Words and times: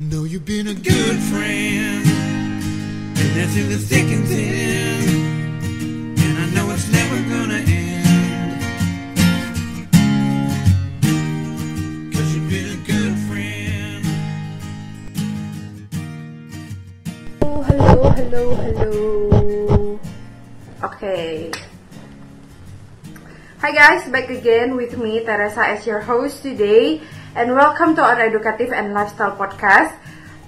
Know 0.00 0.22
you've 0.22 0.44
been 0.44 0.68
a 0.68 0.74
good 0.74 1.18
friend, 1.18 2.06
and 2.06 3.30
that's 3.34 3.56
in 3.56 3.68
the 3.68 3.78
thick 3.78 4.04
and 4.04 4.28
thin. 4.28 6.14
And 6.16 6.38
I 6.38 6.50
know 6.54 6.70
it's 6.70 6.88
never 6.92 7.16
gonna 7.28 7.58
end. 7.66 8.62
Cause 12.14 12.32
you've 12.32 12.48
been 12.48 12.78
a 12.78 12.80
good 12.86 13.18
friend. 13.26 14.06
Oh, 17.42 17.62
hello, 17.62 18.10
hello, 18.10 18.54
hello. 18.54 19.98
Okay. 20.84 21.50
Hi 23.58 23.72
guys, 23.72 24.08
back 24.08 24.30
again 24.30 24.76
with 24.76 24.96
me 24.96 25.24
Teresa 25.24 25.66
as 25.66 25.84
your 25.88 25.98
host 25.98 26.44
today 26.44 27.02
and 27.34 27.54
welcome 27.54 27.94
to 27.94 28.00
our 28.00 28.18
educative 28.20 28.72
and 28.72 28.94
lifestyle 28.94 29.36
podcast 29.36 29.92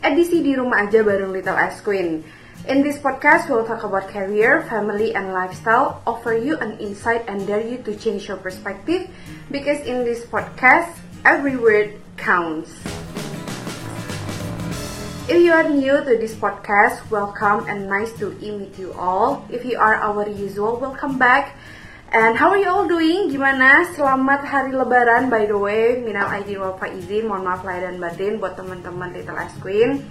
edisi 0.00 0.40
di 0.40 0.56
rumah 0.56 0.88
aja 0.88 1.04
bareng 1.04 1.28
Little 1.28 1.52
Ice 1.60 1.84
Queen. 1.84 2.24
In 2.68 2.80
this 2.80 2.96
podcast, 2.96 3.48
we'll 3.52 3.68
talk 3.68 3.84
about 3.84 4.08
career, 4.08 4.64
family, 4.68 5.12
and 5.12 5.32
lifestyle, 5.36 6.00
offer 6.08 6.32
you 6.32 6.56
an 6.60 6.80
insight 6.80 7.24
and 7.28 7.44
dare 7.44 7.60
you 7.60 7.80
to 7.84 7.92
change 7.96 8.28
your 8.28 8.40
perspective 8.40 9.12
because 9.52 9.80
in 9.84 10.08
this 10.08 10.24
podcast, 10.24 10.96
every 11.28 11.56
word 11.60 12.00
counts. 12.16 12.72
If 15.28 15.36
you 15.40 15.52
are 15.52 15.68
new 15.68 16.00
to 16.00 16.16
this 16.16 16.32
podcast, 16.32 17.04
welcome 17.12 17.68
and 17.68 17.92
nice 17.92 18.12
to 18.24 18.32
meet 18.40 18.76
you 18.80 18.96
all. 18.96 19.44
If 19.52 19.68
you 19.68 19.76
are 19.76 20.00
our 20.00 20.24
usual, 20.28 20.80
welcome 20.80 21.20
back. 21.20 21.56
And 22.10 22.34
how 22.34 22.50
are 22.50 22.58
you 22.58 22.66
all 22.66 22.90
doing? 22.90 23.30
Gimana? 23.30 23.86
Selamat 23.94 24.42
hari 24.42 24.74
lebaran 24.74 25.30
by 25.30 25.46
the 25.46 25.54
way. 25.54 26.02
Minal 26.02 26.26
aidin 26.26 26.58
wal 26.58 26.74
faizin. 26.74 27.30
Mohon 27.30 27.42
maaf 27.46 27.62
lahir 27.62 27.86
dan 27.86 28.02
batin 28.02 28.42
buat 28.42 28.58
teman-teman 28.58 29.14
Little 29.14 29.38
Ice 29.38 29.54
Queen. 29.62 30.02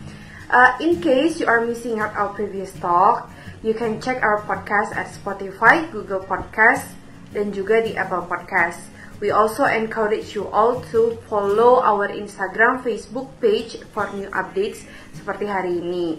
Uh, 0.48 0.80
in 0.80 1.04
case 1.04 1.44
you 1.44 1.48
are 1.52 1.60
missing 1.60 2.00
out 2.00 2.16
our 2.16 2.32
previous 2.32 2.72
talk, 2.80 3.28
you 3.68 3.76
can 3.76 4.00
check 4.00 4.24
our 4.24 4.40
podcast 4.48 4.96
at 4.96 5.12
Spotify, 5.12 5.92
Google 5.92 6.24
Podcast, 6.24 6.88
dan 7.36 7.52
juga 7.52 7.84
di 7.84 7.92
Apple 8.00 8.32
Podcast. 8.32 8.80
We 9.20 9.36
also 9.36 9.68
encourage 9.68 10.32
you 10.32 10.48
all 10.56 10.80
to 10.96 11.20
follow 11.28 11.84
our 11.84 12.08
Instagram, 12.16 12.80
Facebook 12.80 13.28
page 13.44 13.76
for 13.92 14.08
new 14.16 14.32
updates 14.32 14.88
seperti 15.20 15.52
hari 15.52 15.84
ini. 15.84 16.16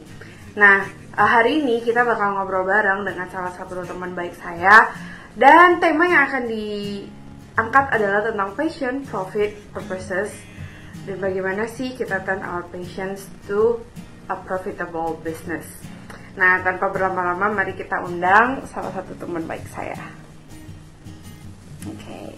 Nah, 0.60 0.84
uh, 1.16 1.24
hari 1.24 1.64
ini 1.64 1.80
kita 1.80 2.05
bakal 2.05 2.36
ngobrol 2.36 2.68
bareng 2.68 3.08
dengan 3.08 3.33
salah 3.33 3.56
satu 3.56 3.80
teman 3.80 4.12
baik 4.12 4.36
saya 4.36 4.92
dan 5.39 5.78
tema 5.78 6.11
yang 6.11 6.27
akan 6.27 6.45
diangkat 6.50 7.86
adalah 7.95 8.20
tentang 8.27 8.50
passion, 8.59 8.95
profit, 9.06 9.55
purposes 9.70 10.34
dan 11.06 11.23
bagaimana 11.23 11.70
sih 11.70 11.95
kita 11.95 12.23
turn 12.27 12.42
our 12.42 12.67
passions 12.69 13.31
to 13.47 13.78
a 14.27 14.36
profitable 14.36 15.19
business. 15.23 15.67
Nah, 16.34 16.62
tanpa 16.62 16.91
berlama-lama 16.91 17.62
mari 17.62 17.75
kita 17.75 18.03
undang 18.06 18.62
salah 18.70 18.95
satu 18.95 19.14
teman 19.19 19.47
baik 19.47 19.67
saya. 19.70 19.98
Oke. 21.86 21.98
Okay. 21.98 22.28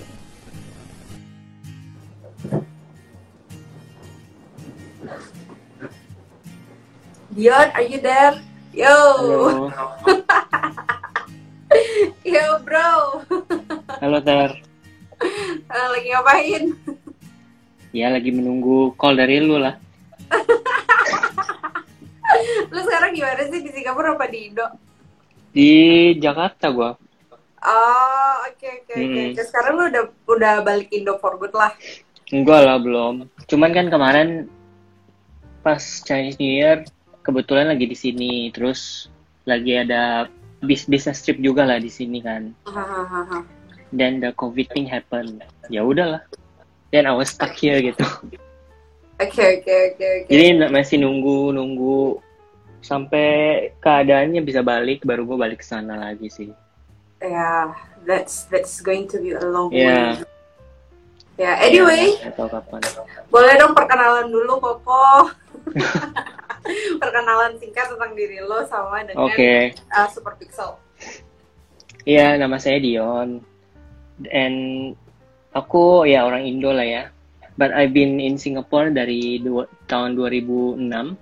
Dion, 7.33 7.69
are 7.73 7.89
you 7.89 7.97
there? 8.01 8.37
Yo. 8.77 8.93
Yo, 12.27 12.59
bro. 12.63 13.23
halo 14.01 14.19
Ter. 14.23 14.51
Eh, 15.73 15.87
Lagi 15.95 16.09
ngapain? 16.11 16.65
Ya 17.95 18.11
lagi 18.11 18.35
menunggu 18.35 18.91
call 18.99 19.15
dari 19.15 19.39
lu 19.39 19.55
lah. 19.55 19.79
Lu 22.75 22.81
sekarang 22.83 23.15
gimana 23.15 23.47
sih 23.47 23.63
di 23.63 23.71
Singapura 23.71 24.19
apa 24.19 24.27
di 24.27 24.51
Indo? 24.51 24.67
Di 25.55 25.71
Jakarta 26.19 26.75
gua. 26.75 26.99
Oh, 27.63 28.35
oke 28.51 28.67
oke 28.83 28.91
oke. 28.91 28.99
Hmm. 28.99 29.31
Oke, 29.31 29.43
Sekarang 29.47 29.73
lu 29.79 29.85
udah 29.95 30.05
udah 30.27 30.55
balik 30.67 30.91
Indo 30.91 31.15
for 31.23 31.39
good 31.39 31.55
lah. 31.55 31.71
Enggak 32.35 32.67
lah 32.67 32.83
belum. 32.83 33.31
Cuman 33.47 33.71
kan 33.71 33.87
kemarin 33.95 34.51
pas 35.63 36.03
Chinese 36.03 36.35
New 36.43 36.51
Year 36.51 36.83
kebetulan 37.23 37.71
lagi 37.71 37.87
di 37.87 37.95
sini. 37.95 38.51
Terus 38.51 39.07
lagi 39.47 39.79
ada 39.79 40.27
bis 40.63 40.87
business 40.87 41.21
trip 41.21 41.39
juga 41.39 41.67
lah 41.67 41.79
di 41.79 41.91
sini 41.91 42.23
kan. 42.23 42.55
Dan 43.93 44.23
the 44.23 44.33
COVID 44.33 44.73
thing 44.73 44.87
happen. 44.87 45.43
Ya 45.69 45.83
udahlah. 45.83 46.23
Dan 46.89 47.05
I 47.05 47.13
was 47.13 47.35
stuck 47.35 47.53
here 47.53 47.81
gitu. 47.81 48.05
Oke 49.21 49.39
oke 49.61 49.75
oke 49.93 50.07
oke. 50.25 50.29
Jadi 50.29 50.45
masih 50.67 50.97
nunggu 50.99 51.53
nunggu 51.53 52.19
sampai 52.83 53.29
keadaannya 53.79 54.43
bisa 54.43 54.65
balik 54.65 55.07
baru 55.07 55.23
gua 55.23 55.47
balik 55.47 55.63
ke 55.63 55.67
sana 55.67 55.95
lagi 55.95 56.27
sih. 56.27 56.51
Ya, 57.23 57.71
that's 58.03 58.51
that's 58.51 58.83
going 58.83 59.07
to 59.07 59.23
be 59.23 59.31
a 59.31 59.45
long 59.47 59.71
Ya. 59.71 60.19
way. 60.19 60.27
Ya, 61.41 61.53
anyway, 61.65 62.19
Nggak 62.19 62.35
tahu 62.35 62.49
kapan. 62.51 62.81
boleh 63.31 63.55
dong 63.57 63.73
perkenalan 63.73 64.27
dulu 64.29 64.59
Koko. 64.59 65.31
perkenalan 67.03 67.59
singkat 67.59 67.91
tentang 67.91 68.13
diri 68.15 68.39
lo 68.43 68.63
sama 68.67 69.03
dengan 69.03 69.31
Oke. 69.31 69.75
uh, 69.91 70.09
Super 70.11 70.35
Pixel. 70.39 70.79
Iya, 72.03 72.39
nama 72.39 72.59
saya 72.59 72.83
Dion. 72.83 73.43
And 74.31 74.59
aku 75.55 76.07
ya 76.07 76.27
orang 76.27 76.47
Indo 76.47 76.71
lah 76.75 76.87
ya. 76.87 77.05
But 77.59 77.77
I've 77.77 77.93
been 77.93 78.17
in 78.19 78.41
Singapore 78.41 78.91
dari 78.91 79.39
dua, 79.39 79.69
tahun 79.87 80.17
2006 80.17 81.15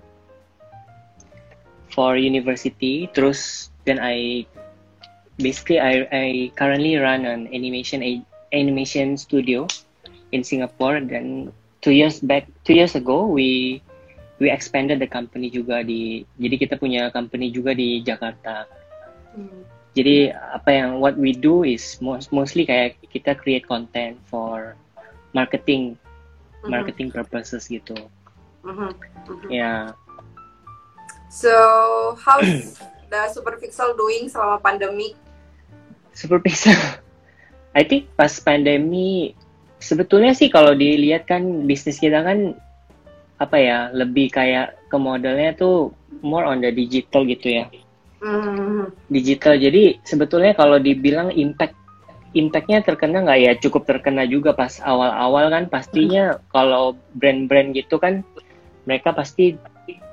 for 1.90 2.14
university. 2.14 3.10
Terus 3.10 3.68
then 3.84 3.98
I 3.98 4.46
basically 5.42 5.82
I 5.82 6.06
I 6.14 6.26
currently 6.54 6.96
run 6.96 7.26
an 7.26 7.50
animation 7.50 8.00
a- 8.06 8.24
animation 8.54 9.18
studio 9.18 9.66
in 10.30 10.46
Singapore. 10.46 11.02
Then 11.02 11.50
two 11.82 11.90
years 11.92 12.22
back, 12.22 12.46
two 12.62 12.78
years 12.78 12.94
ago 12.94 13.26
we 13.26 13.82
we 14.40 14.48
expanded 14.48 14.98
the 14.98 15.06
company 15.06 15.52
juga 15.52 15.84
di. 15.84 16.24
Jadi 16.40 16.54
kita 16.56 16.74
punya 16.80 17.12
company 17.12 17.52
juga 17.52 17.76
di 17.76 18.00
Jakarta. 18.00 18.64
Hmm. 19.36 19.62
Jadi 19.92 20.32
apa 20.32 20.70
yang 20.70 20.98
what 21.02 21.14
we 21.18 21.36
do 21.36 21.62
is 21.66 21.98
most, 22.00 22.32
mostly 22.32 22.64
kayak 22.64 22.96
kita 23.12 23.36
create 23.36 23.66
content 23.68 24.16
for 24.26 24.74
marketing 25.36 25.94
Mhm. 26.60 26.70
marketing 26.70 27.08
purposes 27.12 27.66
gitu. 27.68 27.96
Mhm, 28.60 28.92
mhm. 29.28 29.48
Ya, 29.48 29.94
So, 31.30 31.54
how's 32.18 32.74
the 33.06 33.30
Super 33.30 33.54
Pixel 33.54 33.94
doing 33.94 34.26
selama 34.26 34.58
pandemi? 34.58 35.14
super 36.10 36.42
pixel. 36.42 36.74
I 37.78 37.86
think 37.86 38.10
pas 38.18 38.34
pandemi 38.42 39.38
sebetulnya 39.78 40.34
sih 40.34 40.50
kalau 40.50 40.74
dilihat 40.74 41.30
kan 41.30 41.64
bisnis 41.70 42.02
kita 42.02 42.20
kan 42.26 42.58
apa 43.40 43.56
ya 43.56 43.88
lebih 43.96 44.28
kayak 44.28 44.76
ke 44.92 44.96
modelnya 45.00 45.56
tuh 45.56 45.96
more 46.20 46.44
on 46.44 46.60
the 46.60 46.68
digital 46.68 47.24
gitu 47.24 47.64
ya. 47.64 47.66
Hmm. 48.20 48.92
digital. 49.08 49.56
Jadi 49.56 49.96
sebetulnya 50.04 50.52
kalau 50.52 50.76
dibilang 50.76 51.32
impact 51.32 51.72
impactnya 52.36 52.84
terkena 52.84 53.24
nggak 53.24 53.40
ya 53.40 53.52
cukup 53.58 53.88
terkena 53.88 54.28
juga 54.28 54.52
pas 54.52 54.76
awal-awal 54.84 55.48
kan 55.50 55.64
pastinya 55.72 56.38
kalau 56.52 56.94
brand-brand 57.16 57.74
gitu 57.74 57.96
kan 57.96 58.22
mereka 58.84 59.16
pasti 59.16 59.56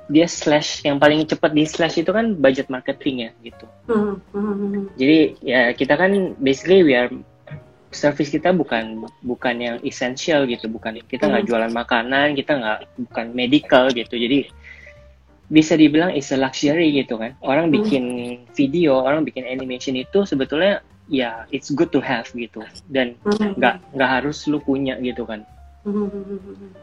dia 0.08 0.24
slash 0.24 0.88
yang 0.88 0.96
paling 0.96 1.28
cepat 1.28 1.52
di 1.52 1.68
slash 1.68 2.00
itu 2.00 2.08
kan 2.08 2.32
budget 2.32 2.72
marketing 2.72 3.28
ya 3.28 3.30
gitu. 3.44 3.66
Hmm. 3.92 4.16
Hmm. 4.32 4.88
Jadi 4.96 5.36
ya 5.44 5.76
kita 5.76 6.00
kan 6.00 6.32
basically 6.40 6.80
we 6.80 6.96
are 6.96 7.12
service 7.88 8.28
kita 8.28 8.52
bukan 8.52 9.08
bukan 9.24 9.54
yang 9.56 9.76
essential 9.80 10.44
gitu, 10.44 10.68
bukan 10.68 11.00
kita 11.08 11.24
nggak 11.24 11.44
Hmm. 11.44 11.50
jualan 11.50 11.72
makanan, 11.72 12.36
kita 12.36 12.52
nggak 12.60 12.78
bukan 13.08 13.26
medical 13.32 13.88
gitu. 13.92 14.14
Jadi 14.16 14.48
bisa 15.48 15.80
dibilang 15.80 16.12
is 16.12 16.28
a 16.28 16.36
luxury 16.36 16.92
gitu 16.92 17.16
kan. 17.16 17.32
Orang 17.40 17.72
Hmm. 17.72 17.80
bikin 17.80 18.04
video, 18.52 19.00
orang 19.00 19.24
bikin 19.24 19.48
animation 19.48 19.96
itu 19.96 20.28
sebetulnya 20.28 20.84
ya 21.08 21.48
it's 21.48 21.72
good 21.72 21.88
to 21.88 22.04
have 22.04 22.28
gitu 22.36 22.60
dan 22.92 23.16
Hmm. 23.24 23.56
nggak 23.56 23.80
nggak 23.96 24.10
harus 24.20 24.44
lu 24.44 24.60
punya 24.60 25.00
gitu 25.00 25.24
kan. 25.24 25.48
Hmm. 25.88 26.08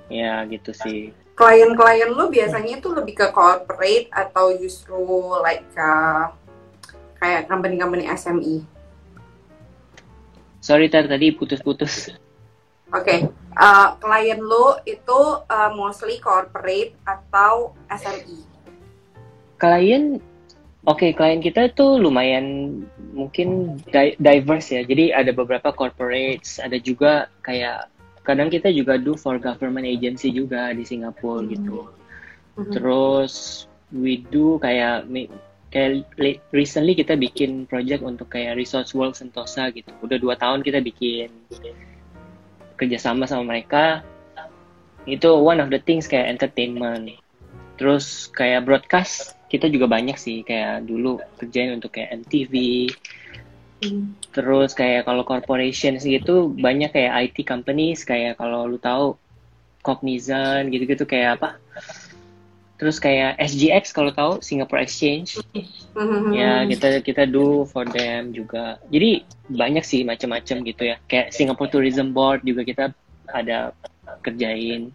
Ya 0.10 0.42
gitu 0.50 0.74
sih. 0.74 1.14
Klien-klien 1.36 2.10
lu 2.16 2.32
biasanya 2.32 2.80
tuh 2.82 2.96
lebih 2.98 3.14
ke 3.14 3.28
corporate 3.30 4.08
atau 4.10 4.56
justru 4.58 4.98
like 5.44 5.68
uh, 5.78 6.32
kayak 7.22 7.46
company-company 7.46 8.08
SME? 8.10 8.64
Sorry 10.66 10.90
tar 10.90 11.06
tadi 11.06 11.30
putus-putus. 11.30 12.10
Oke, 12.90 13.30
uh, 13.54 13.88
klien 14.02 14.42
lu 14.42 14.82
itu 14.90 15.20
uh, 15.46 15.70
mostly 15.78 16.18
corporate 16.18 16.98
atau 17.06 17.78
SME? 17.94 18.42
klien 19.56 20.20
oke 20.84 21.16
klien 21.16 21.40
kita 21.40 21.72
itu 21.72 21.96
lumayan 21.96 22.78
mungkin 23.16 23.80
di- 23.88 24.20
diverse 24.20 24.76
ya 24.76 24.82
jadi 24.84 25.16
ada 25.16 25.32
beberapa 25.32 25.72
corporates 25.72 26.60
ada 26.60 26.76
juga 26.76 27.32
kayak 27.40 27.88
kadang 28.28 28.52
kita 28.52 28.68
juga 28.76 29.00
do 29.00 29.16
for 29.16 29.40
government 29.40 29.88
agency 29.88 30.28
juga 30.28 30.76
di 30.76 30.84
Singapura 30.84 31.40
Hmm. 31.40 31.50
gitu 31.56 31.78
Mhm. 32.56 32.72
Terus 32.72 33.34
we 33.92 34.24
do 34.28 34.60
kayak 34.60 35.08
kayak 35.76 36.08
recently 36.56 36.96
kita 36.96 37.20
bikin 37.20 37.68
project 37.68 38.00
untuk 38.00 38.32
kayak 38.32 38.56
Resource 38.56 38.96
World 38.96 39.20
Sentosa 39.20 39.68
gitu. 39.76 39.92
Udah 40.00 40.16
dua 40.16 40.40
tahun 40.40 40.64
kita 40.64 40.80
bikin 40.80 41.28
kerjasama 42.80 43.28
sama 43.28 43.44
mereka. 43.44 44.00
Itu 45.04 45.36
one 45.36 45.60
of 45.60 45.68
the 45.68 45.84
things 45.84 46.08
kayak 46.08 46.32
entertainment. 46.32 47.20
Terus 47.76 48.32
kayak 48.32 48.64
broadcast 48.64 49.36
kita 49.52 49.68
juga 49.68 49.92
banyak 49.92 50.16
sih 50.16 50.48
kayak 50.48 50.88
dulu 50.88 51.20
kerjain 51.44 51.76
untuk 51.76 51.92
kayak 51.92 52.24
MTV. 52.24 52.88
Terus 54.32 54.72
kayak 54.72 55.04
kalau 55.04 55.28
corporations 55.28 56.08
gitu 56.08 56.56
banyak 56.56 56.96
kayak 56.96 57.36
IT 57.36 57.44
companies 57.44 58.08
kayak 58.08 58.40
kalau 58.40 58.64
lu 58.64 58.80
tahu 58.80 59.20
Cognizant 59.84 60.72
gitu-gitu 60.72 61.04
kayak 61.04 61.38
apa? 61.38 61.60
Terus 62.76 63.00
kayak 63.00 63.40
SGX 63.40 63.96
kalau 63.96 64.12
tahu 64.12 64.44
Singapore 64.44 64.84
Exchange 64.84 65.40
Mhm. 65.96 66.36
ya 66.36 66.68
kita 66.68 66.88
kita 67.00 67.24
do 67.24 67.64
for 67.64 67.88
them 67.88 68.36
juga. 68.36 68.84
Jadi 68.92 69.24
banyak 69.48 69.84
sih 69.88 70.04
macam-macam 70.04 70.58
gitu 70.68 70.84
ya. 70.84 71.00
Kayak 71.08 71.32
Singapore 71.32 71.72
Tourism 71.72 72.12
Board 72.12 72.44
juga 72.44 72.68
kita 72.68 72.92
ada 73.32 73.72
kerjain. 74.20 74.92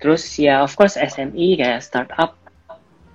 Terus 0.00 0.24
ya 0.40 0.64
of 0.64 0.72
course 0.72 0.96
SME 0.96 1.60
kayak 1.60 1.84
startup 1.84 2.40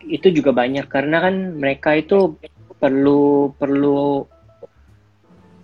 itu 0.05 0.29
juga 0.29 0.53
banyak 0.53 0.85
karena 0.85 1.21
kan 1.21 1.35
mereka 1.57 1.97
itu 1.97 2.37
perlu 2.77 3.51
perlu 3.57 4.29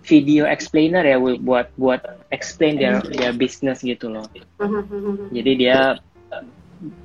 video 0.06 0.46
explainer 0.46 1.02
ya 1.02 1.18
buat 1.18 1.70
buat 1.74 2.02
explain 2.30 2.78
their 2.78 3.02
their 3.10 3.34
business 3.34 3.82
gitu 3.82 4.10
loh. 4.10 4.26
Mhm. 4.58 5.30
Jadi 5.34 5.52
dia 5.66 5.98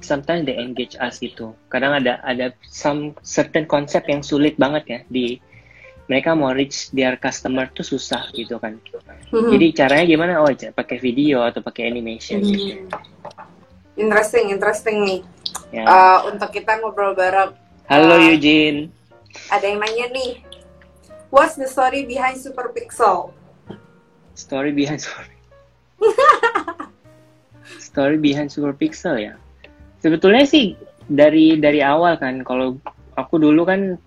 sometimes 0.04 0.44
they 0.48 0.58
engage 0.60 0.96
us 1.00 1.20
gitu. 1.20 1.56
Kadang 1.72 2.04
ada 2.04 2.20
ada 2.24 2.52
some 2.68 3.16
certain 3.24 3.66
konsep 3.66 4.04
yang 4.08 4.22
sulit 4.22 4.60
banget 4.60 4.84
ya 4.88 5.00
di 5.08 5.40
mereka 6.12 6.36
mau 6.36 6.52
reach 6.52 6.92
their 6.92 7.16
customer 7.16 7.72
tuh 7.72 7.88
susah 7.88 8.28
gitu 8.36 8.60
kan. 8.60 8.76
Mhm. 9.32 9.52
Jadi 9.56 9.68
caranya 9.72 10.06
gimana? 10.08 10.32
Oh, 10.44 10.52
pakai 10.52 11.00
video 11.00 11.40
atau 11.40 11.64
pakai 11.64 11.88
animation 11.88 12.44
gitu. 12.44 12.84
Interesting, 13.96 14.52
interesting 14.52 14.98
nih. 15.08 15.20
Ya. 15.72 15.84
Eh, 15.88 16.20
untuk 16.28 16.52
kita 16.52 16.84
ngobrol 16.84 17.16
bareng. 17.16 17.56
Halo 17.88 18.20
uh, 18.20 18.24
Eugene. 18.24 18.92
Ada 19.48 19.72
yang 19.72 19.80
nanya 19.80 20.12
nih, 20.12 20.44
what's 21.32 21.56
the 21.56 21.68
story 21.68 22.04
behind 22.04 22.36
Super 22.36 22.72
Pixel? 22.76 23.32
Story 24.36 24.76
behind 24.76 25.00
Super 25.00 25.28
Story 27.92 28.20
behind 28.20 28.52
Super 28.52 28.76
Pixel 28.76 29.16
ya. 29.16 29.36
Sebetulnya 30.02 30.44
sih 30.50 30.74
dari 31.06 31.58
dari 31.62 31.86
awal 31.86 32.18
kan 32.18 32.42
kalau 32.42 32.78
aku 33.18 33.38
dulu 33.38 33.66
kan 33.66 33.98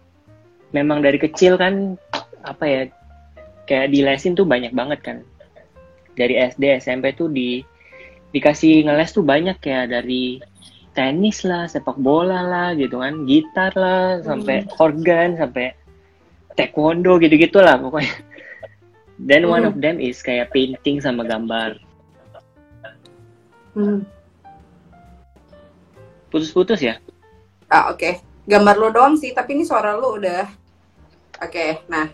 memang 0.75 1.01
dari 1.01 1.23
kecil 1.23 1.55
kan 1.55 1.95
apa 2.43 2.65
ya 2.67 2.81
kayak 3.65 3.95
di 3.95 4.03
lesin 4.03 4.35
tuh 4.35 4.45
banyak 4.45 4.75
banget 4.75 5.01
kan. 5.01 5.19
Dari 6.19 6.35
SD 6.39 6.83
SMP 6.83 7.15
tuh 7.15 7.31
di 7.31 7.63
dikasih 8.35 8.91
ngeles 8.91 9.15
tuh 9.15 9.23
banyak 9.23 9.59
ya 9.63 9.87
dari 9.87 10.43
tenis 10.95 11.43
lah, 11.43 11.67
sepak 11.67 11.99
bola 11.99 12.43
lah 12.47 12.69
gitu 12.79 13.03
kan, 13.03 13.27
gitar 13.27 13.75
lah, 13.75 14.23
sampai 14.23 14.63
organ, 14.79 15.35
sampai 15.35 15.75
taekwondo 16.55 17.19
gitu-gitu 17.19 17.59
lah 17.59 17.79
pokoknya. 17.79 18.15
Then 19.19 19.47
one 19.47 19.67
Mhm. 19.67 19.71
of 19.71 19.77
them 19.79 19.97
is 20.03 20.23
kayak 20.23 20.51
painting 20.51 20.99
sama 21.03 21.27
gambar. 21.27 21.79
Hmm. 23.75 24.07
Putus-putus 26.35 26.83
ya? 26.83 26.99
Ah, 27.71 27.95
oke. 27.95 28.19
Gambar 28.51 28.75
lo 28.75 28.91
doang 28.91 29.15
sih, 29.15 29.31
tapi 29.31 29.55
ini 29.55 29.63
suara 29.63 29.95
lo 29.95 30.19
udah. 30.19 30.51
Oke, 31.39 31.79
nah. 31.87 32.11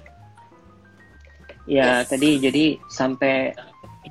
Ya, 1.65 2.05
Yes. 2.05 2.13
tadi 2.13 2.37
jadi 2.37 2.77
sampai 2.93 3.57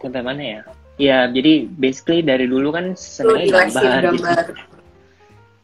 sampai 0.02 0.22
mana 0.26 0.42
ya? 0.42 0.60
Ya, 0.98 1.18
jadi 1.30 1.70
basically 1.78 2.26
dari 2.26 2.50
dulu 2.50 2.74
kan 2.74 2.98
senangnya 2.98 3.70
dilesin 3.70 3.70
gambar, 3.70 3.94
gitu. 3.94 4.08
gambar. 4.10 4.46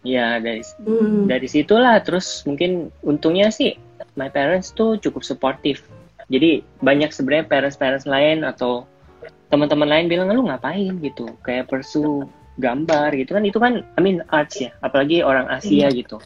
Ya, 0.06 0.38
dari 0.38 0.62
Hmm. 0.86 1.26
dari 1.26 1.50
situlah 1.50 1.98
terus 2.06 2.46
mungkin 2.46 2.94
untungnya 3.02 3.50
sih 3.50 3.74
my 4.14 4.30
parents 4.30 4.70
tuh 4.70 5.02
cukup 5.02 5.26
supportive. 5.26 5.82
Jadi 6.30 6.62
banyak 6.86 7.10
sebenarnya 7.10 7.50
parents-parents 7.50 8.06
lain 8.06 8.46
atau 8.46 8.86
teman-teman 9.50 9.90
lain 9.90 10.06
bilang 10.06 10.30
lu 10.30 10.46
ngapain 10.46 10.94
gitu, 11.02 11.26
kayak 11.42 11.66
pursue 11.74 12.30
gambar 12.56 13.10
gitu 13.20 13.36
kan 13.36 13.44
itu 13.44 13.60
kan 13.60 13.84
I 13.96 14.00
mean 14.00 14.24
arts 14.32 14.64
ya, 14.64 14.72
apalagi 14.80 15.22
orang 15.22 15.52
Asia 15.52 15.92
gitu. 15.92 16.20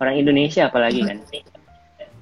Orang 0.00 0.16
Indonesia 0.16 0.68
apalagi 0.68 1.04
kan. 1.04 1.18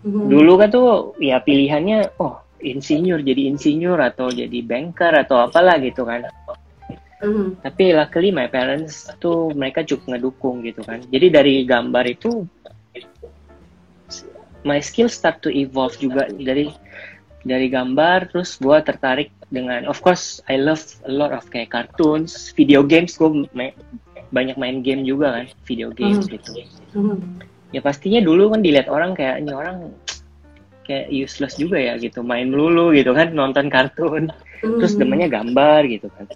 Hmm. 0.02 0.30
Dulu 0.30 0.52
kan 0.58 0.68
tuh 0.70 1.14
ya 1.18 1.42
pilihannya 1.42 2.18
oh 2.22 2.42
insinyur 2.62 3.22
jadi 3.22 3.50
insinyur 3.54 3.98
atau 3.98 4.30
jadi 4.30 4.62
banker 4.66 5.14
atau 5.14 5.46
apalah 5.46 5.78
gitu 5.78 6.06
kan. 6.06 6.26
Hmm. 7.18 7.58
Tapi 7.58 7.94
luckily 7.94 8.30
my 8.30 8.46
parents 8.46 9.10
tuh 9.18 9.50
mereka 9.54 9.82
cukup 9.82 10.14
ngedukung 10.14 10.62
gitu 10.62 10.82
kan. 10.86 11.02
Jadi 11.10 11.26
dari 11.34 11.54
gambar 11.66 12.04
itu 12.06 12.46
my 14.66 14.78
skill 14.82 15.10
start 15.10 15.42
to 15.42 15.50
evolve 15.50 15.94
juga 15.98 16.30
dari 16.30 16.70
dari 17.46 17.66
gambar 17.70 18.34
terus 18.34 18.58
gua 18.58 18.82
tertarik 18.82 19.30
dengan 19.48 19.88
of 19.88 20.00
course 20.04 20.44
I 20.48 20.60
love 20.60 20.80
a 21.08 21.12
lot 21.12 21.32
of 21.32 21.48
kayak 21.48 21.72
cartoons, 21.72 22.52
video 22.52 22.84
games 22.84 23.16
gue 23.16 23.48
banyak 24.32 24.56
main 24.60 24.84
game 24.84 25.02
juga 25.08 25.40
kan, 25.40 25.46
video 25.64 25.88
games 25.92 26.28
Hmm. 26.28 26.32
gitu. 26.36 26.50
Hmm. 26.92 27.18
Ya 27.72 27.80
pastinya 27.80 28.20
dulu 28.20 28.52
kan 28.52 28.60
dilihat 28.60 28.88
orang 28.92 29.16
kayak 29.16 29.40
ini 29.44 29.52
orang 29.52 29.92
kayak 30.84 31.08
useless 31.12 31.56
juga 31.56 31.76
ya 31.80 31.96
gitu, 32.00 32.20
main 32.24 32.48
melulu 32.48 32.92
gitu 32.92 33.12
kan, 33.12 33.32
nonton 33.32 33.68
kartun 33.68 34.32
terus 34.58 34.92
Hmm. 34.98 35.00
demennya 35.06 35.28
gambar 35.30 35.86
gitu 35.86 36.10
kan 36.10 36.26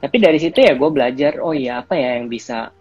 tapi 0.00 0.16
dari 0.16 0.38
situ 0.40 0.60
ya 0.60 0.76
gue 0.76 0.90
belajar 0.92 1.40
oh 1.44 1.52
ya 1.52 1.84
apa 1.84 1.92
ya 1.96 2.20
yang 2.20 2.28
bisa 2.28 2.72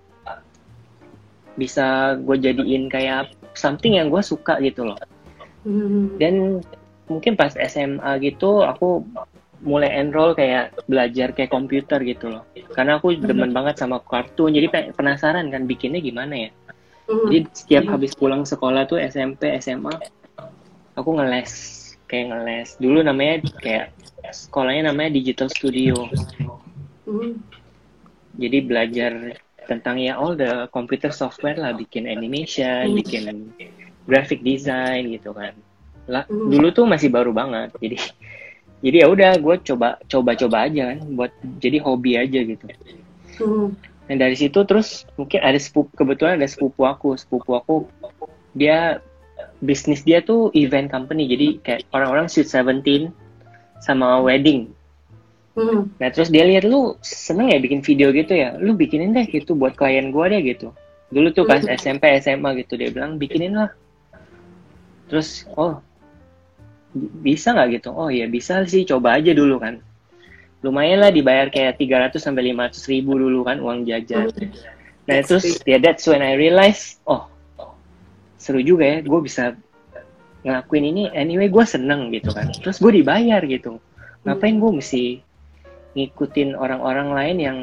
bisa 1.55 2.15
gue 2.19 2.35
jadiin 2.39 2.91
kayak 2.91 3.31
something 3.55 3.95
yang 3.95 4.11
gue 4.11 4.19
suka 4.19 4.59
gitu 4.59 4.87
loh 4.87 4.99
Hmm. 5.65 6.13
dan 6.21 6.61
mungkin 7.05 7.37
pas 7.37 7.53
SMA 7.53 8.17
gitu 8.19 8.65
aku 8.65 9.05
mulai 9.63 9.89
enroll 9.97 10.35
kayak 10.35 10.75
belajar 10.85 11.31
kayak 11.31 11.49
komputer 11.49 11.97
gitu 12.03 12.29
loh. 12.29 12.43
Karena 12.75 12.99
aku 12.99 13.15
demen 13.17 13.55
banget 13.55 13.79
sama 13.79 14.03
kartun 14.03 14.53
jadi 14.53 14.67
pe- 14.69 14.91
penasaran 14.93 15.47
kan 15.49 15.65
bikinnya 15.65 16.01
gimana 16.01 16.49
ya. 16.49 16.51
Hmm. 17.05 17.29
jadi 17.29 17.45
setiap 17.53 17.85
habis 17.93 18.17
pulang 18.17 18.49
sekolah 18.49 18.89
tuh 18.89 18.97
SMP 18.97 19.53
SMA 19.61 19.93
aku 20.97 21.09
ngeles 21.13 21.53
kayak 22.09 22.33
ngeles. 22.33 22.81
Dulu 22.81 23.05
namanya 23.05 23.45
kayak 23.61 23.93
sekolahnya 24.33 24.89
namanya 24.89 25.13
Digital 25.13 25.49
Studio. 25.49 26.09
Hmm. 27.05 27.37
jadi 28.35 28.57
belajar 28.65 29.11
tentang 29.69 30.01
ya 30.01 30.17
all 30.17 30.33
the 30.33 30.65
computer 30.73 31.09
software 31.09 31.57
lah 31.57 31.73
bikin 31.73 32.09
animation 32.09 32.89
Hmm. 32.91 32.97
bikin 32.97 33.23
graphic 34.05 34.41
design 34.41 35.09
gitu 35.09 35.29
kan 35.33 35.53
lah 36.05 36.23
Hmm. 36.29 36.49
dulu 36.53 36.67
tuh 36.69 36.85
masih 36.85 37.09
baru 37.09 37.33
banget 37.33 37.73
jadi 37.81 37.97
jadi 38.85 38.97
ya 39.03 39.07
udah 39.09 39.31
gue 39.41 39.55
coba 39.65 39.97
coba 40.05 40.37
coba 40.37 40.57
aja 40.69 40.93
kan 40.93 40.99
buat 41.17 41.31
jadi 41.57 41.77
hobi 41.81 42.17
aja 42.19 42.39
gitu 42.45 42.65
Hmm. 43.35 43.75
dan 44.07 44.15
dari 44.21 44.37
situ 44.37 44.61
terus 44.63 45.03
mungkin 45.17 45.41
ada 45.41 45.57
sepupu 45.57 45.91
kebetulan 45.97 46.37
ada 46.39 46.47
sepupu 46.47 46.85
aku 46.85 47.17
sepupu 47.17 47.57
aku 47.57 47.75
dia 48.53 49.01
bisnis 49.59 50.05
dia 50.05 50.21
tuh 50.21 50.53
event 50.53 50.87
company 50.87 51.27
jadi 51.27 51.47
kayak 51.59 51.79
orang-orang 51.91 52.29
Sweet 52.29 52.47
Seventeen 52.47 53.11
sama 53.81 54.21
wedding 54.21 54.71
Hmm. 55.55 55.87
Nah 56.03 56.11
terus 56.11 56.27
dia 56.27 56.43
lihat 56.43 56.67
lu 56.67 56.99
seneng 56.99 57.47
ya 57.47 57.63
bikin 57.63 57.79
video 57.79 58.11
gitu 58.11 58.35
ya, 58.35 58.59
lu 58.59 58.75
bikinin 58.75 59.15
deh 59.15 59.23
gitu 59.23 59.55
buat 59.55 59.71
klien 59.79 60.11
gua 60.11 60.27
deh 60.27 60.43
gitu. 60.43 60.75
Dulu 61.15 61.31
tuh 61.31 61.47
pas 61.47 61.63
Hmm. 61.63 61.71
SMP 61.71 62.11
SMA 62.19 62.59
gitu 62.59 62.75
dia 62.75 62.91
bilang 62.91 63.15
bikinin 63.15 63.55
lah. 63.55 63.71
Terus 65.07 65.47
oh 65.55 65.79
bisa 66.95 67.51
nggak 67.51 67.83
gitu? 67.83 67.91
Oh 67.91 68.07
ya 68.07 68.25
bisa 68.31 68.63
sih 68.63 68.87
coba 68.87 69.19
aja 69.19 69.35
dulu 69.35 69.59
kan. 69.59 69.83
Lumayan 70.63 71.03
lah 71.03 71.11
dibayar 71.11 71.51
kayak 71.51 71.77
300 71.77 72.17
sampai 72.17 72.55
500 72.55 72.91
ribu 72.91 73.19
dulu 73.19 73.43
kan 73.43 73.59
uang 73.59 73.83
jajan. 73.85 74.31
Nah 75.05 75.19
terus 75.21 75.61
ya 75.67 75.77
that's 75.77 76.07
when 76.07 76.23
I 76.23 76.39
realize 76.39 76.97
oh 77.05 77.27
seru 78.39 78.63
juga 78.63 78.87
ya 78.87 78.97
gue 79.03 79.19
bisa 79.21 79.53
ngelakuin 80.45 80.85
ini 80.89 81.03
anyway 81.13 81.51
gue 81.51 81.65
seneng 81.67 82.09
gitu 82.15 82.31
kan. 82.31 82.49
Terus 82.49 82.81
gue 82.81 83.03
dibayar 83.03 83.43
gitu. 83.45 83.77
Ngapain 84.25 84.57
gue 84.57 84.71
mesti 84.81 85.03
ngikutin 85.93 86.57
orang-orang 86.57 87.09
lain 87.13 87.37
yang 87.37 87.57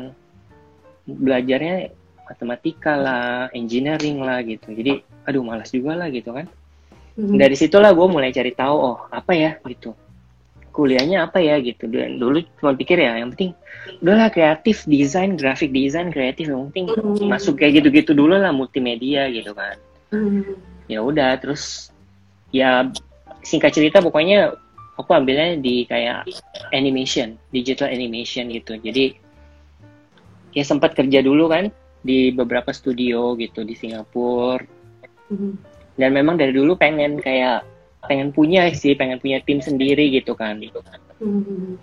belajarnya 1.07 1.91
matematika 2.27 2.95
lah, 2.95 3.51
engineering 3.53 4.23
lah 4.23 4.41
gitu. 4.47 4.71
Jadi, 4.71 5.03
aduh 5.27 5.43
malas 5.43 5.75
juga 5.75 5.99
lah 5.99 6.09
gitu 6.09 6.31
kan. 6.31 6.47
Hmm. 7.13 7.37
Dari 7.37 7.53
situlah 7.53 7.93
gue 7.93 8.07
mulai 8.09 8.33
cari 8.33 8.53
tahu, 8.53 8.77
oh 8.77 8.99
apa 9.13 9.33
ya 9.37 9.57
gitu. 9.69 9.93
kuliahnya 10.73 11.29
apa 11.29 11.37
ya 11.37 11.61
gitu 11.61 11.85
dan 11.85 12.17
dulu 12.17 12.41
cuma 12.57 12.73
pikir 12.73 12.97
ya 12.97 13.21
yang 13.21 13.29
penting 13.37 13.53
udahlah 14.01 14.33
kreatif 14.33 14.89
desain 14.89 15.37
grafik 15.37 15.69
desain 15.69 16.09
kreatif 16.09 16.49
yang 16.49 16.73
penting 16.73 16.89
Hmm. 16.97 17.29
masuk 17.29 17.61
kayak 17.61 17.85
gitu-gitu 17.85 18.17
dulu 18.17 18.41
lah 18.41 18.57
multimedia 18.57 19.29
gitu 19.29 19.53
kan 19.53 19.77
Hmm. 20.09 20.57
ya 20.89 21.05
udah 21.05 21.37
terus 21.37 21.93
ya 22.57 22.89
singkat 23.45 23.77
cerita 23.77 24.01
pokoknya 24.01 24.57
aku 24.97 25.13
ambilnya 25.13 25.61
di 25.61 25.85
kayak 25.85 26.25
animation 26.73 27.37
digital 27.53 27.93
animation 27.93 28.49
gitu 28.49 28.81
jadi 28.81 29.13
ya 30.57 30.65
sempat 30.65 30.97
kerja 30.97 31.21
dulu 31.21 31.53
kan 31.53 31.69
di 32.01 32.33
beberapa 32.33 32.73
studio 32.73 33.37
gitu 33.37 33.61
di 33.61 33.77
Singapura 33.77 34.65
Hmm. 35.29 35.61
Dan 35.97 36.11
memang 36.17 36.41
dari 36.41 36.53
dulu 36.55 36.77
pengen 36.77 37.21
kayak 37.21 37.67
pengen 38.09 38.35
punya 38.35 38.67
sih 38.75 38.99
pengen 38.99 39.23
punya 39.23 39.39
tim 39.45 39.63
sendiri 39.63 40.11
gitu 40.11 40.35
kan. 40.35 40.59
Hmm. 41.23 41.79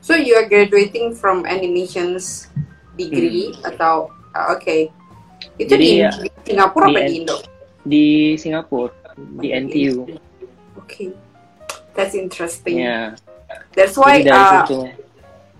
So 0.00 0.16
you 0.16 0.36
are 0.38 0.48
graduating 0.48 1.12
from 1.12 1.44
animations 1.44 2.48
degree 2.96 3.52
atau 3.64 4.08
ah, 4.32 4.56
oke 4.56 4.88
itu 5.56 5.72
Jadi, 5.72 5.84
di, 5.84 6.04
ya, 6.04 6.12
di 6.12 6.28
Singapura 6.52 6.86
di 6.88 6.92
apa 6.92 7.00
di 7.00 7.12
Indo? 7.16 7.36
di 7.80 8.06
Singapura 8.36 8.92
di 9.40 9.48
NTU 9.52 10.04
Oke, 10.90 11.14
that's 11.94 12.18
interesting. 12.18 12.82
ya. 12.82 13.14
That's 13.78 13.94
why 13.94 14.26
jadi 14.26 14.26
dari 14.26 14.42
uh, 14.42 14.50
situ. 14.66 14.78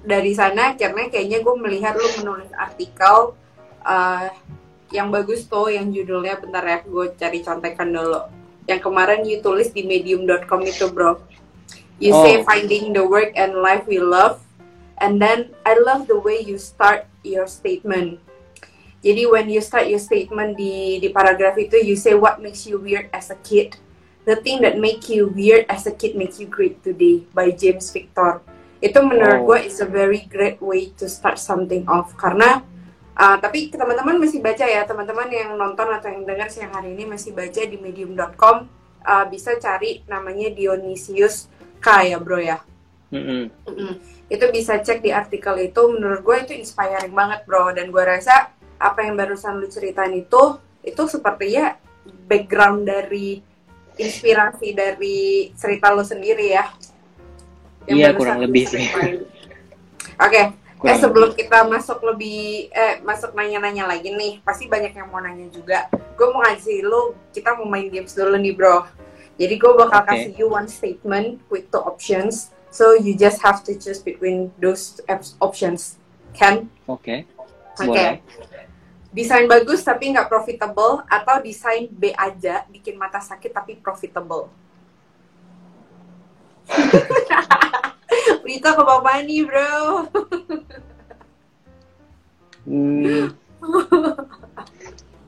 dari 0.03 0.33
sana 0.35 0.75
akhirnya 0.75 1.07
kayaknya 1.07 1.39
gue 1.39 1.55
melihat 1.55 1.95
lu 1.95 2.09
menulis 2.19 2.51
artikel 2.59 3.39
uh, 3.87 4.27
yang 4.91 5.11
bagus 5.15 5.47
tuh 5.47 5.71
yang 5.71 5.91
judulnya 5.95 6.39
bentar 6.39 6.63
ya 6.67 6.79
gue 6.83 7.07
cari 7.15 7.41
contekan 7.43 7.91
dulu. 7.95 8.27
Yang 8.67 8.81
kemarin 8.87 9.23
you 9.27 9.39
tulis 9.43 9.71
di 9.71 9.87
medium.com 9.87 10.61
itu 10.67 10.91
bro. 10.91 11.19
You 12.03 12.15
say 12.25 12.41
Oh. 12.41 12.45
finding 12.47 12.95
the 12.97 13.05
work 13.05 13.35
and 13.37 13.61
life 13.61 13.85
we 13.87 14.01
love 14.03 14.43
and 14.99 15.23
then 15.23 15.55
I 15.63 15.79
love 15.79 16.07
the 16.11 16.19
way 16.19 16.43
you 16.43 16.57
start 16.59 17.07
your 17.23 17.47
statement. 17.47 18.19
Jadi 19.01 19.25
when 19.31 19.49
you 19.49 19.65
start 19.65 19.89
your 19.89 20.01
statement 20.03 20.61
di 20.61 21.01
di 21.01 21.09
paragraf 21.09 21.57
itu 21.57 21.81
you 21.81 21.97
say 21.97 22.13
what 22.13 22.43
makes 22.43 22.69
you 22.69 22.77
weird 22.77 23.09
as 23.17 23.33
a 23.33 23.39
kid. 23.41 23.81
The 24.29 24.37
thing 24.37 24.61
that 24.61 24.77
make 24.77 25.09
you 25.09 25.33
weird 25.33 25.65
as 25.73 25.89
a 25.89 25.95
kid 25.97 26.13
makes 26.13 26.37
you 26.37 26.45
great 26.45 26.85
today 26.85 27.25
by 27.33 27.49
James 27.57 27.89
Victor. 27.89 28.45
Itu 28.85 29.01
menurut 29.01 29.45
Oh. 29.45 29.57
gue 29.57 29.59
is 29.65 29.81
a 29.81 29.89
very 29.89 30.29
great 30.29 30.61
way 30.61 30.93
to 31.01 31.09
start 31.09 31.41
something 31.41 31.89
off. 31.89 32.13
Karena 32.21 32.61
uh, 33.21 33.37
tapi 33.37 33.69
teman-teman 33.69 34.17
masih 34.17 34.41
baca 34.41 34.65
ya 34.65 34.89
teman-teman 34.89 35.29
yang 35.29 35.53
nonton 35.61 35.93
atau 35.93 36.09
yang 36.09 36.25
dengar 36.25 36.49
siang 36.49 36.73
hari 36.73 36.97
ini 36.97 37.05
masih 37.05 37.37
baca 37.37 37.61
di 37.61 37.77
medium.com 37.77 38.65
uh, 39.05 39.25
bisa 39.29 39.61
cari 39.61 40.01
namanya 40.09 40.49
Dionysius 40.57 41.53
K 41.81 42.17
ya 42.17 42.19
bro 42.21 42.41
ya. 42.41 42.61
Mm-mm. 43.11 43.51
Mm-mm. 43.67 43.93
itu 44.31 44.45
bisa 44.55 44.79
cek 44.79 45.03
di 45.03 45.11
artikel 45.11 45.59
itu. 45.59 45.83
Menurut 45.91 46.23
gue 46.23 46.37
itu 46.47 46.53
inspiring 46.55 47.11
banget 47.11 47.43
bro. 47.43 47.75
Dan 47.75 47.91
gue 47.91 48.05
rasa 48.05 48.55
apa 48.79 49.03
yang 49.03 49.19
barusan 49.19 49.59
lu 49.59 49.67
ceritain 49.67 50.15
itu 50.15 50.57
itu 50.81 51.03
sepertinya 51.11 51.77
background 52.31 52.87
dari 52.89 53.43
inspirasi 53.99 54.73
dari 54.73 55.51
cerita 55.59 55.91
lu 55.91 56.07
sendiri 56.07 56.55
ya. 56.55 56.65
Iya, 57.91 58.15
barusan 58.15 58.19
kurang 58.23 58.39
lebih 58.47 58.65
sih. 58.71 58.85
oke. 60.15 60.31
eh 60.31 60.47
Kurang 60.81 60.97
sebelum 60.97 61.31
kita 61.37 61.69
masuk 61.69 62.01
lebih 62.09 62.73
eh 62.73 63.05
masuk 63.05 63.37
nanya-nanya 63.37 63.85
lagi 63.85 64.17
nih 64.17 64.41
pasti 64.41 64.65
banyak 64.65 64.97
yang 64.97 65.13
mau 65.13 65.21
nanya 65.21 65.53
juga. 65.53 65.93
Gue 66.17 66.33
mau 66.33 66.41
ngasih 66.41 66.81
lu 66.81 67.13
kita 67.37 67.53
mau 67.53 67.69
main 67.69 67.93
games 67.93 68.17
dulu 68.17 68.33
nih 68.41 68.57
bro. 68.57 68.89
Jadi 69.37 69.61
gue 69.61 69.73
bakal 69.77 70.01
Oke. 70.01 70.09
kasih 70.09 70.33
you 70.41 70.49
one 70.49 70.65
statement 70.65 71.37
with 71.53 71.69
two 71.69 71.85
options. 71.85 72.49
So 72.73 72.97
you 72.97 73.13
just 73.13 73.45
have 73.45 73.61
to 73.69 73.77
choose 73.77 74.01
between 74.01 74.57
those 74.57 75.05
op- 75.05 75.37
options. 75.45 76.01
Can 76.33 76.73
oke. 76.89 77.05
Oke. 77.05 77.85
Boleh. 77.85 78.25
Desain 79.13 79.45
bagus 79.45 79.85
tapi 79.85 80.17
nggak 80.17 80.33
profitable 80.33 81.05
atau 81.13 81.45
desain 81.45 81.93
B 81.93 82.17
aja 82.17 82.65
bikin 82.73 82.97
mata 82.97 83.21
sakit 83.21 83.53
tapi 83.53 83.77
profitable 83.77 84.49
Prita 88.41 88.73
ke 88.73 88.83
bapak 88.83 89.25
nih 89.25 89.45
bro 89.45 90.07
Hmm. 92.61 93.33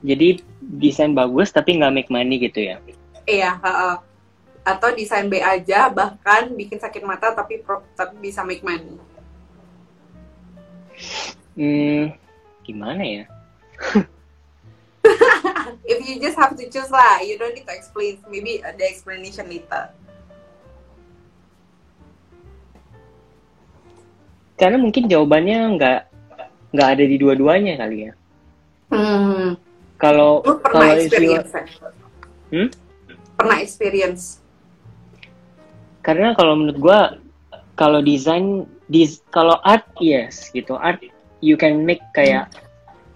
jadi 0.05 0.41
desain 0.61 1.13
bagus 1.13 1.49
tapi 1.49 1.75
nggak 1.75 1.93
make 1.93 2.11
money 2.13 2.37
gitu 2.39 2.61
ya 2.61 2.77
Iya, 3.25 3.57
heeh. 3.57 3.95
atau 4.63 4.89
desain 4.95 5.27
B 5.27 5.39
aja 5.39 5.91
bahkan 5.91 6.53
bikin 6.53 6.79
sakit 6.79 7.03
mata 7.03 7.33
tapi 7.33 7.59
pro- 7.59 7.83
tapi 7.99 8.15
bisa 8.21 8.47
make 8.47 8.63
money. 8.63 8.95
hmm, 11.57 12.15
gimana 12.63 13.03
ya 13.03 13.25
If 15.83 15.99
you 16.07 16.23
just 16.23 16.39
have 16.39 16.55
to 16.55 16.65
choose 16.71 16.89
lah, 16.89 17.19
you 17.21 17.35
don't 17.35 17.53
need 17.53 17.67
to 17.67 17.75
explain. 17.75 18.23
Maybe 18.31 18.63
uh, 18.63 18.71
the 18.71 18.87
explanation 18.87 19.51
later. 19.51 19.91
Karena 24.63 24.79
mungkin 24.79 25.11
jawabannya 25.11 25.59
nggak 25.75 26.01
nggak 26.71 26.89
ada 26.95 27.05
di 27.05 27.17
dua-duanya 27.19 27.75
kali 27.83 28.07
ya 28.07 28.13
Hmm. 28.93 29.57
kalau 29.99 30.45
Lu 30.47 30.61
pernah 30.61 30.93
kalau 30.93 31.01
experience? 31.01 31.51
ya? 31.51 31.65
Hmm? 32.53 32.69
Pernah 33.35 33.57
experience? 33.59 34.23
karena 36.03 36.35
kalau 36.35 36.59
menurut 36.59 36.79
gua 36.79 37.01
kalau 37.75 38.03
desain 38.03 38.67
dis 38.87 39.23
kalau 39.31 39.59
art 39.63 39.87
yes 39.99 40.51
gitu 40.51 40.75
art 40.77 40.99
you 41.41 41.55
can 41.55 41.83
make 41.83 42.03
kayak 42.13 42.51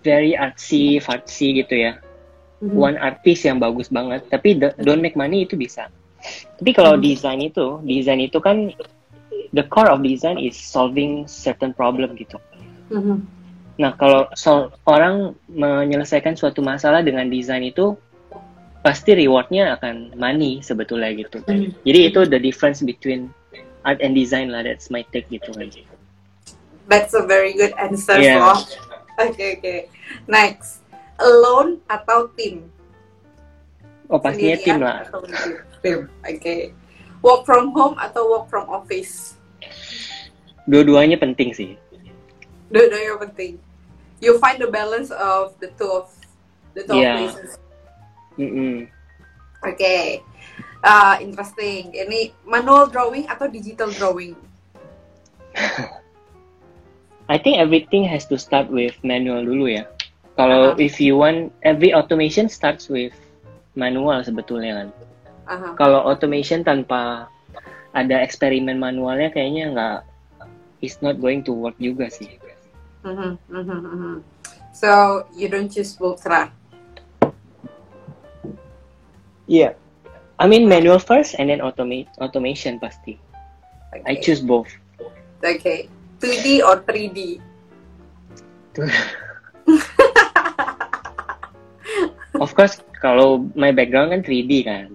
very 0.06 0.34
artsy 0.34 0.98
artsy 0.98 1.60
gitu 1.60 1.74
ya 1.76 1.92
Mhm. 2.62 2.72
one 2.72 2.96
art 2.96 3.20
piece 3.20 3.44
yang 3.44 3.60
bagus 3.60 3.92
banget 3.92 4.24
tapi 4.32 4.56
do- 4.56 4.72
don't 4.80 5.02
make 5.04 5.12
money 5.12 5.44
itu 5.44 5.58
bisa 5.58 5.92
tapi 6.56 6.72
kalau 6.72 6.96
Hmm. 6.96 7.04
desain 7.04 7.42
itu 7.42 7.82
desain 7.84 8.18
itu 8.18 8.38
kan 8.40 8.72
the 9.56 9.64
core 9.66 9.88
of 9.88 10.04
design 10.04 10.36
is 10.36 10.52
solving 10.54 11.24
certain 11.24 11.72
problem 11.72 12.12
gitu 12.14 12.36
Mhm. 12.92 13.24
nah 13.80 13.96
kalau 13.96 14.28
sol- 14.36 14.70
orang 14.84 15.32
menyelesaikan 15.48 16.36
suatu 16.36 16.60
masalah 16.60 17.00
dengan 17.00 17.26
desain 17.26 17.64
itu 17.64 17.96
pasti 18.80 19.18
rewardnya 19.18 19.74
akan 19.80 20.14
money 20.14 20.60
sebetulnya 20.62 21.10
gitu 21.16 21.40
Mhm. 21.42 21.82
jadi 21.82 22.00
itu 22.12 22.20
the 22.28 22.38
difference 22.38 22.84
between 22.84 23.32
art 23.82 23.98
and 24.04 24.14
design 24.14 24.52
lah 24.52 24.62
that's 24.62 24.92
my 24.92 25.02
take 25.10 25.26
gitu 25.32 25.50
kan 25.56 25.72
That's 26.86 27.18
a 27.18 27.26
very 27.26 27.50
good 27.50 27.74
answer, 27.74 28.14
Yeah. 28.22 28.54
Oke 29.18 29.58
oke. 29.58 29.76
Next, 30.30 30.86
alone 31.18 31.82
atau 31.90 32.30
team? 32.38 32.70
oh 34.06 34.22
pastinya 34.22 34.54
tim 34.54 34.78
Sendirian 34.78 34.80
lah 34.86 34.96
atau 35.02 35.20
tim? 35.82 35.98
Oke. 36.22 36.70
Work 37.26 37.42
from 37.42 37.74
home 37.74 37.96
atau 37.98 38.22
work 38.30 38.46
from 38.46 38.70
office? 38.70 39.34
Dua-duanya 40.66 41.16
penting 41.18 41.54
sih 41.54 41.78
Dua-duanya 42.66 43.14
penting. 43.22 43.62
You 44.18 44.42
find 44.42 44.58
the 44.58 44.66
balance 44.66 45.14
of 45.14 45.54
the 45.62 45.70
two 45.78 45.86
of 45.86 46.10
the 46.74 46.82
two 46.82 46.98
Yeah. 46.98 47.30
places. 47.30 47.62
Mm-mm. 48.34 48.90
Oke. 49.62 50.20
Ah, 50.82 51.18
interesting. 51.22 51.94
Ini 51.94 52.34
manual 52.42 52.90
drawing 52.90 53.30
atau 53.30 53.46
digital 53.46 53.90
drawing? 53.94 54.34
I 57.32 57.38
think 57.38 57.58
everything 57.58 58.06
has 58.06 58.26
to 58.30 58.38
start 58.38 58.70
with 58.70 58.94
manual 59.02 59.42
dulu 59.42 59.66
ya. 59.66 59.84
Kalau 60.36 60.76
Aha. 60.76 60.78
if 60.78 61.00
you 61.00 61.18
want 61.18 61.50
every 61.64 61.90
automation 61.90 62.46
starts 62.46 62.86
with 62.86 63.14
manual 63.74 64.20
sebetulnya 64.22 64.84
kan. 64.84 64.88
Aha. 65.48 65.68
Kalau 65.74 66.02
automation 66.06 66.62
tanpa 66.62 67.30
ada 67.96 68.20
eksperimen 68.20 68.76
manualnya 68.76 69.32
kayaknya 69.32 69.72
nggak 69.72 69.98
it's 70.84 71.00
not 71.00 71.16
going 71.16 71.40
to 71.40 71.56
work 71.56 71.72
juga 71.80 72.12
sih. 72.12 72.28
Mhm, 73.00 73.40
mhm, 73.48 73.78
mhm. 73.80 74.14
So 74.76 75.24
you 75.32 75.48
don't 75.48 75.72
choose 75.72 75.96
both 75.96 76.20
lah. 76.28 76.52
Iya. 79.48 79.72
I 80.36 80.44
mean 80.44 80.68
manual 80.68 81.00
first 81.00 81.40
and 81.40 81.48
then 81.48 81.64
automate 81.64 82.12
automation 82.20 82.76
pasti. 82.76 83.16
I 84.04 84.20
Okay. 84.20 84.20
choose 84.20 84.44
both. 84.44 84.68
Okay. 85.40 85.88
2D 86.20 86.60
or 86.60 86.84
3D? 86.84 87.40
Of 92.36 92.52
course 92.52 92.84
kalau 93.00 93.48
my 93.56 93.72
background 93.72 94.12
kan 94.12 94.20
3D 94.20 94.68
kan. 94.68 94.92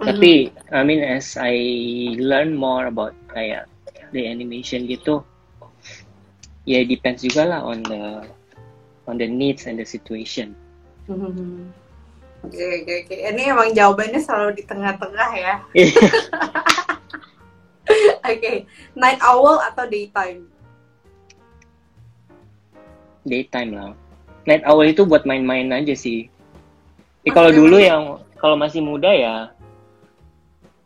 Tapi 0.00 0.48
I 0.72 0.80
mean 0.80 1.04
as 1.04 1.36
I 1.36 1.54
learn 2.16 2.56
more 2.56 2.88
about 2.88 3.12
kayak 3.36 3.68
the 4.16 4.24
animation 4.24 4.88
gitu, 4.88 5.20
ya 6.64 6.80
it 6.80 6.88
depends 6.88 7.20
juga 7.20 7.44
lah 7.44 7.60
on 7.60 7.84
the 7.84 8.24
on 9.04 9.20
the 9.20 9.28
needs 9.28 9.68
and 9.68 9.76
the 9.76 9.84
situation. 9.84 10.56
Mhm. 11.04 11.68
Oke 12.40 12.56
oke 12.56 12.92
oke. 13.04 13.16
Ini 13.20 13.42
emang 13.52 13.76
jawabannya 13.76 14.20
selalu 14.24 14.56
di 14.56 14.64
tengah-tengah 14.64 15.30
ya. 15.36 15.54
Oke, 18.30 18.64
night 18.94 19.18
owl 19.18 19.58
atau 19.58 19.84
daytime? 19.90 20.46
Daytime 23.26 23.70
lah. 23.74 23.92
Night 24.46 24.62
owl 24.62 24.86
itu 24.86 25.02
buat 25.02 25.26
main-main 25.26 25.68
aja 25.74 25.92
sih. 25.92 26.30
Masih 27.26 27.32
kalau 27.34 27.50
dulu 27.52 27.76
yang 27.76 28.22
kalau 28.40 28.56
masih 28.56 28.80
muda 28.80 29.10
ya 29.10 29.52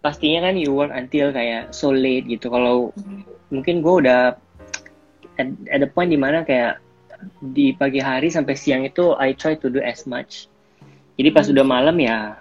pastinya 0.04 0.52
kan 0.52 0.61
you 0.61 0.76
work 0.76 0.92
until 0.92 1.32
kayak 1.32 1.73
so 1.73 1.88
late 1.88 2.28
gitu. 2.28 2.52
Kalau 2.52 2.92
mungkin 3.49 3.80
gue 3.80 4.04
udah 4.04 4.37
at, 5.40 5.49
at 5.73 5.80
the 5.80 5.88
point 5.88 6.12
di 6.12 6.20
mana 6.20 6.44
kayak 6.44 6.84
di 7.40 7.73
pagi 7.73 8.04
hari 8.04 8.28
sampai 8.28 8.52
siang 8.52 8.84
itu 8.84 9.16
I 9.16 9.32
try 9.32 9.56
to 9.56 9.73
do 9.73 9.80
as 9.80 10.04
much. 10.04 10.52
Jadi 11.16 11.32
pas 11.32 11.49
Hmm. 11.49 11.56
udah 11.56 11.64
malam 11.64 11.96
ya 11.96 12.37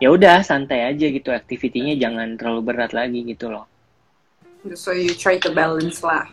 ya 0.00 0.08
udah 0.08 0.40
santai 0.40 0.88
aja 0.88 1.10
gitu 1.12 1.28
aktivitinya 1.34 1.92
jangan 1.98 2.40
terlalu 2.40 2.72
berat 2.72 2.96
lagi 2.96 3.20
gitu 3.28 3.52
loh. 3.52 3.68
So 4.72 4.96
you 4.96 5.12
try 5.12 5.36
to 5.44 5.52
balance 5.52 6.00
lah. 6.00 6.32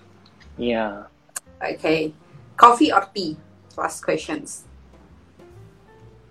Iya. 0.56 1.12
Okay. 1.60 2.16
Coffee 2.56 2.96
or 2.96 3.04
tea? 3.12 3.36
Last 3.76 4.06
questions. 4.06 4.64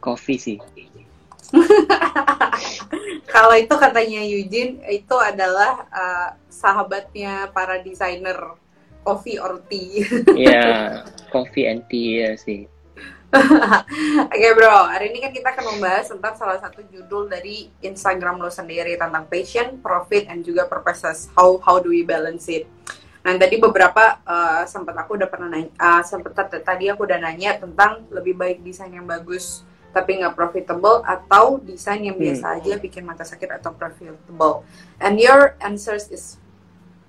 Coffee 0.00 0.38
sih. 0.38 0.58
Kalau 3.32 3.54
itu 3.56 3.74
katanya 3.76 4.20
Eugene, 4.24 4.82
itu 4.88 5.16
adalah 5.16 5.86
uh, 5.88 6.28
sahabatnya 6.48 7.48
para 7.52 7.80
desainer 7.80 8.36
coffee 9.04 9.40
or 9.40 9.60
tea. 9.68 10.04
Iya, 10.36 11.04
coffee 11.34 11.64
and 11.68 11.84
tea 11.88 12.24
ya 12.24 12.32
sih. 12.36 12.68
Oke 14.32 14.48
bro, 14.56 14.88
hari 14.88 15.12
ini 15.12 15.20
kan 15.20 15.32
kita 15.36 15.52
akan 15.52 15.76
membahas 15.76 16.08
tentang 16.08 16.32
salah 16.40 16.56
satu 16.64 16.80
judul 16.88 17.28
dari 17.28 17.68
Instagram 17.84 18.40
lo 18.40 18.48
sendiri 18.48 18.96
tentang 18.96 19.28
passion, 19.28 19.76
profit, 19.84 20.32
and 20.32 20.48
juga 20.48 20.64
purposes. 20.64 21.28
How 21.36 21.60
how 21.60 21.76
do 21.76 21.92
we 21.92 22.00
balance 22.08 22.48
it? 22.48 22.64
Nah 23.20 23.36
tadi 23.36 23.60
beberapa 23.60 24.24
uh, 24.24 24.64
sempat 24.64 24.96
aku 24.96 25.20
udah 25.20 25.28
pernah 25.28 25.52
nanya, 25.52 25.68
uh, 25.76 26.00
sempat 26.00 26.32
t- 26.48 26.64
tadi 26.64 26.88
aku 26.88 27.04
udah 27.04 27.20
nanya 27.20 27.60
tentang 27.60 28.08
lebih 28.08 28.32
baik 28.32 28.64
desain 28.64 28.88
yang 28.88 29.04
bagus 29.04 29.67
tapi 29.98 30.22
nggak 30.22 30.38
profitable 30.38 31.02
atau 31.02 31.58
desain 31.58 31.98
yang 31.98 32.14
biasa 32.14 32.62
aja 32.62 32.78
bikin 32.78 33.02
mata 33.02 33.26
sakit 33.26 33.58
atau 33.58 33.74
profitable. 33.74 34.62
And 35.02 35.18
your 35.18 35.58
answers 35.58 36.06
is 36.14 36.38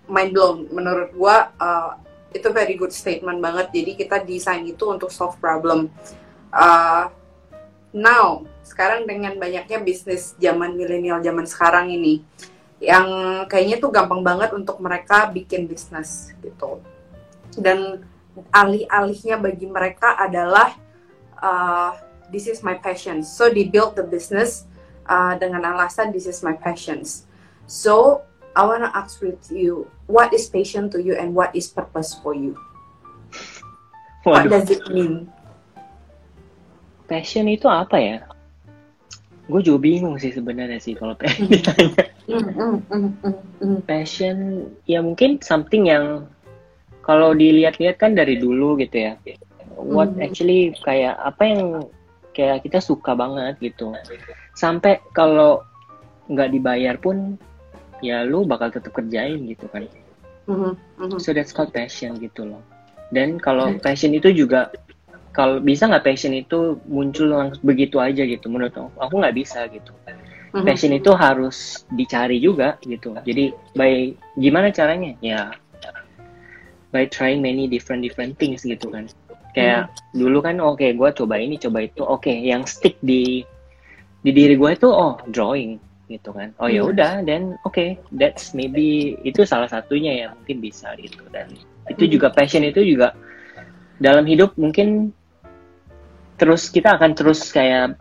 mind 0.10 0.34
blown. 0.34 0.66
Menurut 0.74 1.14
gua 1.14 1.54
uh, 1.62 2.02
itu 2.34 2.50
very 2.50 2.74
good 2.74 2.90
statement 2.90 3.38
banget. 3.38 3.70
Jadi 3.70 3.92
kita 3.94 4.26
desain 4.26 4.66
itu 4.66 4.90
untuk 4.90 5.14
solve 5.14 5.38
problem. 5.38 5.94
Uh, 6.50 7.14
now, 7.94 8.42
sekarang 8.66 9.06
dengan 9.06 9.38
banyaknya 9.38 9.78
bisnis 9.86 10.34
zaman 10.42 10.74
milenial 10.74 11.22
zaman 11.22 11.46
sekarang 11.46 11.94
ini, 11.94 12.26
yang 12.82 13.06
kayaknya 13.46 13.78
tuh 13.78 13.94
gampang 13.94 14.26
banget 14.26 14.50
untuk 14.58 14.82
mereka 14.82 15.30
bikin 15.30 15.70
bisnis 15.70 16.34
gitu. 16.42 16.82
Dan 17.54 18.02
alih-alihnya 18.50 19.38
bagi 19.38 19.70
mereka 19.70 20.18
adalah 20.18 20.74
uh, 21.38 22.09
this 22.32 22.48
is 22.48 22.64
my 22.64 22.74
passion. 22.76 23.24
So 23.24 23.50
they 23.50 23.66
build 23.70 23.96
the 23.96 24.04
business 24.04 24.66
uh, 25.06 25.36
dengan 25.38 25.66
alasan 25.66 26.14
this 26.14 26.26
is 26.26 26.42
my 26.42 26.54
passions. 26.54 27.26
So 27.66 28.22
I 28.56 28.66
wanna 28.66 28.90
ask 28.94 29.22
with 29.22 29.40
you, 29.52 29.88
what 30.10 30.34
is 30.34 30.50
passion 30.50 30.90
to 30.92 31.02
you 31.02 31.14
and 31.16 31.34
what 31.34 31.54
is 31.54 31.70
purpose 31.70 32.18
for 32.18 32.34
you? 32.34 32.58
What 34.26 34.46
Waduh, 34.46 34.52
does 34.52 34.70
it 34.70 34.84
mean? 34.90 35.30
passion 37.10 37.50
itu 37.50 37.66
apa 37.66 37.98
ya? 37.98 38.18
Gue 39.50 39.66
juga 39.66 39.82
bingung 39.82 40.14
sih 40.22 40.30
sebenarnya 40.30 40.78
sih 40.78 40.94
kalau 40.94 41.18
pengen 41.20 41.50
ditanya. 41.50 42.06
Mm, 42.30 42.46
mm, 42.54 42.76
mm, 42.94 43.10
mm, 43.26 43.38
mm. 43.66 43.78
Passion 43.90 44.38
ya 44.86 45.02
mungkin 45.02 45.42
something 45.42 45.90
yang 45.90 46.30
kalau 47.02 47.34
dilihat-lihat 47.34 47.98
kan 47.98 48.14
dari 48.14 48.38
dulu 48.38 48.78
gitu 48.78 49.10
ya. 49.10 49.18
What 49.74 50.14
Mhm. 50.14 50.22
actually 50.22 50.78
kayak 50.86 51.18
apa 51.18 51.42
yang 51.50 51.62
kayak 52.34 52.66
kita 52.66 52.80
suka 52.80 53.14
banget 53.18 53.58
gitu. 53.62 53.94
Sampai 54.54 55.02
kalau 55.16 55.64
nggak 56.30 56.50
dibayar 56.54 56.96
pun 57.02 57.36
ya 58.00 58.24
lu 58.24 58.46
bakal 58.46 58.72
tetap 58.72 58.94
kerjain 58.96 59.44
gitu 59.50 59.66
kan. 59.72 59.90
Mhm, 60.50 60.74
mhm. 60.98 61.18
So 61.22 61.34
that's 61.36 61.54
called 61.54 61.74
passion 61.74 62.18
gitu 62.22 62.46
loh. 62.48 62.62
Dan 63.10 63.42
kalau 63.42 63.74
passion 63.82 64.14
itu 64.14 64.30
juga 64.34 64.70
kalau 65.34 65.62
bisa 65.62 65.86
nggak 65.90 66.06
passion 66.06 66.34
itu 66.34 66.78
muncul 66.90 67.30
langsung 67.30 67.62
begitu 67.66 68.02
aja 68.02 68.26
gitu 68.26 68.50
menurut 68.50 68.74
aku, 68.74 68.90
aku 68.98 69.14
nggak 69.22 69.36
bisa 69.38 69.66
gitu. 69.70 69.94
Mhm. 70.54 70.66
Passion 70.66 70.94
itu 70.94 71.12
harus 71.14 71.86
dicari 71.94 72.42
juga 72.42 72.78
gitu. 72.82 73.14
Jadi 73.22 73.54
by 73.78 74.14
gimana 74.38 74.74
caranya? 74.74 75.14
Ya 75.22 75.54
by 76.90 77.06
trying 77.06 77.42
many 77.42 77.70
different 77.70 78.02
different 78.02 78.38
things 78.42 78.66
gitu 78.66 78.90
kan. 78.90 79.06
Kayak 79.54 79.90
dulu 80.14 80.46
kan 80.46 80.62
oke 80.62 80.86
gue 80.86 81.10
coba 81.14 81.36
ini 81.42 81.58
coba 81.58 81.82
itu 81.84 82.02
oke 82.06 82.30
yang 82.30 82.64
stick 82.70 82.98
di 83.02 83.42
di 84.22 84.32
diri 84.36 84.54
gue 84.56 84.70
itu 84.74 84.88
oh 84.90 85.18
drawing 85.30 85.82
gitu 86.10 86.34
kan. 86.34 86.54
Oh 86.62 86.70
ya 86.70 86.86
Hmm. 86.86 86.92
udah 86.94 87.14
dan 87.26 87.58
oke 87.66 87.98
that's 88.18 88.54
maybe 88.54 89.18
itu 89.26 89.46
salah 89.46 89.70
satunya 89.70 90.26
yang 90.26 90.32
mungkin 90.38 90.62
bisa 90.62 90.94
gitu 90.98 91.22
dan 91.34 91.50
itu 91.90 92.06
Hmm. 92.06 92.14
juga 92.14 92.28
passion 92.30 92.62
itu 92.66 92.82
juga 92.86 93.14
dalam 93.98 94.26
hidup 94.26 94.54
mungkin 94.56 95.12
terus 96.40 96.72
kita 96.72 96.96
akan 96.96 97.12
terus 97.18 97.52
kayak 97.52 98.00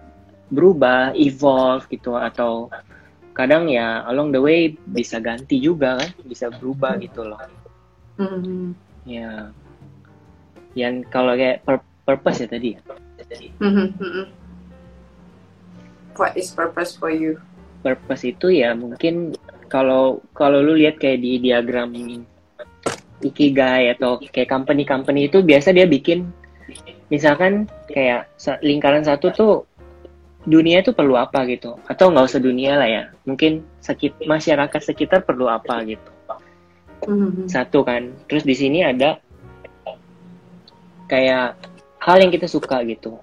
berubah, 0.48 1.12
evolve 1.18 1.84
gitu 1.92 2.16
atau 2.16 2.72
kadang 3.36 3.68
ya 3.70 4.02
along 4.08 4.32
the 4.32 4.40
way 4.40 4.74
bisa 4.88 5.20
ganti 5.22 5.60
juga 5.62 6.00
kan, 6.00 6.10
bisa 6.24 6.48
berubah 6.50 6.96
gitu 6.98 7.22
loh. 7.22 7.38
Mhm, 8.18 8.74
Ya. 9.06 9.54
Yang 10.78 11.10
kalau 11.10 11.34
kayak 11.34 11.66
pur- 11.66 11.82
purpose 12.06 12.46
ya 12.46 12.48
tadi 12.48 12.78
ya. 12.78 12.80
mhm, 13.58 13.86
mhm. 13.98 14.24
What 16.14 16.38
is 16.38 16.54
purpose 16.54 16.94
for 16.94 17.10
you? 17.10 17.42
Purpose 17.82 18.22
itu 18.22 18.54
ya 18.54 18.78
mungkin 18.78 19.34
kalau 19.66 20.22
kalau 20.34 20.62
lu 20.62 20.78
lihat 20.78 21.02
kayak 21.02 21.18
di 21.22 21.42
diagram 21.42 21.90
ikigai 23.22 23.90
atau 23.98 24.22
kayak 24.22 24.46
company-company 24.46 25.26
itu 25.26 25.42
biasa 25.42 25.74
dia 25.74 25.86
bikin 25.86 26.30
misalkan 27.10 27.66
kayak 27.90 28.30
lingkaran 28.62 29.02
satu 29.02 29.34
tuh 29.34 29.52
dunia 30.46 30.80
itu 30.80 30.94
perlu 30.94 31.18
apa 31.18 31.44
gitu 31.50 31.76
atau 31.90 32.14
nggak 32.14 32.26
usah 32.30 32.40
dunia 32.40 32.78
lah 32.78 32.88
ya 32.88 33.02
mungkin 33.26 33.66
sekit 33.82 34.14
masyarakat 34.22 34.80
sekitar 34.80 35.26
perlu 35.26 35.50
apa 35.50 35.82
gitu 35.84 36.10
Mhm, 37.06 37.46
satu 37.46 37.86
kan 37.86 38.10
terus 38.26 38.42
di 38.42 38.58
sini 38.58 38.82
ada 38.82 39.22
kayak 41.08 41.56
hal 41.98 42.16
yang 42.20 42.30
kita 42.30 42.46
suka 42.46 42.84
gitu 42.84 43.16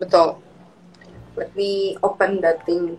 Betul. 0.00 0.40
Let 1.36 1.52
me 1.52 1.92
open 2.00 2.40
that 2.40 2.64
thing. 2.64 2.96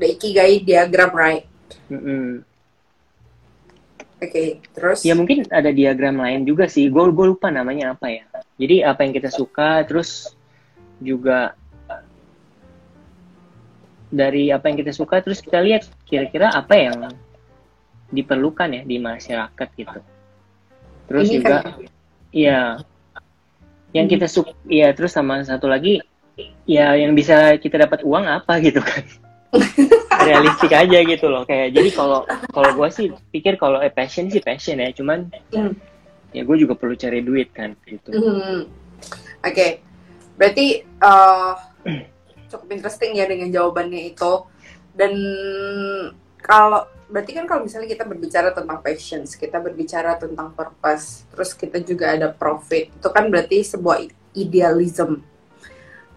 The 0.00 0.16
Ikigai 0.16 0.64
diagram, 0.64 1.12
right? 1.12 1.44
Mm-mm. 1.92 2.48
Oke, 4.18 4.58
terus? 4.74 5.06
ya 5.06 5.14
mungkin 5.14 5.46
ada 5.46 5.70
diagram 5.70 6.18
lain 6.18 6.42
juga 6.42 6.66
sih 6.66 6.90
gue 6.90 7.04
gue 7.14 7.26
lupa 7.30 7.54
namanya 7.54 7.94
apa 7.94 8.10
ya 8.10 8.26
jadi 8.58 8.90
apa 8.90 9.06
yang 9.06 9.14
kita 9.14 9.30
suka 9.30 9.86
terus 9.86 10.34
juga 10.98 11.54
dari 14.10 14.50
apa 14.50 14.66
yang 14.66 14.82
kita 14.82 14.90
suka 14.90 15.22
terus 15.22 15.38
kita 15.38 15.62
lihat 15.62 15.86
kira-kira 16.02 16.50
apa 16.50 16.74
yang 16.74 16.98
diperlukan 18.10 18.74
ya 18.74 18.82
di 18.82 18.98
masyarakat 18.98 19.68
gitu 19.78 20.00
terus 21.06 21.30
Ini 21.30 21.34
juga 21.38 21.56
kan- 21.62 21.78
iya 22.34 22.60
yang 23.92 24.06
Hmm. 24.06 24.14
kita 24.18 24.26
suka 24.28 24.52
iya 24.68 24.92
terus 24.92 25.16
sama 25.16 25.40
satu 25.42 25.64
lagi 25.66 26.00
ya 26.68 26.92
yang 26.94 27.16
bisa 27.16 27.56
kita 27.56 27.80
dapat 27.80 28.04
uang 28.04 28.28
apa 28.28 28.60
gitu 28.60 28.78
kan 28.84 29.02
realistik 30.28 30.72
aja 30.72 30.98
gitu 31.02 31.26
loh 31.26 31.48
kayak 31.48 31.72
jadi 31.72 31.88
kalau 31.96 32.22
kalau 32.52 32.70
gue 32.76 32.88
sih 32.92 33.06
pikir 33.32 33.56
kalau 33.56 33.80
eh, 33.80 33.88
passion 33.88 34.28
sih 34.28 34.44
passion 34.44 34.78
ya 34.78 34.92
cuman 34.92 35.32
Hmm. 35.50 35.72
ya 36.30 36.44
gue 36.44 36.56
juga 36.60 36.76
perlu 36.76 36.92
cari 36.94 37.24
duit 37.24 37.48
kan 37.56 37.72
gitu 37.88 38.12
Mhm. 38.12 38.68
Oke, 39.38 39.78
berarti 40.34 40.82
uh, 40.98 41.54
cukup 42.50 42.68
interesting 42.74 43.14
ya 43.14 43.30
dengan 43.30 43.54
jawabannya 43.54 44.10
itu. 44.10 44.42
Dan 44.90 45.14
kalau 46.42 46.82
berarti 47.08 47.32
kan 47.32 47.44
kalau 47.48 47.64
misalnya 47.64 47.88
kita 47.88 48.04
berbicara 48.04 48.52
tentang 48.52 48.78
passions, 48.84 49.34
kita 49.34 49.58
berbicara 49.58 50.20
tentang 50.20 50.52
purpose, 50.52 51.24
terus 51.32 51.56
kita 51.56 51.80
juga 51.80 52.12
ada 52.12 52.28
profit, 52.30 52.92
itu 52.92 53.08
kan 53.08 53.26
berarti 53.32 53.64
sebuah 53.64 54.04
idealism. 54.36 55.24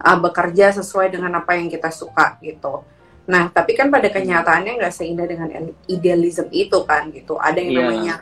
Uh, 0.02 0.18
bekerja 0.18 0.74
sesuai 0.82 1.14
dengan 1.14 1.30
apa 1.38 1.54
yang 1.54 1.70
kita 1.70 1.94
suka 1.94 2.34
gitu. 2.42 2.82
Nah, 3.30 3.54
tapi 3.54 3.78
kan 3.78 3.94
pada 3.94 4.10
kenyataannya 4.10 4.82
nggak 4.82 4.96
seindah 4.98 5.30
dengan 5.30 5.70
idealism 5.86 6.50
itu 6.50 6.82
kan 6.90 7.14
gitu. 7.14 7.38
Ada 7.38 7.62
yang 7.62 7.70
Iya. 7.70 7.78
namanya 7.86 8.16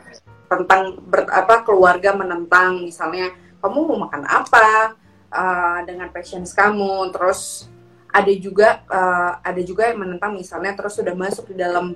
tentang 0.50 0.98
ber, 1.06 1.24
apa 1.30 1.62
keluarga 1.62 2.12
menentang 2.12 2.82
misalnya 2.82 3.30
kamu 3.62 3.78
mau 3.86 3.98
makan 4.10 4.26
apa 4.26 4.98
uh, 5.30 5.78
dengan 5.86 6.10
passions 6.10 6.50
kamu 6.50 7.14
terus 7.14 7.70
ada 8.10 8.32
juga 8.34 8.82
uh, 8.90 9.38
ada 9.46 9.62
juga 9.62 9.86
yang 9.86 10.02
menentang 10.02 10.34
misalnya 10.34 10.74
terus 10.74 10.98
sudah 10.98 11.14
masuk 11.14 11.54
di 11.54 11.62
dalam 11.62 11.94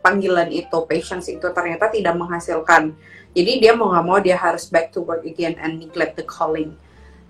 panggilan 0.00 0.48
itu, 0.48 0.84
patience 0.84 1.28
itu 1.28 1.44
ternyata 1.52 1.88
tidak 1.88 2.16
menghasilkan. 2.16 2.92
Jadi 3.30 3.52
dia 3.62 3.72
mau 3.72 3.94
nggak 3.94 4.04
mau 4.04 4.18
dia 4.18 4.34
harus 4.34 4.66
back 4.66 4.90
to 4.90 5.00
work 5.00 5.22
again 5.22 5.54
and 5.60 5.78
neglect 5.78 6.18
the 6.18 6.26
calling. 6.26 6.74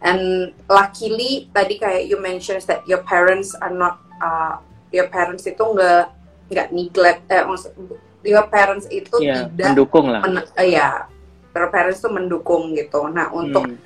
And 0.01 0.51
luckily 0.65 1.53
tadi 1.53 1.77
kayak 1.77 2.09
you 2.09 2.17
mentioned 2.17 2.65
that 2.65 2.81
your 2.89 3.05
parents 3.05 3.53
are 3.53 3.69
not 3.69 4.01
uh, 4.17 4.57
your 4.89 5.13
parents 5.13 5.45
itu 5.45 5.61
nggak 5.61 6.09
nggak 6.49 6.69
neglect 6.73 7.29
eh, 7.29 7.45
maksud- 7.45 7.77
your 8.25 8.49
parents 8.49 8.89
itu 8.89 9.17
ya 9.21 9.45
tidak 9.49 9.77
mendukung 9.77 10.09
lah 10.09 10.21
men- 10.25 10.49
eh, 10.57 10.73
ya 10.73 11.05
your 11.53 11.69
parents 11.69 12.01
tuh 12.01 12.09
mendukung 12.09 12.73
gitu. 12.73 13.05
Nah 13.13 13.29
untuk 13.29 13.69
Hmm. 13.69 13.77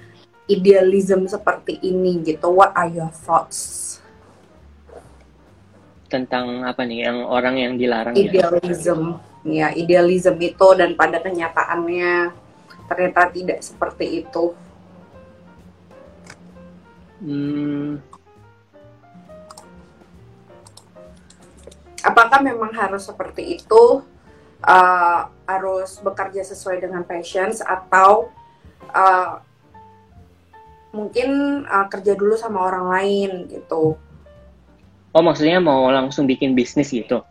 idealism 0.47 1.27
seperti 1.27 1.81
ini 1.83 2.21
gitu, 2.23 2.47
what 2.53 2.71
are 2.79 2.87
your 2.87 3.11
thoughts? 3.11 3.84
Tentang 6.15 6.63
apa 6.63 6.87
nih 6.87 7.11
yang 7.11 7.27
orang 7.27 7.59
yang 7.59 7.75
dilarang 7.75 8.15
ya 8.15 8.31
Idealism, 8.31 9.19
ya 9.43 9.75
idealism 9.75 10.39
itu 10.39 10.69
dan 10.79 10.95
pada 10.95 11.19
kenyataannya 11.19 12.31
ternyata 12.87 13.21
tidak 13.35 13.59
seperti 13.67 14.23
itu. 14.23 14.55
Hmm, 17.25 17.99
Apakah 22.05 22.45
memang 22.45 22.69
harus 22.77 23.09
seperti 23.09 23.57
itu? 23.57 24.05
Uh, 24.65 25.29
harus 25.45 26.01
bekerja 26.01 26.41
sesuai 26.41 26.81
dengan 26.81 27.05
passions 27.05 27.61
atau 27.61 28.33
uh, 28.97 29.37
mungkin 30.89 31.61
uh, 31.69 31.85
kerja 31.93 32.17
dulu 32.17 32.33
sama 32.37 32.65
orang 32.65 32.87
lain 32.89 33.31
gitu. 33.53 33.97
Oh 35.15 35.23
maksudnya 35.23 35.59
mau 35.59 35.89
langsung 35.89 36.27
bikin 36.27 36.53
bisnis 36.53 36.91
gitu 36.91 37.23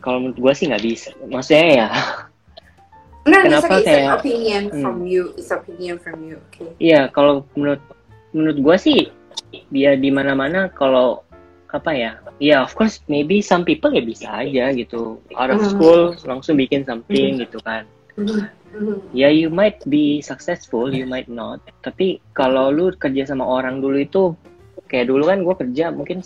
kalau 0.00 0.16
menurut 0.18 0.38
gue 0.38 0.52
sih 0.54 0.66
nggak 0.66 0.84
bisa 0.84 1.10
maksudnya 1.26 1.66
ya 1.84 1.88
Nah, 3.20 3.44
Kenapa 3.44 3.68
it's, 3.76 3.84
it's 3.84 3.84
an 3.84 3.92
kayak- 4.00 4.16
opinion 4.16 4.62
Hmm. 4.72 4.80
from 4.80 4.96
you. 5.04 5.22
It's 5.36 5.52
opinion 5.52 6.00
from 6.00 6.24
you. 6.24 6.40
Okay. 6.48 6.72
Iya, 6.80 7.12
kalau 7.12 7.44
menurut 7.52 7.84
menurut 8.32 8.58
gua 8.64 8.76
sih 8.80 9.12
dia 9.68 9.92
di 9.92 10.08
mana-mana 10.08 10.72
kalau 10.72 11.20
apa 11.68 11.92
ya? 11.92 12.16
Ya, 12.40 12.64
of 12.64 12.72
course 12.72 13.04
maybe 13.12 13.44
some 13.44 13.68
people 13.68 13.92
ya 13.92 14.00
bisa 14.00 14.24
aja 14.24 14.72
gitu. 14.72 15.20
Out 15.36 15.52
of 15.52 15.60
Hmm. 15.60 15.68
school 15.68 16.00
langsung 16.24 16.56
bikin 16.56 16.88
something 16.88 17.44
gitu 17.44 17.60
kan. 17.60 17.84
Mhm. 18.16 19.12
Ya 19.12 19.28
you 19.28 19.52
might 19.52 19.84
be 19.84 20.24
successful, 20.24 20.88
you 20.88 21.04
might 21.04 21.28
not. 21.28 21.60
Tapi 21.84 22.24
kalau 22.32 22.72
lu 22.72 22.88
kerja 22.96 23.28
sama 23.28 23.44
orang 23.44 23.84
dulu 23.84 24.00
itu 24.00 24.32
kayak 24.90 25.06
dulu 25.06 25.30
kan 25.30 25.38
gua 25.46 25.54
kerja 25.54 25.94
mungkin 25.94 26.20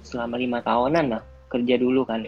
selama 0.00 0.40
lima 0.40 0.64
tahunan 0.64 1.06
lah 1.12 1.22
kerja 1.46 1.78
dulu 1.78 2.02
kan. 2.02 2.26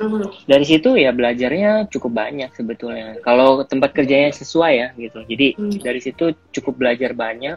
Mhm. 0.00 0.44
Dari 0.44 0.64
situ 0.68 0.92
ya 0.96 1.10
belajarnya 1.16 1.88
cukup 1.88 2.12
banyak 2.12 2.50
sebetulnya. 2.52 3.16
Kalau 3.24 3.64
tempat 3.64 3.96
kerjanya 3.96 4.30
sesuai 4.36 4.72
ya 4.76 4.88
gitu. 5.00 5.24
Jadi 5.24 5.46
Hmm. 5.56 5.80
dari 5.80 6.00
situ 6.00 6.36
cukup 6.52 6.76
belajar 6.76 7.16
banyak. 7.16 7.56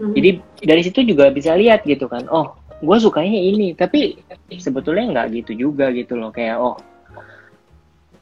Mhm. 0.00 0.12
Jadi 0.12 0.30
dari 0.62 0.82
situ 0.84 1.00
juga 1.04 1.32
bisa 1.32 1.56
lihat 1.56 1.84
gitu 1.88 2.06
kan. 2.12 2.28
Oh, 2.28 2.52
gue 2.84 2.96
sukanya 3.00 3.40
ini. 3.40 3.72
Tapi 3.72 4.20
sebetulnya 4.60 5.08
nggak 5.10 5.26
gitu 5.42 5.52
juga 5.68 5.88
gitu 5.96 6.20
loh. 6.20 6.28
Kayak 6.28 6.60
oh, 6.60 6.76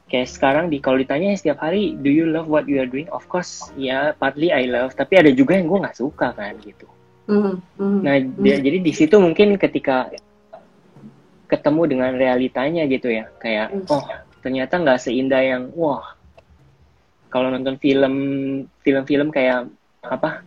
kayak 0.07 0.27
sekarang 0.31 0.67
di 0.71 0.79
kalau 0.83 0.99
ditanya 0.99 1.35
setiap 1.35 1.59
hari, 1.63 1.95
do 1.99 2.11
you 2.11 2.27
love 2.27 2.47
what 2.47 2.67
you 2.67 2.79
are 2.79 2.87
doing? 2.87 3.07
Of 3.11 3.27
course, 3.27 3.67
ya 3.75 4.15
partly 4.15 4.51
I 4.51 4.67
love. 4.67 4.95
Tapi 4.95 5.19
ada 5.19 5.31
juga 5.31 5.59
yang 5.59 5.67
gue 5.67 5.79
nggak 5.83 5.99
suka 5.99 6.31
kan 6.35 6.55
gitu. 6.63 6.87
Mhm. 7.31 7.55
Nah, 8.03 8.15
dia- 8.43 8.59
jadi 8.59 8.77
di 8.83 8.91
situ 8.91 9.15
mungkin 9.15 9.55
ketika 9.55 10.11
ketemu 11.47 11.81
dengan 11.87 12.11
realitanya 12.15 12.83
gitu 12.87 13.07
ya, 13.07 13.27
kayak 13.39 13.71
Hmm. 13.71 13.87
oh 13.87 14.03
ternyata 14.41 14.75
nggak 14.75 14.99
seindah 14.99 15.39
yang 15.39 15.63
wah 15.71 16.17
kalau 17.29 17.47
nonton 17.47 17.77
film 17.77 18.15
film-film 18.81 19.29
kayak 19.29 19.69
apa 20.01 20.43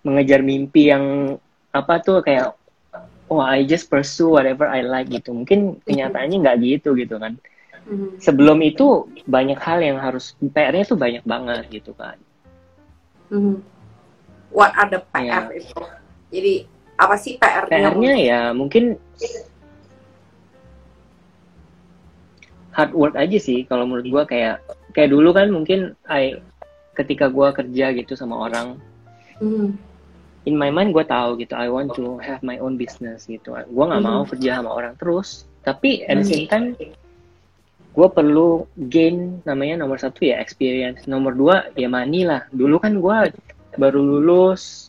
mengejar 0.00 0.40
mimpi 0.40 0.88
yang 0.88 1.36
apa 1.70 2.00
tuh 2.00 2.24
kayak 2.24 2.56
oh 3.28 3.38
I 3.38 3.62
just 3.62 3.86
pursue 3.86 4.32
whatever 4.32 4.66
I 4.66 4.80
like 4.80 5.12
gitu. 5.12 5.30
Mungkin 5.30 5.84
kenyataannya 5.84 6.36
nggak 6.40 6.58
gitu 6.64 6.96
gitu 6.96 7.20
kan. 7.20 7.36
Mhm. 7.84 8.18
Sebelum 8.18 8.58
itu 8.64 9.06
banyak 9.28 9.60
hal 9.60 9.78
yang 9.84 10.00
harus 10.00 10.32
PR-nya 10.40 10.82
tuh 10.82 10.96
banyak 10.96 11.22
banget 11.22 11.68
gitu 11.68 11.92
kan. 11.92 12.16
Mhm. 13.28 13.60
What 14.48 14.72
are 14.74 14.88
the 14.88 15.04
PR 15.12 15.52
Iya. 15.52 15.60
itu? 15.60 15.76
Jadi 16.28 16.54
apa 16.98 17.14
sih 17.14 17.38
PR-nya? 17.38 17.70
PR-nya 17.70 18.14
ya 18.18 18.40
mungkin 18.52 18.98
hard 22.74 22.94
work 22.94 23.14
aja 23.18 23.38
sih 23.38 23.66
kalau 23.66 23.86
menurut 23.90 24.06
gua 24.06 24.22
kayak 24.22 24.62
kayak 24.94 25.10
dulu 25.10 25.34
kan 25.34 25.50
mungkin 25.50 25.98
I 26.06 26.38
ketika 26.94 27.26
gua 27.26 27.50
kerja 27.50 27.90
gitu 27.94 28.14
sama 28.14 28.38
orang 28.46 28.78
Mhm. 29.38 29.78
in 30.46 30.54
my 30.54 30.70
mind 30.70 30.94
gua 30.94 31.06
tahu 31.06 31.38
gitu 31.38 31.54
I 31.54 31.70
want 31.70 31.94
to 31.98 32.18
have 32.22 32.42
my 32.42 32.58
own 32.58 32.78
business 32.78 33.26
gitu. 33.26 33.54
Gua 33.70 33.84
nggak 33.90 34.02
mau 34.02 34.22
kerja 34.26 34.62
sama 34.62 34.70
orang 34.74 34.94
terus 34.98 35.46
tapi 35.66 36.06
at 36.06 36.22
the 36.22 36.26
same 36.26 36.46
time 36.46 36.66
gua 37.94 38.06
perlu 38.10 38.66
gain 38.90 39.42
namanya 39.42 39.82
nomor 39.82 39.98
satu 39.98 40.22
ya 40.22 40.38
experience. 40.38 41.06
Nomor 41.10 41.34
dua 41.34 41.56
ya 41.74 41.90
money 41.90 42.22
lah. 42.26 42.46
Dulu 42.54 42.78
kan 42.78 42.98
gua 43.02 43.26
baru 43.74 43.98
lulus 44.02 44.87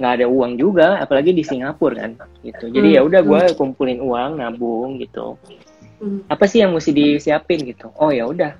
nggak 0.00 0.12
ada 0.16 0.26
uang 0.32 0.56
juga 0.56 0.96
apalagi 0.96 1.36
di 1.36 1.44
Singapura 1.44 2.08
kan 2.08 2.16
gitu. 2.40 2.72
Jadi 2.72 2.88
Hmm, 2.88 2.96
ya 2.96 3.00
udah 3.04 3.20
gua 3.20 3.42
kumpulin 3.52 4.00
uang 4.00 4.40
nabung 4.40 4.96
gitu. 4.96 5.36
Mhm. 6.00 6.32
apa 6.32 6.48
sih 6.48 6.64
yang 6.64 6.72
mesti 6.72 6.96
disiapin 6.96 7.60
gitu? 7.60 7.92
Oh 8.00 8.08
ya 8.08 8.24
udah. 8.24 8.56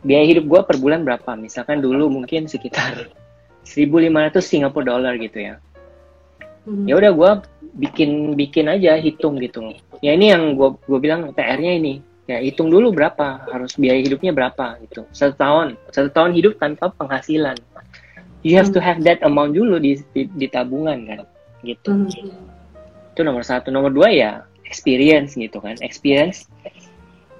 Biaya 0.00 0.24
hidup 0.24 0.48
gua 0.48 0.60
per 0.64 0.80
bulan 0.80 1.04
berapa? 1.04 1.36
Misalkan 1.36 1.84
dulu 1.84 2.08
mungkin 2.08 2.48
sekitar 2.48 3.12
1.500 3.68 4.40
Singapura 4.40 4.96
dollar 4.96 5.20
gitu 5.20 5.36
ya. 5.44 5.60
Mhm. 6.64 6.88
ya 6.88 6.94
udah 6.96 7.12
gua 7.12 7.30
bikin 7.76 8.32
bikin 8.32 8.72
aja 8.72 8.96
hitung 8.96 9.36
gitu. 9.44 9.60
Ya 10.00 10.16
ini 10.16 10.32
yang 10.32 10.56
gua 10.56 10.72
gua 10.88 10.96
bilang 10.96 11.28
PR-nya 11.36 11.76
ini. 11.76 12.00
Ya 12.24 12.40
hitung 12.40 12.72
dulu 12.72 12.92
berapa 12.92 13.44
harus 13.52 13.76
biaya 13.76 14.00
hidupnya 14.00 14.32
berapa 14.32 14.80
gitu. 14.88 15.04
Satu 15.12 15.36
tahun 15.36 15.76
satu 15.92 16.08
tahun 16.08 16.32
hidup 16.32 16.56
tanpa 16.56 16.88
penghasilan 16.96 17.56
you 18.42 18.54
have 18.54 18.70
to 18.70 18.80
have 18.82 19.02
that 19.02 19.22
amount 19.26 19.54
dulu 19.54 19.78
di 19.82 19.98
di, 20.14 20.26
di 20.30 20.46
tabungan 20.46 20.98
kan? 21.06 21.20
Gitu. 21.62 21.90
Mhm. 21.90 22.56
itu 23.14 23.26
nomor 23.26 23.42
satu. 23.42 23.74
Nomor 23.74 23.90
dua 23.90 24.14
ya 24.14 24.30
experience 24.62 25.34
gitu 25.34 25.58
kan? 25.58 25.74
Experience 25.82 26.46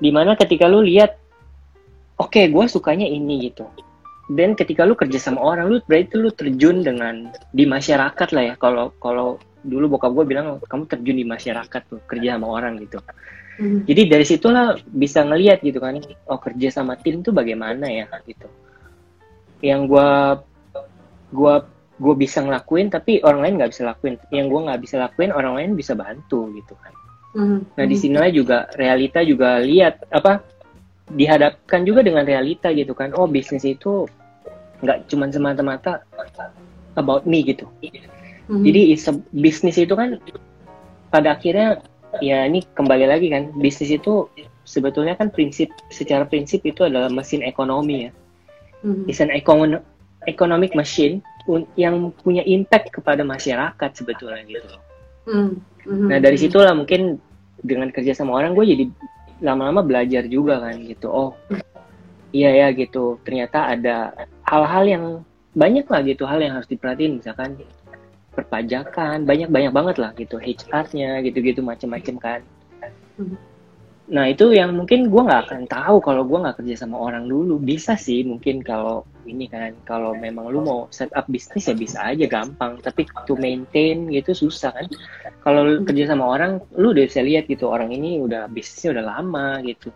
di 0.02 0.10
mana 0.10 0.34
ketika 0.34 0.66
lu 0.66 0.82
lihat 0.82 1.14
oke 2.18 2.50
gue 2.50 2.64
sukanya 2.66 3.06
ini 3.06 3.50
gitu. 3.50 3.66
Dan 4.28 4.58
ketika 4.58 4.82
lu 4.84 4.98
kerja 4.98 5.22
sama 5.22 5.40
orang 5.40 5.70
lu 5.70 5.78
berarti 5.86 6.18
lu 6.18 6.34
terjun 6.34 6.82
dengan 6.82 7.30
di 7.54 7.62
masyarakat 7.62 8.28
lah 8.34 8.42
ya. 8.42 8.54
Kalau 8.58 8.90
kalau 8.98 9.38
dulu 9.62 9.98
bokap 9.98 10.10
gue 10.18 10.24
bilang 10.26 10.58
kamu 10.66 10.84
terjun 10.90 11.16
di 11.18 11.26
masyarakat 11.26 11.80
tuh 11.86 12.02
kerja 12.10 12.34
sama 12.34 12.46
orang 12.50 12.78
gitu. 12.82 12.98
Mhm. 13.58 13.90
jadi 13.90 14.02
dari 14.06 14.22
situlah 14.22 14.78
bisa 14.86 15.26
ngelihat 15.26 15.58
gitu 15.66 15.82
kan 15.82 15.98
oh 16.30 16.38
kerja 16.38 16.70
sama 16.70 16.94
tim 16.94 17.26
tuh 17.26 17.34
bagaimana 17.34 17.90
ya 17.90 18.06
gitu. 18.22 18.46
Yang 19.58 19.80
gua 19.90 20.38
gua 21.32 21.64
gue 21.98 22.14
bisa 22.14 22.38
ngelakuin 22.38 22.94
tapi 22.94 23.18
orang 23.26 23.42
lain 23.42 23.54
nggak 23.58 23.70
bisa 23.74 23.82
lakuin 23.82 24.14
yang 24.30 24.46
gua 24.46 24.70
nggak 24.70 24.80
bisa 24.86 24.96
lakuin 25.02 25.34
orang 25.34 25.58
lain 25.58 25.70
bisa 25.74 25.98
bantu 25.98 26.46
gitu 26.54 26.74
kan 26.78 26.92
Mhm. 27.36 27.58
nah 27.76 27.84
di 27.84 27.96
sinilah 27.98 28.30
juga 28.32 28.70
realita 28.78 29.20
juga 29.20 29.60
lihat 29.60 30.06
apa 30.08 30.40
dihadapkan 31.12 31.84
juga 31.84 32.00
dengan 32.06 32.24
realita 32.24 32.72
gitu 32.72 32.94
kan 32.96 33.12
oh 33.18 33.28
bisnis 33.28 33.64
itu 33.66 34.08
nggak 34.80 35.10
cuma 35.10 35.26
semata-mata 35.28 36.00
about 36.94 37.26
me 37.26 37.42
gitu 37.44 37.66
Mhm. 38.48 38.62
jadi 38.64 38.80
is 38.94 39.04
bisnis 39.34 39.76
itu 39.76 39.92
kan 39.92 40.22
pada 41.10 41.36
akhirnya 41.36 41.82
ya 42.24 42.48
ini 42.48 42.64
kembali 42.72 43.04
lagi 43.04 43.28
kan 43.28 43.52
bisnis 43.58 43.92
itu 43.92 44.28
sebetulnya 44.64 45.16
kan 45.16 45.32
prinsip 45.32 45.72
secara 45.88 46.24
prinsip 46.28 46.60
itu 46.64 46.84
adalah 46.84 47.08
mesin 47.08 47.40
ekonomi 47.40 48.08
ya. 48.08 48.10
Mhm. 48.84 49.08
It's 49.08 49.20
an 49.20 49.32
econ- 49.32 49.80
economic 50.28 50.76
machine 50.76 51.24
yang 51.80 52.12
punya 52.20 52.44
impact 52.44 52.92
kepada 52.92 53.24
masyarakat 53.24 53.90
sebetulnya 53.96 54.44
gitu. 54.44 54.68
Mhm. 55.24 55.50
Mhm. 55.88 56.06
Nah 56.12 56.18
dari 56.20 56.36
situlah 56.36 56.76
mungkin 56.76 57.16
dengan 57.64 57.88
kerja 57.88 58.12
sama 58.12 58.36
orang 58.36 58.52
gue 58.52 58.64
jadi 58.68 58.84
lama-lama 59.40 59.80
belajar 59.80 60.28
juga 60.28 60.60
kan 60.60 60.76
gitu. 60.84 61.08
Oh 61.08 61.32
iya 62.36 62.52
ya 62.52 62.68
gitu. 62.76 63.16
Ternyata 63.24 63.72
ada 63.72 64.12
hal-hal 64.44 64.84
yang 64.84 65.04
banyak 65.56 65.88
lah 65.88 66.00
gitu 66.04 66.28
hal 66.28 66.38
yang 66.44 66.60
harus 66.60 66.68
diperhatiin 66.68 67.18
misalkan 67.18 67.56
perpajakan 68.36 69.26
banyak 69.26 69.48
banyak 69.50 69.72
banget 69.74 69.96
lah 69.98 70.12
gitu 70.14 70.38
HR-nya 70.38 71.24
gitu-gitu 71.24 71.64
macam-macam 71.64 72.14
kan. 72.20 72.40
Mhm. 73.16 73.47
Nah 74.08 74.24
itu 74.24 74.56
yang 74.56 74.72
mungkin 74.72 75.12
gue 75.12 75.20
nggak 75.20 75.42
akan 75.48 75.62
tahu 75.68 76.00
kalau 76.00 76.24
gue 76.24 76.38
nggak 76.40 76.56
kerja 76.64 76.84
sama 76.84 76.96
orang 76.96 77.28
dulu. 77.28 77.60
Bisa 77.60 77.92
sih 77.92 78.24
mungkin 78.24 78.64
kalau 78.64 79.04
ini 79.28 79.44
kan 79.52 79.76
kalau 79.84 80.16
memang 80.16 80.48
lu 80.48 80.64
mau 80.64 80.88
set 80.88 81.12
up 81.12 81.28
bisnis 81.28 81.68
ya 81.68 81.76
bisa 81.76 82.00
aja 82.00 82.24
gampang. 82.24 82.80
Tapi 82.80 83.04
to 83.28 83.36
maintain 83.36 84.08
gitu 84.08 84.32
susah 84.32 84.72
kan. 84.72 84.88
Kalau 85.44 85.84
kerja 85.84 86.08
sama 86.08 86.24
orang, 86.24 86.56
lu 86.80 86.96
udah 86.96 87.04
bisa 87.04 87.20
lihat 87.20 87.52
gitu 87.52 87.68
orang 87.68 87.92
ini 87.92 88.16
udah 88.16 88.48
bisnisnya 88.48 88.96
udah 88.96 89.04
lama 89.04 89.60
gitu. 89.60 89.92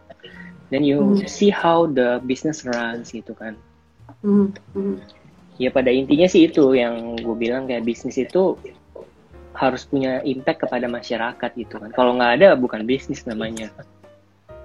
Dan 0.69 0.85
you 0.85 1.01
Hmm. 1.01 1.25
see 1.25 1.49
how 1.49 1.89
the 1.89 2.21
business 2.29 2.65
runs 2.69 3.13
gitu 3.13 3.33
kan. 3.33 3.57
Hmm, 4.21 4.53
hmm. 4.77 5.01
Ya 5.57 5.73
pada 5.73 5.89
intinya 5.89 6.29
sih 6.29 6.49
itu 6.49 6.77
yang 6.77 7.17
gue 7.17 7.37
bilang 7.37 7.65
kayak 7.65 7.85
bisnis 7.85 8.17
itu 8.21 8.57
harus 9.53 9.85
punya 9.85 10.25
impact 10.25 10.65
kepada 10.65 10.89
masyarakat 10.89 11.51
gitu 11.57 11.77
kan. 11.77 11.93
Kalau 11.93 12.17
nggak 12.17 12.41
ada 12.41 12.49
bukan 12.57 12.85
bisnis 12.89 13.25
namanya. 13.29 13.73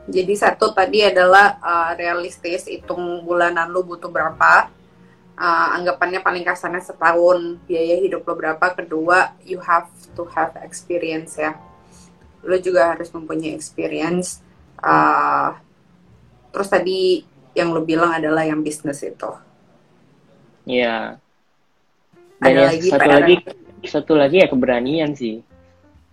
Jadi 0.07 0.33
satu 0.39 0.71
tadi 0.71 1.03
adalah 1.03 1.59
uh, 1.59 1.91
realistis, 1.99 2.63
hitung 2.71 3.27
bulanan 3.27 3.67
lu 3.67 3.83
butuh 3.83 4.07
berapa. 4.07 4.71
Uh, 5.37 5.67
anggapannya 5.77 6.23
paling 6.23 6.41
kasarnya 6.41 6.81
setahun 6.81 7.59
biaya 7.67 7.99
hidup 7.99 8.23
lo 8.23 8.33
berapa. 8.39 8.71
Kedua, 8.71 9.35
you 9.43 9.59
have 9.59 9.91
to 10.15 10.23
have 10.31 10.55
experience 10.63 11.35
ya. 11.35 11.59
Lu 12.47 12.55
juga 12.57 12.95
harus 12.95 13.11
mempunyai 13.11 13.51
experience. 13.51 14.39
Uh, 14.79 15.59
terus 16.55 16.71
tadi 16.71 17.27
yang 17.51 17.75
lu 17.75 17.83
bilang 17.83 18.15
adalah 18.15 18.47
yang 18.47 18.63
bisnis 18.63 19.03
itu. 19.03 19.29
Ya. 20.63 21.19
Ada 22.39 22.47
Dan 22.47 22.53
yang 22.55 22.69
lagi, 22.71 22.87
satu 22.87 23.09
lagi 23.11 23.35
satu 23.87 24.13
lagi 24.15 24.35
ya 24.43 24.47
keberanian 24.47 25.11
sih. 25.13 25.43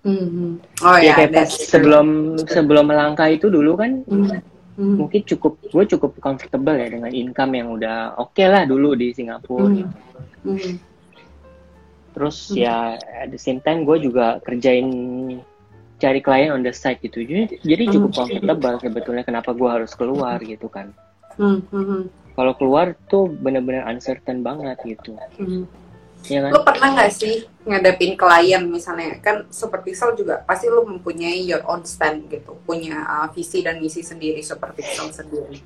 Hmm. 0.04 0.60
Oh 0.84 0.96
ya 1.00 1.10
ya, 1.10 1.12
kayak 1.16 1.32
pas 1.32 1.48
true. 1.48 1.64
sebelum 1.64 2.06
sebelum 2.44 2.84
melangkah 2.92 3.32
itu 3.32 3.48
dulu 3.48 3.72
kan 3.74 4.04
Hmm. 4.04 4.28
Hmm. 4.74 4.98
mungkin 5.00 5.22
cukup 5.22 5.56
gue 5.64 5.84
cukup 5.86 6.18
comfortable 6.18 6.74
ya 6.74 6.90
dengan 6.90 7.08
income 7.08 7.54
yang 7.54 7.72
udah 7.72 8.18
oke 8.20 8.42
lah 8.42 8.68
dulu 8.68 8.92
di 8.92 9.16
Singapura. 9.16 9.70
Hmm. 9.70 9.88
Hmm. 10.44 10.76
Terus 12.12 12.52
Hmm. 12.52 12.58
ya 12.58 12.76
at 13.00 13.32
the 13.32 13.40
same 13.40 13.64
time 13.64 13.82
gue 13.82 13.96
juga 13.98 14.38
kerjain 14.44 14.86
cari 15.96 16.20
klien 16.20 16.52
on 16.52 16.60
the 16.60 16.74
side 16.74 17.00
gitu. 17.00 17.24
Jadi, 17.24 17.64
jadi 17.64 17.82
cukup 17.88 18.10
Hmm. 18.12 18.18
comfortable 18.20 18.76
sebetulnya 18.82 19.24
kenapa 19.24 19.56
gue 19.56 19.70
harus 19.70 19.94
keluar 19.96 20.36
gitu 20.42 20.68
kan. 20.68 20.92
Hmm. 21.40 21.64
Hmm. 21.72 22.10
Kalau 22.34 22.52
keluar 22.58 22.98
tuh 23.06 23.30
bener-bener 23.30 23.86
uncertain 23.86 24.42
banget 24.42 24.74
gitu. 24.84 25.14
Hmm. 25.38 25.64
Ya 26.24 26.40
kan? 26.40 26.50
Lo 26.56 26.60
pernah 26.64 26.88
nggak 26.96 27.12
sih 27.12 27.44
ngadepin 27.68 28.16
klien 28.16 28.64
misalnya 28.64 29.20
kan 29.20 29.44
seperti 29.52 29.92
Sal 29.92 30.16
juga 30.16 30.40
pasti 30.44 30.72
lo 30.72 30.84
mempunyai 30.84 31.44
your 31.44 31.60
own 31.68 31.84
stand 31.84 32.28
gitu, 32.32 32.56
punya 32.64 33.04
uh, 33.04 33.28
visi 33.32 33.60
dan 33.60 33.80
misi 33.80 34.00
sendiri 34.00 34.40
seperti 34.40 34.84
Sal 34.96 35.12
sendiri. 35.12 35.60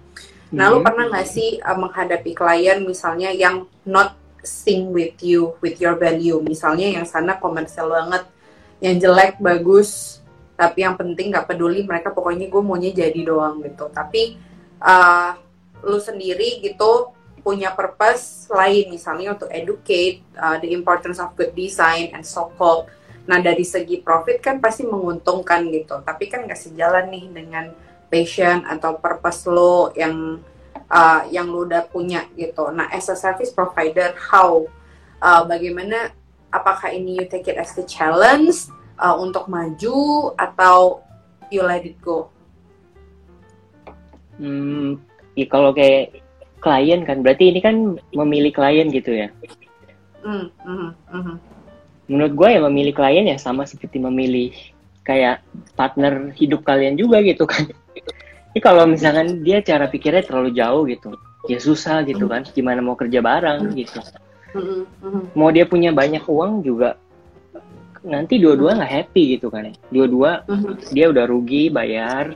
Nah, 0.54 0.72
lo 0.72 0.80
Hmm. 0.80 0.86
pernah 0.86 1.04
nggak 1.12 1.28
sih 1.28 1.62
uh, 1.62 1.78
menghadapi 1.78 2.32
klien 2.34 2.82
misalnya 2.82 3.30
yang 3.30 3.70
not 3.86 4.18
sing 4.42 4.90
with 4.94 5.18
you, 5.20 5.54
with 5.60 5.76
your 5.78 5.94
value, 5.98 6.40
misalnya 6.40 6.88
yang 6.88 7.04
sana 7.04 7.36
komersial 7.36 7.90
banget, 7.90 8.24
yang 8.80 8.96
jelek 8.96 9.36
bagus, 9.42 10.22
tapi 10.56 10.82
yang 10.82 10.98
penting 10.98 11.30
nggak 11.30 11.46
peduli 11.46 11.84
mereka 11.84 12.10
pokoknya 12.10 12.50
gue 12.50 12.62
maunya 12.62 12.90
jadi 12.90 13.20
doang 13.22 13.60
gitu. 13.62 13.90
Tapi 13.92 14.38
uh, 14.82 15.36
lu 15.84 15.98
sendiri 16.02 16.58
gitu 16.64 17.14
punya 17.48 17.72
purpose 17.72 18.44
lain 18.52 18.92
misalnya 18.92 19.32
untuk 19.32 19.48
educate 19.48 20.20
uh, 20.36 20.60
the 20.60 20.68
importance 20.68 21.16
of 21.16 21.32
good 21.32 21.56
design 21.56 22.12
and 22.12 22.20
so 22.20 22.52
called. 22.60 22.92
Nah 23.24 23.40
dari 23.40 23.64
segi 23.64 24.04
profit 24.04 24.44
kan 24.44 24.60
pasti 24.60 24.84
menguntungkan 24.84 25.64
gitu, 25.72 26.04
tapi 26.04 26.28
kan 26.28 26.44
nggak 26.44 26.60
sejalan 26.60 27.08
nih 27.08 27.24
dengan 27.32 27.72
passion 28.12 28.68
atau 28.68 29.00
purpose 29.00 29.48
lo 29.48 29.96
yang 29.96 30.44
uh, 30.92 31.24
yang 31.32 31.48
lo 31.48 31.64
udah 31.64 31.88
punya 31.88 32.28
gitu. 32.36 32.68
Nah 32.68 32.92
as 32.92 33.08
a 33.08 33.16
service 33.16 33.48
provider, 33.48 34.12
how 34.28 34.68
uh, 35.24 35.48
bagaimana 35.48 36.12
apakah 36.52 36.92
ini 36.92 37.16
you 37.16 37.24
take 37.32 37.48
it 37.48 37.56
as 37.56 37.72
the 37.72 37.84
challenge 37.88 38.68
uh, 39.00 39.16
untuk 39.16 39.48
maju 39.48 40.36
atau 40.36 41.00
you 41.48 41.64
let 41.64 41.80
it 41.80 41.96
go? 42.04 42.28
Hmm, 44.36 45.00
ya 45.32 45.48
kalau 45.48 45.72
kayak 45.72 46.27
klien 46.58 47.06
kan 47.06 47.22
berarti 47.22 47.50
ini 47.50 47.60
kan 47.62 47.96
memilih 48.12 48.52
klien 48.54 48.88
gitu 48.90 49.14
ya. 49.14 49.28
Hmm, 50.22 50.50
hmm, 50.66 50.90
hmm, 51.08 51.36
menurut 52.10 52.32
gue 52.34 52.48
ya 52.58 52.60
memilih 52.66 52.94
klien 52.96 53.24
ya 53.28 53.38
sama 53.38 53.68
seperti 53.68 54.02
memilih 54.02 54.50
kayak 55.06 55.40
partner 55.78 56.34
hidup 56.36 56.66
kalian 56.66 56.98
juga 56.98 57.22
gitu 57.24 57.48
kan. 57.48 57.68
Ini 58.56 58.60
kalau 58.64 58.88
misalkan 58.88 59.44
dia 59.44 59.60
cara 59.60 59.86
pikirnya 59.86 60.24
terlalu 60.24 60.56
jauh 60.56 60.82
gitu, 60.88 61.14
ya 61.46 61.60
susah 61.60 62.02
gitu 62.08 62.26
kan. 62.26 62.42
Gimana 62.48 62.80
mau 62.80 62.96
kerja 62.96 63.20
bareng 63.20 63.76
gitu. 63.76 64.00
hmm, 64.56 64.82
hmm, 65.04 65.22
Mau 65.36 65.52
dia 65.52 65.68
punya 65.68 65.92
banyak 65.92 66.24
uang 66.24 66.64
juga 66.64 66.96
nanti 68.08 68.38
dua-dua 68.40 68.78
nggak 68.78 68.92
happy 68.92 69.38
gitu 69.38 69.52
kan. 69.52 69.72
Dua-dua 69.92 70.48
hmm, 70.48 70.92
dia 70.92 71.12
udah 71.12 71.24
rugi 71.28 71.68
bayar, 71.68 72.32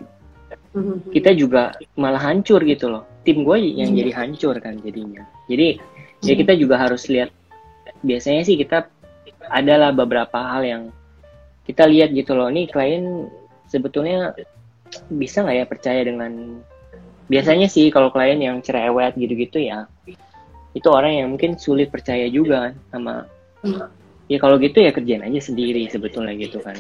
hmm, 0.77 1.13
kita 1.13 1.33
juga 1.33 1.73
malah 1.97 2.21
hancur 2.21 2.61
gitu 2.65 2.93
loh. 2.93 3.05
Tim 3.23 3.47
gue 3.47 3.57
yang 3.63 3.95
jadi 3.95 4.11
hancur 4.15 4.59
kan 4.59 4.79
jadinya. 4.83 5.23
Jadi 5.47 5.79
ya 6.27 6.35
kita 6.35 6.53
juga 6.59 6.79
harus 6.79 7.07
lihat. 7.07 7.31
Biasanya 8.03 8.43
sih 8.43 8.59
kita 8.59 8.91
adalah 9.51 9.95
beberapa 9.95 10.39
hal 10.39 10.63
yang 10.67 10.83
kita 11.67 11.87
lihat 11.87 12.11
gitu 12.11 12.35
loh. 12.35 12.51
Nih 12.51 12.67
klien 12.67 13.31
sebetulnya 13.71 14.35
bisa 15.09 15.47
nggak 15.47 15.57
ya 15.57 15.65
percaya 15.65 16.01
dengan 16.05 16.61
biasanya 17.31 17.71
sih 17.71 17.89
kalau 17.89 18.13
klien 18.13 18.37
yang 18.37 18.61
cerewet 18.61 19.17
gitu-gitu 19.17 19.65
ya 19.65 19.89
itu 20.77 20.89
orang 20.89 21.17
yang 21.17 21.29
mungkin 21.33 21.57
sulit 21.57 21.89
percaya 21.89 22.29
juga 22.29 22.69
kan 22.69 22.75
sama 22.93 23.15
Hmm. 23.63 23.79
ya 24.27 24.43
kalau 24.43 24.59
gitu 24.59 24.83
ya 24.83 24.91
kerjain 24.91 25.23
aja 25.23 25.39
sendiri 25.39 25.87
sebetulnya 25.87 26.35
gitu 26.35 26.59
kan 26.59 26.75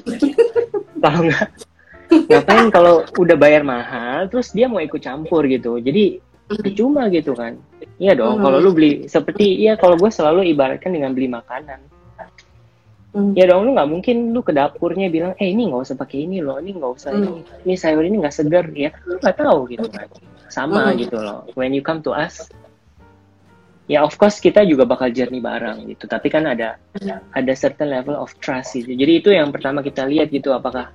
kalau 1.04 1.30
nggak 1.30 1.46
ngapain 2.26 2.66
kalau 2.74 3.06
udah 3.14 3.38
bayar 3.38 3.62
mahal 3.62 4.26
terus 4.26 4.50
dia 4.50 4.66
mau 4.66 4.82
ikut 4.82 4.98
campur 4.98 5.46
gitu 5.46 5.78
jadi 5.78 6.18
cuma 6.74 7.08
gitu 7.08 7.32
kan. 7.32 7.56
Iya 7.96 8.18
dong 8.18 8.38
Hmm. 8.38 8.44
kalau 8.44 8.58
lu 8.58 8.70
beli 8.74 9.06
seperti 9.06 9.62
iya 9.62 9.78
kalau 9.78 9.94
gue 9.96 10.10
selalu 10.10 10.48
ibaratkan 10.52 10.92
dengan 10.92 11.12
beli 11.14 11.28
makanan. 11.30 11.80
Hmm. 13.12 13.36
ya 13.36 13.44
dong 13.44 13.68
lu 13.68 13.76
nggak 13.76 13.90
mungkin 13.92 14.32
lu 14.32 14.40
ke 14.40 14.56
dapurnya 14.56 15.12
bilang 15.12 15.36
eh 15.36 15.52
ini 15.52 15.68
nggak 15.68 15.84
usah 15.84 15.96
pakai 16.00 16.24
ini 16.24 16.40
loh 16.40 16.56
ini 16.56 16.72
nggak 16.72 16.92
usah 16.96 17.12
ini. 17.12 17.44
Ini 17.68 17.74
sayur 17.76 18.02
ini 18.08 18.16
nggak 18.24 18.32
segar 18.32 18.64
ya. 18.72 18.88
Kan 18.88 19.02
lu 19.04 19.16
nggak 19.20 19.36
tahu 19.36 19.58
gitu 19.68 19.86
kan. 19.92 20.08
Sama 20.48 20.88
Hmm. 20.88 20.96
gitu 20.96 21.16
loh. 21.20 21.44
When 21.52 21.76
you 21.76 21.84
come 21.84 22.00
to 22.04 22.16
us 22.16 22.48
ya 23.90 24.00
of 24.00 24.16
course 24.16 24.40
kita 24.40 24.64
juga 24.64 24.88
bakal 24.88 25.12
journey 25.12 25.44
bareng 25.44 25.84
gitu. 25.92 26.08
Tapi 26.08 26.32
kan 26.32 26.48
ada 26.48 26.80
ada 27.36 27.52
certain 27.52 27.92
level 27.92 28.16
of 28.16 28.32
trust 28.40 28.80
gitu. 28.80 28.96
Jadi 28.96 29.12
itu 29.20 29.28
yang 29.28 29.52
pertama 29.52 29.84
kita 29.84 30.08
lihat 30.08 30.32
gitu 30.32 30.48
apakah 30.56 30.88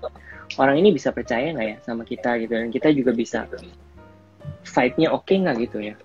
orang 0.57 0.81
ini 0.81 0.89
bisa 0.89 1.13
percaya 1.13 1.53
nggak 1.53 1.67
ya 1.69 1.77
sama 1.85 2.01
kita 2.01 2.41
gitu. 2.41 2.57
Dan 2.57 2.73
kita 2.73 2.89
juga 2.97 3.13
bisa 3.13 3.45
vibe-nya 4.67 5.07
oke 5.11 5.31
nggak 5.31 5.57
gitu 5.63 5.77
ya 5.81 5.95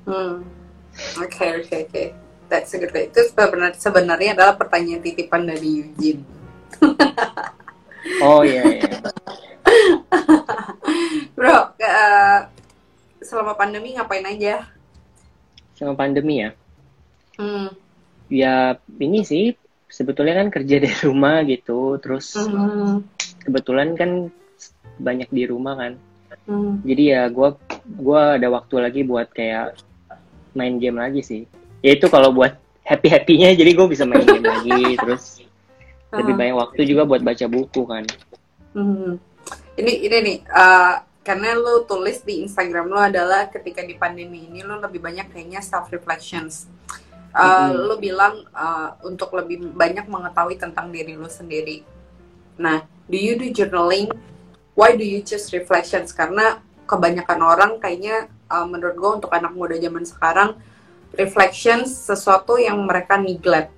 Hmm. 0.00 0.42
Oke 1.20 1.44
oke 1.60 1.76
oke. 1.86 2.04
That's 2.50 2.74
a 2.74 2.82
good 2.82 2.90
way. 2.90 3.06
Itu 3.06 3.22
sebenarnya 3.30 3.78
sebenarnya 3.78 4.30
adalah 4.34 4.58
pertanyaan 4.58 5.04
titipan 5.04 5.46
dari 5.46 5.86
Eugene. 5.86 6.24
oh 8.24 8.42
iya 8.42 8.64
iya 8.66 8.90
Bro, 11.36 11.76
eh, 11.78 12.38
selama 13.22 13.54
pandemi 13.54 13.94
ngapain 13.94 14.24
aja? 14.26 14.66
sama 15.76 15.96
pandemi 15.96 16.44
ya 16.44 16.50
Hmm. 17.40 17.72
ya 18.28 18.76
ini 19.00 19.24
sih 19.24 19.56
sebetulnya 19.88 20.36
kan 20.44 20.52
kerja 20.52 20.76
dari 20.76 20.92
rumah 21.00 21.40
gitu 21.48 21.96
terus 21.96 22.36
Hmm. 22.36 23.00
kebetulan 23.40 23.96
kan 23.96 24.28
banyak 25.00 25.32
di 25.32 25.48
rumah 25.48 25.72
kan 25.72 25.92
Hmm. 26.44 26.84
jadi 26.84 27.02
ya 27.16 27.22
gua 27.32 27.56
gua 27.84 28.36
ada 28.36 28.48
waktu 28.50 28.74
lagi 28.80 29.00
buat 29.06 29.30
kayak 29.32 29.80
main 30.52 30.76
game 30.82 30.98
lagi 30.98 31.22
sih 31.22 31.42
ya 31.80 31.94
itu 31.94 32.10
kalau 32.10 32.34
buat 32.34 32.58
happy 32.82 33.06
happynya 33.06 33.54
jadi 33.54 33.70
gue 33.70 33.86
bisa 33.86 34.02
main 34.02 34.26
game 34.26 34.42
lagi 34.44 34.94
terus 35.02 35.38
lebih 36.10 36.34
Ah. 36.34 36.38
banyak 36.42 36.56
waktu 36.58 36.80
juga 36.90 37.06
buat 37.06 37.22
baca 37.22 37.46
buku 37.46 37.82
kan 37.86 38.02
Hmm. 38.70 39.18
Ini 39.74 39.92
ini 40.06 40.16
nih, 40.22 40.38
eh, 40.46 40.94
karena 41.26 41.58
lu 41.58 41.82
tulis 41.90 42.22
di 42.22 42.46
Instagram 42.46 42.86
lu 42.86 42.98
adalah 42.98 43.50
ketika 43.50 43.82
di 43.82 43.98
pandemi 43.98 44.46
ini 44.46 44.62
lu 44.62 44.78
lebih 44.78 45.02
banyak 45.02 45.26
kayaknya 45.32 45.58
self 45.58 45.90
reflections. 45.90 46.70
Mm-mm. 47.34 47.86
Lu 47.86 47.94
bilang 47.98 48.46
eh, 48.46 48.88
untuk 49.06 49.34
lebih 49.34 49.74
banyak 49.74 50.06
mengetahui 50.06 50.54
tentang 50.54 50.90
diri 50.94 51.18
lu 51.18 51.26
sendiri. 51.26 51.82
Nah, 52.62 52.86
do 53.10 53.18
you 53.18 53.34
do 53.34 53.50
journaling? 53.50 54.10
Why 54.78 54.94
do 54.94 55.02
you 55.02 55.18
choose 55.26 55.50
reflections? 55.50 56.14
Karena 56.14 56.62
kebanyakan 56.90 57.40
orang 57.46 57.72
kayaknya 57.78 58.26
eh, 58.26 58.66
menurut 58.66 58.98
gue 58.98 59.10
untuk 59.22 59.30
anak 59.30 59.54
muda 59.54 59.78
zaman 59.78 60.02
sekarang 60.02 60.58
reflections 61.14 61.94
sesuatu 61.94 62.58
yang 62.58 62.82
mereka 62.82 63.14
neglect 63.14 63.70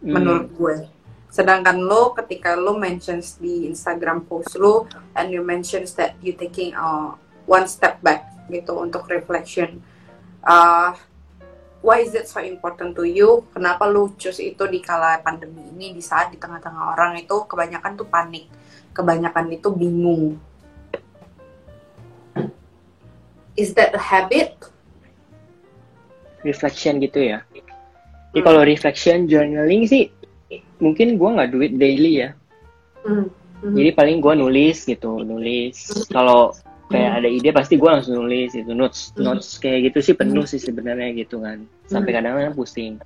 Hmm, 0.00 0.16
menurut 0.16 0.48
gue. 0.56 0.76
Sedangkan 1.28 1.76
lo 1.76 2.16
ketika 2.16 2.56
lo 2.56 2.74
mentions 2.74 3.36
di 3.36 3.68
Instagram 3.68 4.24
post 4.24 4.56
lo 4.56 4.88
and 5.14 5.28
you 5.28 5.44
mentions 5.44 5.92
that 5.94 6.16
you 6.24 6.32
taking 6.32 6.72
uh, 6.72 7.14
one 7.44 7.68
step 7.68 8.00
back 8.00 8.24
gitu 8.48 8.80
untuk 8.80 9.06
reflection. 9.12 9.84
Uh, 10.40 10.96
why 11.84 12.00
is 12.00 12.16
it 12.16 12.26
so 12.26 12.40
important 12.40 12.96
to 12.96 13.04
you? 13.04 13.44
Kenapa 13.52 13.84
lo 13.86 14.16
choose 14.16 14.40
itu 14.40 14.64
di 14.66 14.80
kala 14.80 15.20
pandemi 15.20 15.68
ini 15.68 15.92
di 15.92 16.00
saat 16.00 16.32
di 16.32 16.40
tengah-tengah 16.40 16.96
orang 16.96 17.20
itu 17.20 17.36
kebanyakan 17.44 18.00
tuh 18.00 18.08
panik, 18.08 18.48
kebanyakan 18.96 19.52
itu 19.52 19.68
bingung. 19.70 20.40
Is 23.58 23.74
that 23.74 23.94
a 23.94 24.00
habit? 24.00 24.56
reflection 26.40 27.00
gitu 27.04 27.20
ya. 27.20 27.44
Jadi 28.32 28.40
kalau 28.40 28.64
reflection 28.64 29.28
journaling 29.28 29.84
sih 29.84 30.08
mungkin 30.80 31.20
gua 31.20 31.36
nggak 31.36 31.50
duit 31.52 31.72
daily 31.76 32.24
ya. 32.24 32.30
Hmm. 33.04 33.28
Hmm. 33.60 33.76
Jadi 33.76 33.90
paling 33.92 34.24
gua 34.24 34.32
nulis 34.32 34.88
gitu, 34.88 35.20
nulis. 35.20 36.08
Kalau 36.08 36.56
kayak 36.88 37.22
ada 37.22 37.28
ide 37.28 37.52
pasti 37.52 37.76
gua 37.76 38.00
langsung 38.00 38.24
nulis 38.24 38.56
itu 38.56 38.72
notes 38.72 39.12
Hmm. 39.14 39.28
notes 39.28 39.60
kayak 39.60 39.92
gitu 39.92 40.00
sih 40.00 40.14
penuh 40.16 40.48
sih 40.48 40.56
sebenarnya 40.56 41.12
gitu 41.12 41.44
kan. 41.44 41.68
Sampai 41.92 42.16
kadang-kadang 42.16 42.56
pusing. 42.56 42.96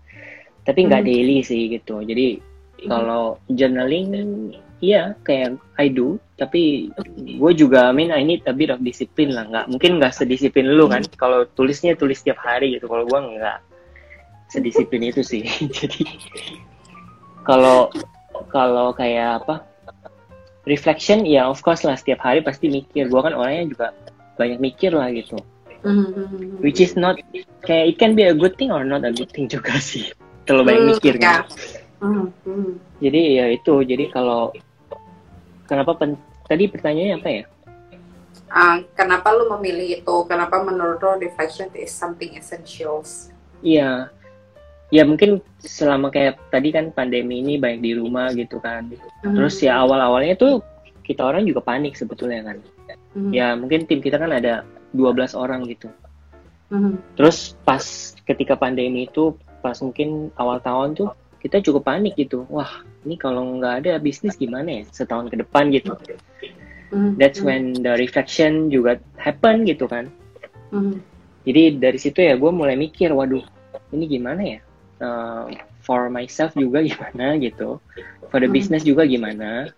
Tapi 0.63 0.87
nggak 0.87 1.03
Hmm. 1.03 1.11
daily 1.11 1.43
sih 1.43 1.75
gitu. 1.75 2.07
Jadi 2.07 2.39
kalau 2.87 3.41
journaling 3.51 4.15
iya 4.85 5.03
kayak 5.25 5.57
I 5.81 5.89
do. 5.89 6.21
Tapi 6.37 6.93
gue 7.41 7.53
juga 7.57 7.89
I 7.89 7.95
mean 7.97 8.13
I 8.13 8.21
need 8.21 8.45
a 8.45 8.53
bit 8.53 8.69
of 8.69 8.85
discipline 8.85 9.33
lah. 9.33 9.49
Nggak 9.49 9.67
mungkin 9.73 9.91
nggak 9.97 10.13
sedisiplin 10.13 10.69
lu 10.77 10.85
kan. 10.93 11.01
Kalau 11.17 11.49
tulisnya 11.57 11.97
tulis 11.97 12.21
tiap 12.21 12.37
hari 12.45 12.77
gitu. 12.77 12.85
Kalau 12.91 13.09
gue 13.09 13.21
nggak 13.41 13.59
sedisiplin 14.53 15.09
itu 15.09 15.25
sih. 15.25 15.43
Jadi 15.81 16.05
kalau 17.49 17.89
kalau 18.53 18.93
kayak 18.93 19.45
apa? 19.45 19.65
Reflection 20.65 21.29
ya 21.29 21.49
of 21.49 21.61
course 21.61 21.85
lah. 21.85 21.97
Setiap 21.97 22.21
hari 22.21 22.45
pasti 22.45 22.69
mikir. 22.69 23.09
Gue 23.09 23.21
kan 23.25 23.33
orangnya 23.37 23.65
juga 23.69 23.87
banyak 24.37 24.59
mikir 24.61 24.93
lah 24.93 25.09
gitu. 25.13 25.37
Hmm, 25.85 26.01
hmm, 26.01 26.27
hmm. 26.33 26.65
which 26.65 26.81
is 26.81 26.97
not 26.97 27.21
kayak 27.61 27.93
it 27.93 27.97
can 28.01 28.17
be 28.17 28.25
a 28.25 28.33
good 28.33 28.57
thing 28.57 28.73
or 28.73 28.89
not 28.89 29.05
a 29.05 29.13
good 29.13 29.29
thing 29.29 29.45
juga 29.45 29.77
sih. 29.77 30.09
Terlalu 30.49 30.65
banyak 30.65 30.81
Hmm, 30.81 30.93
mikir 30.97 31.15
ya. 31.17 31.23
kan 31.23 31.41
Hmm, 32.05 32.29
hmm. 32.45 32.71
jadi 33.01 33.21
ya 33.41 33.47
itu. 33.53 33.75
Jadi 33.85 34.05
kalau 34.13 34.53
kenapa 35.65 35.97
pen, 35.97 36.17
tadi 36.47 36.69
pertanyaannya 36.69 37.17
apa 37.19 37.31
ya? 37.31 37.45
Ah, 38.55 38.79
kenapa 38.95 39.35
lu 39.35 39.51
memilih 39.59 39.99
itu? 39.99 40.17
Kenapa 40.31 40.63
menurut 40.63 41.03
lo 41.03 41.19
reflection 41.19 41.67
is 41.75 41.91
something 41.91 42.39
essentials? 42.39 43.35
iya. 43.65 44.13
Ya 44.93 45.03
mungkin 45.03 45.43
selama 45.59 46.13
kayak 46.13 46.39
tadi 46.55 46.71
kan 46.71 46.95
pandemi 46.95 47.43
ini 47.43 47.59
banyak 47.59 47.83
di 47.83 47.93
rumah 47.99 48.31
gitu 48.31 48.63
kan. 48.63 48.95
Terus 49.27 49.59
ya 49.59 49.83
awal 49.83 49.99
awalnya 49.99 50.39
tuh 50.39 50.63
kita 51.03 51.25
orang 51.25 51.43
juga 51.49 51.65
panik 51.65 51.99
sebetulnya 51.99 52.47
kan. 52.47 52.59
Hmm, 53.17 53.33
ya 53.35 53.59
mungkin 53.59 53.91
tim 53.91 53.99
kita 53.99 54.23
kan 54.23 54.31
ada 54.31 54.63
12 54.95 55.35
orang 55.35 55.67
gitu. 55.67 55.91
Hmm, 56.71 57.01
terus 57.19 57.59
pas 57.67 57.83
ketika 58.23 58.55
pandemi 58.55 59.11
itu 59.11 59.35
pas 59.65 59.75
mungkin 59.83 60.31
awal 60.39 60.63
tahun 60.63 60.95
tuh 60.95 61.11
kita 61.45 61.61
cukup 61.61 61.85
panik 61.85 62.17
gitu. 62.17 62.49
Wah 62.49 62.81
ini 63.05 63.21
kalau 63.21 63.61
nggak 63.61 63.85
ada 63.85 64.01
bisnis 64.01 64.41
gimana 64.41 64.81
ya 64.81 64.83
setahun 64.89 65.29
ke 65.29 65.37
depan 65.45 65.69
gitu. 65.69 65.93
Hmm, 66.89 67.21
that's 67.21 67.45
hmm, 67.45 67.49
when 67.53 67.63
the 67.85 67.93
reflection 68.01 68.73
juga 68.73 68.97
happen 69.21 69.69
gitu 69.69 69.85
kan. 69.85 70.09
Hmm, 70.73 71.05
jadi 71.45 71.77
dari 71.77 72.01
situ 72.01 72.25
ya 72.25 72.41
gue 72.41 72.49
mulai 72.49 72.81
mikir 72.81 73.13
waduh 73.13 73.45
ini 73.93 74.09
gimana 74.09 74.41
ya? 74.41 74.61
Uh, 75.05 75.53
for 75.85 76.09
myself 76.09 76.57
juga 76.57 76.81
gimana 76.81 77.37
gitu? 77.37 77.77
For 78.33 78.41
the 78.41 78.49
business 78.49 78.89
juga 78.89 79.05
gimana? 79.05 79.69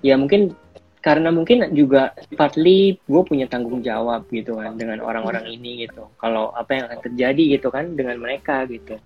Ya 0.00 0.16
mungkin 0.16 0.56
karena 1.04 1.32
mungkin 1.32 1.64
juga 1.76 2.12
partly 2.36 2.96
gue 3.04 3.22
punya 3.24 3.44
tanggung 3.44 3.84
jawab 3.84 4.24
gitu 4.32 4.56
kan 4.56 4.80
dengan 4.80 5.04
orang-orang 5.04 5.44
ini 5.52 5.84
gitu. 5.84 6.08
Kalau 6.16 6.56
apa 6.56 6.80
yang 6.80 6.84
akan 6.88 7.00
terjadi 7.12 7.60
gitu 7.60 7.68
kan 7.68 7.92
dengan 7.92 8.16
mereka 8.16 8.64
gitu 8.64 8.96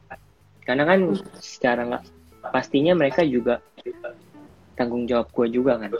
karena 0.64 0.82
kan 0.88 1.00
secara 1.38 1.80
nggak 1.84 2.02
pastinya 2.50 2.92
mereka 2.96 3.24
juga 3.24 3.60
tanggung 4.74 5.04
jawab 5.04 5.30
gue 5.30 5.46
juga 5.60 5.78
kan. 5.80 5.92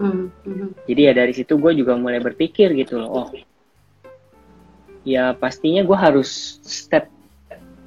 Hmm, 0.00 0.32
hmm, 0.42 0.88
jadi 0.88 1.00
ya 1.08 1.12
dari 1.14 1.32
situ 1.36 1.54
gue 1.60 1.72
juga 1.78 1.94
mulai 1.94 2.18
berpikir 2.18 2.72
gitu 2.74 2.98
loh 2.98 3.10
oh. 3.12 3.28
Ya 5.02 5.34
pastinya 5.34 5.82
gue 5.84 5.98
harus 5.98 6.58
step 6.64 7.10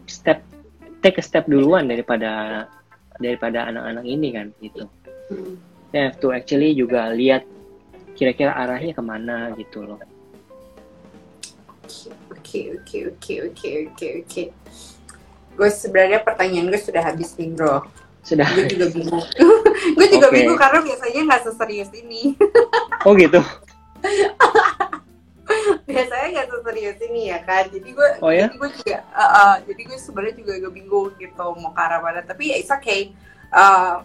step 0.06 0.44
take 1.02 1.18
a 1.20 1.24
step 1.26 1.50
duluan 1.50 1.90
daripada 1.90 2.66
daripada 3.20 3.68
anak-anak 3.72 4.06
ini 4.06 4.30
kan 4.32 4.48
gitu. 4.62 4.86
Hmm. 5.32 5.58
I 5.96 6.12
have 6.12 6.20
to 6.20 6.36
actually 6.36 6.76
juga 6.76 7.08
lihat 7.16 7.48
kira-kira 8.20 8.52
arahnya 8.56 8.96
ke 8.96 9.04
mana 9.04 9.52
gitu 9.56 9.84
loh. 9.84 10.00
Oke, 12.32 12.76
oke, 12.76 12.98
oke, 13.12 13.34
oke, 13.52 13.70
oke, 13.90 14.08
oke. 14.24 14.44
Gue 15.56 15.70
sebenarnya 15.72 16.20
pertanyaan 16.22 16.68
gue 16.70 16.80
sudah 16.80 17.02
habis 17.04 17.34
nih 17.40 17.50
bro. 17.56 17.82
sudah 18.26 18.48
Gue 18.58 18.66
juga 18.66 18.86
bingung. 18.90 19.26
gue 19.98 20.08
juga 20.10 20.28
Oke. 20.28 20.36
bingung 20.36 20.58
karena 20.58 20.80
biasanya 20.82 21.22
nggak 21.30 21.42
seserius 21.46 21.92
ini. 21.94 22.34
oh 23.06 23.14
gitu 23.14 23.38
biasanya 25.86 26.28
nggak 26.34 26.50
seserius 26.52 27.00
ini 27.06 27.22
ya 27.32 27.40
kan. 27.46 27.70
Jadi 27.70 27.90
gue, 27.94 28.10
Oh, 28.22 28.34
ya? 28.34 28.50
jadi 28.50 28.58
gue 28.58 28.70
juga, 28.82 28.98
uh, 29.14 29.24
uh, 29.24 29.54
jadi 29.64 29.82
gue 29.86 29.98
sebenarnya 30.02 30.36
juga 30.42 30.52
agak 30.58 30.74
bingung 30.74 31.10
gitu 31.22 31.46
mau 31.62 31.72
ke 31.72 31.82
arah 31.82 32.00
mana. 32.02 32.22
Tapi 32.26 32.44
ya 32.50 32.56
it's 32.58 32.74
okay. 32.74 33.14
Uh, 33.54 34.02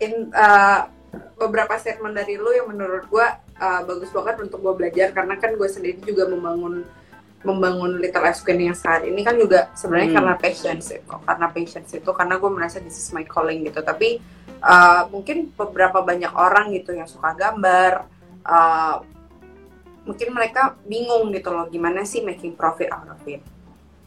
in 0.00 0.28
uh, 0.36 0.88
beberapa 1.36 1.74
statement 1.80 2.14
dari 2.16 2.36
lu 2.36 2.52
yang 2.52 2.68
menurut 2.68 3.08
gue 3.08 3.26
uh, 3.60 3.80
bagus 3.88 4.12
banget 4.12 4.36
untuk 4.44 4.60
gue 4.60 4.74
belajar 4.76 5.10
karena 5.16 5.34
kan 5.40 5.56
gue 5.56 5.68
sendiri 5.68 5.98
juga 6.04 6.28
membangun 6.28 6.84
membangun 7.40 7.96
Little 7.96 8.24
Ice 8.28 8.44
Queen 8.44 8.68
yang 8.68 8.76
saat 8.76 9.00
ini 9.08 9.24
kan 9.24 9.36
juga 9.40 9.72
sebenarnya 9.72 10.12
Hmm. 10.12 10.16
karena 10.20 10.34
patience 10.36 10.86
itu 10.92 11.14
karena 11.24 11.46
patience 11.48 11.90
itu 11.96 12.10
karena 12.12 12.34
gue 12.36 12.50
merasa 12.52 12.76
this 12.84 13.00
is 13.00 13.08
my 13.16 13.24
calling 13.24 13.64
gitu. 13.64 13.80
Tapi 13.80 14.20
uh, 14.60 15.08
mungkin 15.08 15.48
beberapa 15.56 16.04
banyak 16.04 16.32
orang 16.36 16.72
gitu 16.76 16.92
yang 16.92 17.08
suka 17.08 17.32
gambar 17.32 18.04
uh, 18.44 19.00
mungkin 20.04 20.28
mereka 20.32 20.76
bingung 20.84 21.32
gitu 21.32 21.48
loh 21.52 21.68
gimana 21.68 22.04
sih 22.04 22.20
making 22.20 22.52
profit 22.56 22.92
out 22.92 23.08
of 23.08 23.20
it. 23.24 23.40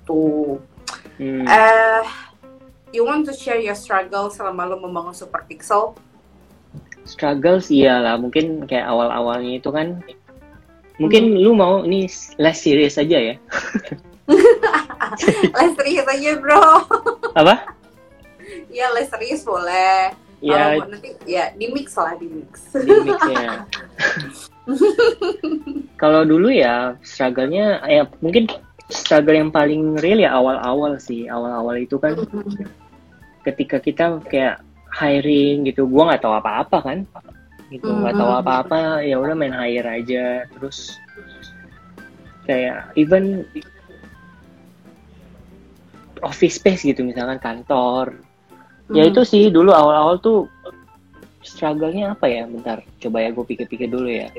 Tuh. 0.05 0.61
Hmm. 1.17 1.45
eh 1.45 2.05
you 2.93 3.01
want 3.01 3.25
to 3.25 3.33
share 3.33 3.57
your 3.57 3.77
struggle 3.77 4.29
selama 4.29 4.69
lo 4.69 4.77
membangun 4.77 5.13
Super 5.17 5.41
Pixel 5.49 5.97
struggles 7.03 7.67
iyalah 7.67 8.15
mungkin 8.15 8.63
kayak 8.63 8.87
awal-awalnya 8.87 9.59
itu 9.59 9.69
kan 9.73 9.99
mungkin 11.01 11.37
lu 11.37 11.57
mau 11.57 11.81
ini 11.81 12.05
less 12.37 12.61
serious 12.61 13.01
aja 13.01 13.33
ya. 13.33 13.35
Less 15.53 15.73
serius 15.77 16.07
aja 16.07 16.31
bro. 16.39 16.63
Apa? 17.37 17.75
Ya 18.71 18.89
less 18.95 19.11
serius 19.11 19.45
boleh. 19.45 20.15
Ya 20.43 20.75
Kalau 20.75 20.91
nanti 20.91 21.11
ya 21.23 21.55
di 21.55 21.71
mix 21.71 21.95
lah 21.95 22.15
di 22.17 22.27
mix. 22.27 22.71
Di 22.75 22.91
mix 23.03 23.19
ya. 23.29 23.63
Kalau 26.01 26.27
dulu 26.27 26.51
ya 26.51 26.95
struggle-nya 27.03 27.83
ya 27.87 28.03
mungkin 28.19 28.47
struggle 28.91 29.35
yang 29.37 29.51
paling 29.51 29.95
real 29.99 30.19
ya 30.19 30.35
awal-awal 30.35 30.99
sih. 30.99 31.27
Awal-awal 31.27 31.83
itu 31.83 31.95
kan 31.99 32.15
ketika 33.43 33.79
kita 33.79 34.23
kayak 34.27 34.63
hiring 34.93 35.67
gitu 35.67 35.87
gua 35.89 36.13
nggak 36.13 36.23
tahu 36.23 36.35
apa-apa 36.37 36.77
kan 36.79 36.97
gitu 37.73 37.89
nggak 37.89 38.13
tahu 38.13 38.29
Mhm. 38.29 38.39
apa-apa 38.45 38.77
ya 39.01 39.17
udah 39.17 39.33
main 39.33 39.51
hire 39.51 39.89
aja 39.89 40.45
terus 40.53 41.01
kayak 42.45 42.93
even 42.93 43.41
office 46.21 46.61
space 46.61 46.85
gitu 46.85 47.03
misalkan 47.03 47.39
kantor 47.41 48.13
ya 48.91 49.03
Hmm. 49.03 49.11
itu 49.11 49.21
sih 49.23 49.43
dulu 49.49 49.71
awal-awal 49.73 50.19
tuh 50.19 50.47
struggle-nya 51.43 52.15
apa 52.15 52.25
ya 52.29 52.43
bentar 52.47 52.79
coba 53.01 53.17
ya 53.19 53.29
gue 53.31 53.43
pikir-pikir 53.43 53.89
dulu 53.89 54.07
ya 54.07 54.29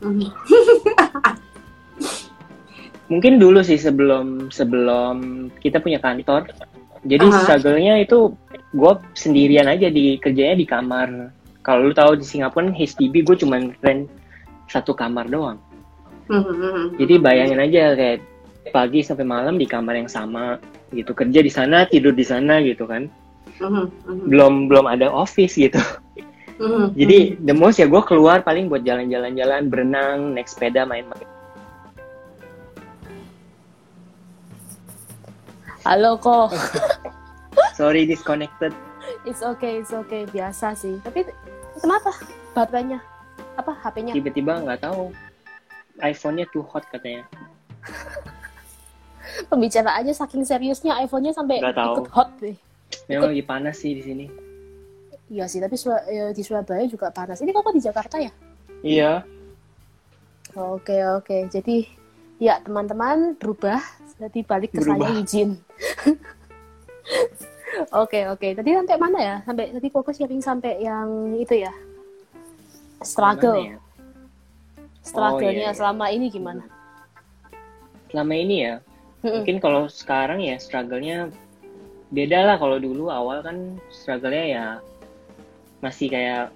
Mhm. 0.00 0.30
mungkin 3.10 3.42
dulu 3.42 3.60
sih 3.60 3.76
sebelum 3.76 4.48
sebelum 4.48 5.48
kita 5.58 5.82
punya 5.82 5.98
kantor 5.98 6.46
jadi 7.02 7.26
Aha. 7.26 7.36
struggle-nya 7.42 7.98
itu 7.98 8.32
gue 8.70 8.92
sendirian 9.18 9.66
aja 9.66 9.90
di 9.90 10.14
kerjanya 10.16 10.54
di 10.54 10.66
kamar 10.68 11.34
kalau 11.60 11.88
lu 11.88 11.94
tahu 11.94 12.16
di 12.16 12.24
Singapura 12.24 12.66
kan 12.66 12.72
HDB 12.72 13.24
gue 13.24 13.36
cuman 13.36 13.72
rent 13.80 14.08
satu 14.66 14.94
kamar 14.94 15.28
doang 15.28 15.58
Mhm. 16.30 16.94
jadi 16.96 17.14
bayangin 17.18 17.58
aja 17.58 17.82
kayak 17.92 18.18
pagi 18.70 19.02
sampai 19.02 19.26
malam 19.26 19.58
di 19.58 19.66
kamar 19.66 19.98
yang 19.98 20.06
sama 20.06 20.62
gitu 20.90 21.10
kerja 21.10 21.42
di 21.42 21.50
sana 21.50 21.84
tidur 21.84 22.14
di 22.14 22.22
sana 22.22 22.62
gitu 22.62 22.86
kan 22.86 23.10
Mhm. 23.58 23.84
Mhm. 24.06 24.24
belum 24.30 24.52
belum 24.70 24.86
ada 24.86 25.10
office 25.10 25.58
gitu 25.58 25.80
Mhm. 26.60 26.94
jadi 26.94 27.18
the 27.40 27.52
most 27.52 27.82
ya 27.82 27.88
gue 27.88 28.02
keluar 28.04 28.40
paling 28.40 28.70
buat 28.70 28.86
jalan-jalan-jalan 28.86 29.66
berenang 29.68 30.32
naik 30.32 30.46
sepeda 30.46 30.86
main-main 30.86 31.26
Halo 35.80 36.20
kok. 36.20 36.52
sorry 37.72 38.04
disconnected 38.04 38.70
It's 39.20 39.42
okay, 39.42 39.80
it's 39.80 39.92
okay, 39.92 40.24
biasa 40.24 40.72
sih. 40.72 40.96
Tapi 41.02 41.28
kenapa 41.78 42.10
baterainya? 42.52 42.98
Apa 43.54 43.70
HP-nya? 43.76 44.12
tiba-tiba 44.16 44.58
nggak 44.64 44.80
tahu 44.82 45.14
iPhone-nya 46.00 46.48
too 46.50 46.64
hot 46.64 46.82
katanya 46.90 47.22
Pembicaraannya 49.50 50.12
saking 50.12 50.42
seriusnya 50.42 50.98
iPhone-nya 51.00 51.30
sampai 51.30 51.62
tahu. 51.62 52.02
ikut 52.02 52.08
hot 52.10 52.30
deh. 52.42 52.56
memang 53.06 53.30
lagi 53.30 53.44
panas 53.46 53.78
sih 53.78 53.94
di 53.94 54.02
sini 54.02 54.26
Iya 55.30 55.46
sih, 55.46 55.62
tapi 55.62 55.78
eh, 56.10 56.34
di 56.34 56.42
Surabaya 56.42 56.82
juga 56.90 57.14
panas. 57.14 57.38
Ini 57.38 57.54
kok 57.54 57.70
di 57.70 57.78
Jakarta 57.78 58.18
ya? 58.18 58.34
iya 58.82 59.22
Oke, 60.58 60.98
oke. 61.06 61.46
Jadi 61.46 61.86
ya 62.42 62.58
teman-teman 62.58 63.38
berubah. 63.38 63.78
Jadi 64.18 64.42
balik 64.42 64.74
ke 64.74 64.82
Berubah. 64.82 65.06
saya 65.06 65.22
izin. 65.22 65.50
Oke, 67.94 68.26
oke. 68.26 68.48
Tadi 68.56 68.70
sampai 68.74 68.96
mana 68.98 69.18
ya? 69.18 69.36
Sampai 69.46 69.70
tadi 69.70 69.88
fokus 69.94 70.18
sharing 70.18 70.42
sampai 70.42 70.82
yang 70.82 71.38
itu 71.38 71.62
ya. 71.62 71.72
Struggle. 73.00 73.56
Ya? 73.62 73.76
Struggle-nya 75.00 75.48
Oh, 75.48 75.54
iya, 75.54 75.70
iya. 75.70 75.72
selama 75.72 76.06
ini 76.12 76.28
gimana? 76.28 76.62
selama 78.10 78.34
ini 78.34 78.56
ya 78.66 78.74
mungkin 79.22 79.62
kalau 79.62 79.86
sekarang 79.86 80.42
ya 80.42 80.58
struggle-nya 80.58 81.30
beda 82.10 82.42
lah 82.42 82.56
kalau 82.58 82.82
dulu 82.82 83.06
awal 83.06 83.38
kan 83.40 83.78
struggle-nya 83.94 84.44
ya 84.50 84.64
masih 85.78 86.10
kayak 86.10 86.50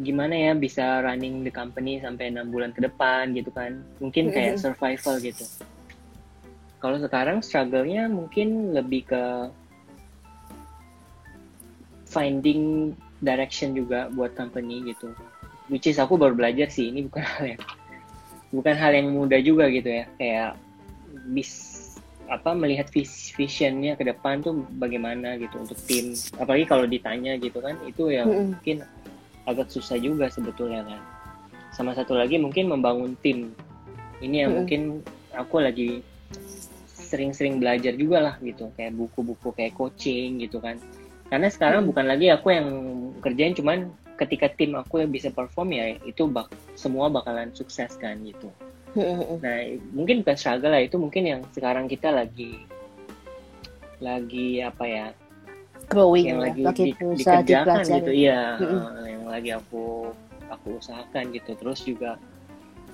gimana 0.00 0.32
ya 0.32 0.52
bisa 0.56 1.04
running 1.04 1.44
the 1.44 1.52
company 1.52 2.00
sampai 2.00 2.32
enam 2.32 2.48
bulan 2.48 2.72
ke 2.72 2.80
depan 2.80 3.36
gitu 3.36 3.52
kan 3.52 3.84
mungkin 4.00 4.32
kayak 4.32 4.56
survival 4.56 5.20
gitu 5.20 5.44
kalau 6.80 6.96
sekarang 6.96 7.44
struggle-nya 7.44 8.08
mungkin 8.08 8.72
lebih 8.72 9.04
ke 9.10 9.22
finding 12.10 12.92
direction 13.22 13.72
juga 13.72 14.10
buat 14.10 14.34
company 14.34 14.90
gitu. 14.90 15.14
Which 15.70 15.86
is 15.86 16.02
aku 16.02 16.18
baru 16.18 16.34
belajar 16.34 16.66
sih 16.66 16.90
ini 16.90 17.06
bukan 17.06 17.22
hal 17.38 17.44
yang 17.54 17.62
bukan 18.50 18.74
hal 18.74 18.92
yang 18.92 19.08
mudah 19.14 19.40
juga 19.40 19.70
gitu 19.70 19.86
ya. 19.86 20.04
Kayak 20.18 20.58
bis 21.30 21.78
apa 22.30 22.54
melihat 22.54 22.86
vis- 22.90 23.34
visionnya 23.34 23.98
ke 23.98 24.06
depan 24.06 24.42
tuh 24.42 24.66
bagaimana 24.78 25.38
gitu 25.38 25.62
untuk 25.62 25.78
tim. 25.86 26.14
Apalagi 26.38 26.66
kalau 26.66 26.86
ditanya 26.86 27.38
gitu 27.38 27.62
kan 27.62 27.78
itu 27.86 28.10
yang 28.10 28.26
Mm-mm. 28.26 28.58
mungkin 28.58 28.82
agak 29.46 29.70
susah 29.70 29.98
juga 29.98 30.26
sebetulnya 30.26 30.82
kan. 30.82 31.00
Sama 31.70 31.94
satu 31.94 32.18
lagi 32.18 32.38
mungkin 32.38 32.66
membangun 32.66 33.14
tim. 33.22 33.54
Ini 34.18 34.46
yang 34.46 34.50
Mm-mm. 34.50 34.58
mungkin 34.66 34.80
aku 35.34 35.62
lagi 35.62 36.02
sering-sering 37.10 37.58
belajar 37.58 37.94
juga 37.94 38.18
lah 38.22 38.34
gitu. 38.42 38.70
Kayak 38.78 38.94
buku-buku 38.98 39.50
kayak 39.54 39.74
coaching 39.74 40.42
gitu 40.42 40.62
kan 40.62 40.78
karena 41.30 41.48
sekarang 41.48 41.86
Mm. 41.86 41.88
bukan 41.94 42.06
lagi 42.06 42.26
aku 42.28 42.46
yang 42.50 42.68
kerjain 43.22 43.54
cuman 43.54 43.78
ketika 44.18 44.52
tim 44.52 44.76
aku 44.76 45.00
yang 45.00 45.08
bisa 45.08 45.30
perform 45.30 45.72
ya 45.72 45.96
itu 46.02 46.26
bak 46.26 46.50
semua 46.74 47.08
bakalan 47.08 47.48
sukses 47.54 47.94
kan 47.96 48.18
gitu 48.20 48.50
Mm-mm. 48.90 49.38
Nah, 49.38 49.58
mungkin 49.94 50.26
bukan 50.26 50.34
struggle 50.34 50.74
lah 50.74 50.82
itu 50.82 50.98
mungkin 50.98 51.22
yang 51.22 51.40
sekarang 51.54 51.86
kita 51.86 52.10
lagi 52.10 52.58
lagi 54.02 54.58
apa 54.58 54.82
ya? 54.82 55.06
Growing 55.86 56.26
yang 56.26 56.40
ya, 56.42 56.46
lagi, 56.50 56.62
lagi 56.66 56.82
di- 56.90 56.96
dikerjakan 57.22 57.82
gitu. 57.86 58.10
Iya, 58.10 58.42
Mm-mm. 58.58 58.82
eh, 58.82 59.06
yang 59.14 59.24
lagi 59.26 59.50
aku 59.54 60.10
aku 60.50 60.82
usahakan 60.82 61.30
gitu. 61.30 61.54
Terus 61.54 61.80
juga 61.82 62.18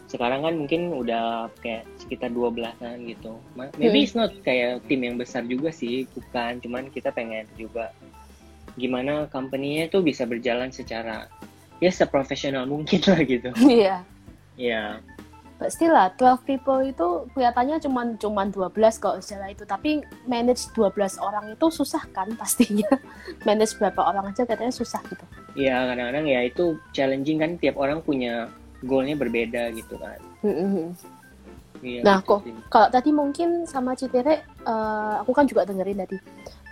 sekarang 0.07 0.45
kan 0.45 0.55
mungkin 0.55 0.93
udah 0.93 1.49
kayak 1.61 1.89
sekitar 1.97 2.29
12-an 2.29 3.01
gitu. 3.09 3.41
Ma- 3.57 3.73
Maybe 3.77 4.05
it's 4.05 4.13
not 4.13 4.33
kayak 4.45 4.85
tim 4.89 5.01
yang 5.01 5.17
besar 5.17 5.45
juga 5.45 5.73
sih, 5.73 6.05
bukan. 6.13 6.61
Cuman 6.61 6.93
kita 6.93 7.09
pengen 7.09 7.49
juga 7.57 7.89
gimana 8.77 9.27
company-nya 9.33 9.89
tuh 9.89 10.05
bisa 10.05 10.29
berjalan 10.29 10.69
secara 10.71 11.27
ya 11.81 11.91
seprofesional 11.93 12.65
mungkin 12.69 13.01
lah 13.05 13.21
gitu. 13.25 13.51
Iya. 13.61 14.05
Iya. 14.57 15.01
But 15.57 15.73
still 15.73 15.97
lah, 15.97 16.13
12 16.21 16.45
people 16.45 16.85
itu 16.85 17.25
kelihatannya 17.33 17.81
cuman 17.81 18.21
cuman 18.21 18.53
12 18.53 18.77
kok 19.01 19.17
secara 19.25 19.49
itu. 19.49 19.65
Tapi 19.65 20.05
manage 20.29 20.69
12 20.77 21.17
orang 21.17 21.57
itu 21.57 21.67
susah 21.73 22.05
kan 22.13 22.29
pastinya. 22.37 22.89
manage 23.49 23.73
berapa 23.81 23.97
orang 24.05 24.37
aja 24.37 24.45
katanya 24.45 24.73
susah 24.73 25.01
gitu. 25.09 25.25
Iya 25.57 25.89
kadang-kadang 25.89 26.29
ya 26.29 26.45
itu 26.45 26.77
challenging 26.93 27.41
kan 27.41 27.51
tiap 27.57 27.81
orang 27.81 28.05
punya 28.05 28.53
goalnya 28.85 29.17
berbeda 29.17 29.73
gitu 29.73 29.97
kan. 29.97 30.21
Mm-mm. 30.45 30.93
Iya, 31.81 32.01
Nah, 32.05 32.21
gitu 32.21 32.29
kok 32.29 32.41
kalau 32.73 32.89
tadi 32.93 33.11
mungkin 33.13 33.65
sama 33.65 33.97
Citere, 33.97 34.45
eh, 34.45 35.15
aku 35.21 35.33
kan 35.33 35.49
juga 35.49 35.65
dengerin 35.65 36.05
tadi. 36.05 36.17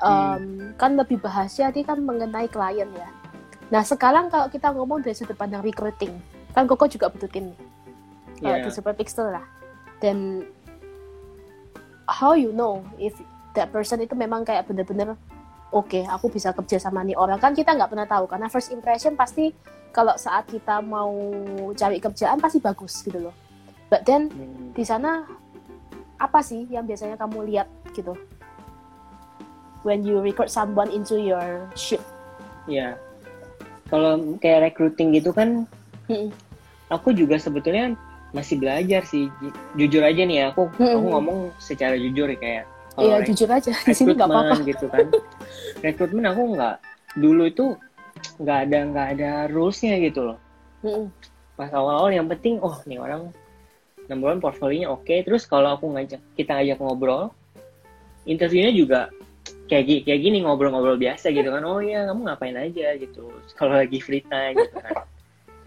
Em, 0.04 0.74
Kan 0.74 0.98
lebih 0.98 1.18
bahasnya 1.18 1.70
tadi 1.70 1.82
kan 1.82 2.02
mengenai 2.02 2.46
klien 2.46 2.90
ya. 2.92 3.08
Nah, 3.70 3.80
sekarang 3.80 4.28
kalau 4.28 4.46
kita 4.48 4.70
ngomong 4.70 5.00
dari 5.00 5.16
sudut 5.16 5.34
pandang 5.34 5.64
recruiting, 5.64 6.12
kan 6.52 6.66
Koko 6.66 6.84
juga 6.84 7.08
butuh 7.08 7.26
tim 7.26 7.50
nih. 7.50 7.60
Kalau 8.38 8.58
Iya. 8.58 8.64
di 8.66 8.70
Super 8.70 8.92
Pixel 8.92 9.32
lah. 9.32 9.46
Dan 9.98 10.44
how 12.04 12.36
you 12.36 12.52
know 12.52 12.84
if 12.98 13.16
that 13.54 13.72
person 13.72 13.96
itu 13.98 14.12
memang 14.12 14.44
kayak 14.44 14.68
bener-bener 14.68 15.16
oke, 15.70 16.00
aku 16.04 16.28
bisa 16.28 16.52
kerja 16.52 16.76
sama 16.76 17.00
nih 17.00 17.16
orang 17.16 17.40
kan 17.40 17.50
kita 17.50 17.72
nggak 17.72 17.88
pernah 17.88 18.04
tahu 18.04 18.28
karena 18.28 18.46
first 18.46 18.70
impression 18.70 19.16
pasti 19.16 19.50
kalau 19.88 20.12
saat 20.14 20.44
kita 20.44 20.82
mau 20.82 21.08
cari 21.72 21.98
kerjaan 21.98 22.36
pasti 22.38 22.58
bagus 22.60 23.00
gitu 23.00 23.18
loh. 23.18 23.34
But 23.88 24.04
then 24.04 24.28
Hmm, 24.28 24.74
di 24.74 24.84
sana 24.84 25.24
apa 26.14 26.40
sih 26.40 26.66
yang 26.68 26.84
biasanya 26.84 27.16
kamu 27.16 27.46
lihat 27.48 27.66
gitu 27.90 28.14
when 29.84 30.02
you 30.02 30.18
recruit 30.18 30.48
someone 30.48 30.88
into 30.88 31.14
your 31.14 31.44
ship 31.76 32.00
Iya. 32.64 32.96
Kalau 33.86 34.16
kayak 34.40 34.72
recruiting 34.72 35.12
gitu 35.12 35.28
kan, 35.30 35.68
Mm-mm. 36.08 36.32
aku 36.88 37.12
juga 37.12 37.36
sebetulnya 37.36 37.92
masih 38.32 38.56
belajar 38.56 39.04
sih. 39.04 39.28
Ju- 39.38 39.52
Jujur 39.76 40.00
aja 40.00 40.24
nih 40.24 40.36
ya, 40.40 40.44
aku 40.48 40.72
aku 40.72 40.80
Mm-mm. 40.80 41.12
ngomong 41.12 41.38
secara 41.60 41.92
jujur 41.94 42.24
ya 42.26 42.38
kayak 42.40 42.64
iya 42.96 43.20
rek- 43.20 43.28
jujur 43.28 43.50
aja 43.52 43.68
di 43.84 43.92
sini 43.92 44.16
nggak 44.16 44.24
apa-apa 44.24 44.56
gitu 44.64 44.88
kan. 44.88 45.12
rekrutmen 45.82 46.24
aku 46.24 46.56
nggak 46.56 46.74
dulu 47.14 47.42
itu 47.44 47.76
nggak 48.40 48.58
ada 48.64 48.78
nggak 48.88 49.08
ada 49.20 49.30
rulesnya 49.52 50.00
gitu 50.00 50.32
loh. 50.32 50.38
Mm-mm. 50.80 51.12
Pas 51.54 51.68
awal-awal 51.68 52.10
yang 52.10 52.24
penting, 52.26 52.56
oh 52.64 52.80
nih 52.88 52.96
orang 52.96 53.28
number 54.08 54.32
one 54.32 54.40
portfolionya 54.40 54.88
oke. 54.88 55.04
Terus 55.04 55.44
kalau 55.44 55.76
aku 55.76 55.92
ngajak 55.92 56.24
kita 56.32 56.56
ngajak 56.56 56.80
ngobrol, 56.80 57.28
interviewnya 58.24 58.72
juga 58.72 59.12
kayak 59.68 60.04
kayak 60.04 60.20
gini 60.20 60.44
ngobrol-ngobrol 60.44 61.00
biasa 61.00 61.32
gitu 61.32 61.48
kan. 61.48 61.64
Oh 61.64 61.80
iya 61.80 62.04
kamu 62.08 62.20
ngapain 62.28 62.56
aja 62.56 62.96
gitu. 63.00 63.32
Kalau 63.56 63.74
lagi 63.80 63.98
free 64.00 64.24
time 64.24 64.56
gitu 64.60 64.76
kan. 64.80 65.06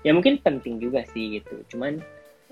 ya 0.05 0.13
mungkin 0.13 0.37
penting 0.39 0.77
juga 0.77 1.03
sih 1.11 1.41
gitu. 1.41 1.65
Cuman 1.73 1.99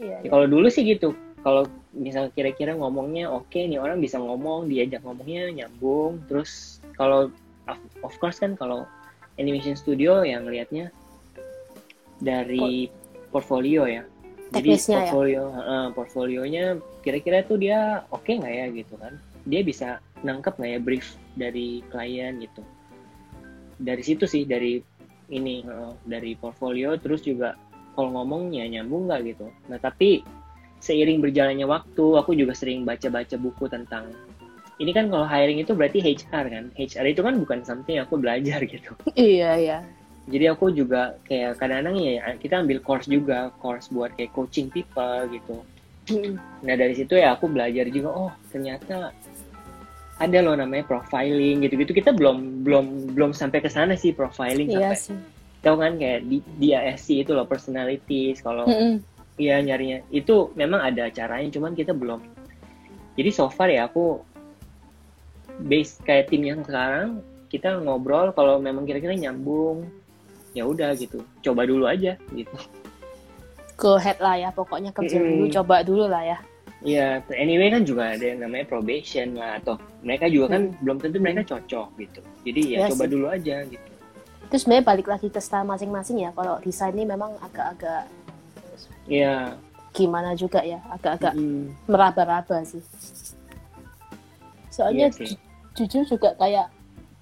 iya 0.01 0.19
Ya, 0.25 0.29
kalau 0.33 0.49
dulu 0.49 0.67
sih 0.73 0.83
gitu. 0.83 1.13
Kalau 1.45 1.69
misal 1.93 2.33
kira-kira 2.33 2.73
ngomongnya 2.73 3.29
oke 3.29 3.53
nih 3.53 3.77
orang 3.77 4.01
bisa 4.01 4.17
ngomong, 4.17 4.65
diajak 4.65 5.05
ngomongnya 5.05 5.53
nyambung. 5.53 6.17
Terus 6.25 6.81
kalau 6.97 7.29
of, 8.01 8.15
course 8.17 8.41
kan 8.41 8.57
kalau 8.57 8.89
animation 9.37 9.77
studio 9.77 10.25
yang 10.25 10.49
lihatnya 10.49 10.89
dari 12.17 12.89
portfolio 13.29 13.85
ya. 13.85 14.03
Jadi 14.49 14.69
ya. 14.73 14.81
portfolio, 14.81 15.43
heeh, 15.53 15.85
portfolionya 15.93 16.65
kira-kira 17.05 17.45
tuh 17.45 17.61
dia 17.61 18.01
oke 18.09 18.25
nggak 18.29 18.53
ya 18.53 18.65
gitu 18.73 18.97
kan? 18.97 19.13
Dia 19.45 19.61
bisa 19.61 20.01
nangkep 20.26 20.57
nggak 20.57 20.71
ya 20.73 20.80
brief 20.82 21.07
dari 21.38 21.86
klien 21.93 22.41
gitu. 22.41 22.61
Dari 23.78 24.01
situ 24.01 24.26
sih 24.26 24.43
dari 24.49 24.82
ini 25.30 25.61
dari 26.05 26.34
portfolio 26.38 26.97
terus 26.97 27.21
juga 27.21 27.53
kalau 27.95 28.17
ngomongnya 28.21 28.65
nyambung 28.67 29.07
nggak 29.07 29.21
gitu. 29.30 29.47
Nah 29.69 29.78
tapi 29.80 30.26
seiring 30.84 31.23
berjalannya 31.23 31.65
waktu, 31.65 32.05
aku 32.19 32.38
juga 32.38 32.53
sering 32.53 32.84
baca-baca 32.84 33.39
buku 33.39 33.65
tentang 33.71 34.11
ini 34.76 34.91
kan 34.91 35.07
kalau 35.07 35.23
hiring 35.23 35.63
itu 35.63 35.71
berarti 35.71 36.03
HR 36.03 36.45
kan. 36.51 36.65
HR 36.76 37.05
itu 37.07 37.21
kan 37.23 37.39
bukan 37.39 37.59
something 37.63 37.95
yang 37.95 38.05
aku 38.05 38.19
belajar 38.19 38.59
gitu. 38.73 38.91
iya 39.15 39.55
iya 39.55 39.80
Jadi 40.26 40.45
aku 40.49 40.73
juga 40.73 41.21
kayak 41.30 41.61
kadang-kadang 41.61 42.01
ya 42.01 42.34
kita 42.41 42.65
ambil 42.65 42.82
course 42.82 43.05
juga, 43.05 43.53
course 43.61 43.93
buat 43.93 44.09
kayak 44.17 44.34
coaching 44.34 44.73
people 44.73 45.30
gitu. 45.30 45.61
Mm-mm. 46.09 46.38
Nah 46.65 46.76
dari 46.78 46.97
situ 46.97 47.13
ya 47.13 47.38
aku 47.38 47.45
belajar 47.45 47.86
juga, 47.93 48.09
oh 48.09 48.32
ternyata 48.49 49.13
ada 50.16 50.38
loh 50.39 50.55
namanya 50.55 50.88
profiling 50.88 51.68
gitu-gitu. 51.68 51.91
Kita 51.91 52.16
belum 52.16 52.63
belum 52.63 53.16
belum 53.16 53.32
sampai 53.36 53.59
ke 53.59 53.68
sana 53.68 53.99
sih 53.99 54.16
profiling 54.16 54.72
iya 54.72 54.95
sampai 54.95 54.97
sih. 54.99 55.18
Tahu 55.59 55.76
kan 55.82 55.97
kayak 55.99 56.30
di 56.30 56.39
DISC 56.61 57.28
itu 57.28 57.32
loh 57.36 57.43
personalities. 57.49 58.39
Kalau 58.39 58.70
Mm-mm. 58.70 59.03
Iya 59.36 59.59
nyarinya. 59.59 59.99
Itu 60.16 60.55
memang 60.55 60.80
ada 60.80 61.11
caranya 61.11 61.51
cuman 61.51 61.76
kita 61.76 61.91
belum. 61.91 62.24
Jadi 63.20 63.30
so 63.36 63.51
far 63.51 63.68
ya 63.68 63.91
aku 63.91 64.24
base 65.68 65.99
kayak 66.07 66.32
tim 66.32 66.47
yang 66.47 66.63
sekarang 66.63 67.20
kita 67.51 67.76
ngobrol. 67.84 68.32
Kalau 68.32 68.55
memang 68.63 68.88
kira-kira 68.88 69.11
nyambung 69.11 69.84
ya 70.55 70.63
udah 70.63 70.95
gitu. 70.95 71.20
Coba 71.43 71.68
dulu 71.68 71.84
aja 71.91 72.16
gitu. 72.32 72.55
Go 73.76 73.99
ahead 73.99 74.24
lah 74.24 74.39
ya 74.39 74.49
pokoknya 74.55 74.95
kerja 74.95 75.20
Mm-mm. 75.20 75.28
dulu 75.36 75.45
coba 75.51 75.84
dulu 75.84 76.07
lah 76.07 76.24
ya. 76.24 76.39
Iya, 76.86 77.26
anyway 77.34 77.74
kan 77.74 77.82
juga 77.82 78.13
ada 78.13 78.22
yang 78.22 78.45
namanya 78.45 78.70
probation 78.70 79.34
lah 79.34 79.57
atau 79.57 79.74
mereka 80.06 80.30
juga 80.30 80.45
kan 80.53 80.70
belum 80.80 80.97
tentu 81.01 81.18
mereka 81.18 81.41
cocok 81.43 81.88
gitu. 81.97 82.22
Jadi 82.45 82.62
ya 82.72 82.78
Iya 82.78 82.88
coba 82.93 83.03
sih. 83.03 83.12
dulu 83.12 83.26
aja 83.28 83.56
gitu. 83.66 83.89
Terus 84.45 84.62
sebenarnya 84.62 84.86
balik 84.86 85.08
lagi 85.10 85.28
ke 85.28 85.41
style 85.41 85.66
masing-masing 85.66 86.18
ya. 86.22 86.30
Kalau 86.32 86.62
desain 86.62 86.93
ini 86.93 87.03
memang 87.03 87.34
agak-agak 87.41 88.06
Iya. 89.06 89.58
gimana 89.91 90.38
juga 90.38 90.62
ya, 90.62 90.78
agak-agak 90.91 91.34
mm, 91.34 91.89
meraba-raba 91.89 92.62
sih. 92.62 92.84
Soalnya 94.70 95.10
sih. 95.10 95.34
ju- 95.34 95.41
jujur 95.76 96.03
juga 96.08 96.36
kayak 96.36 96.68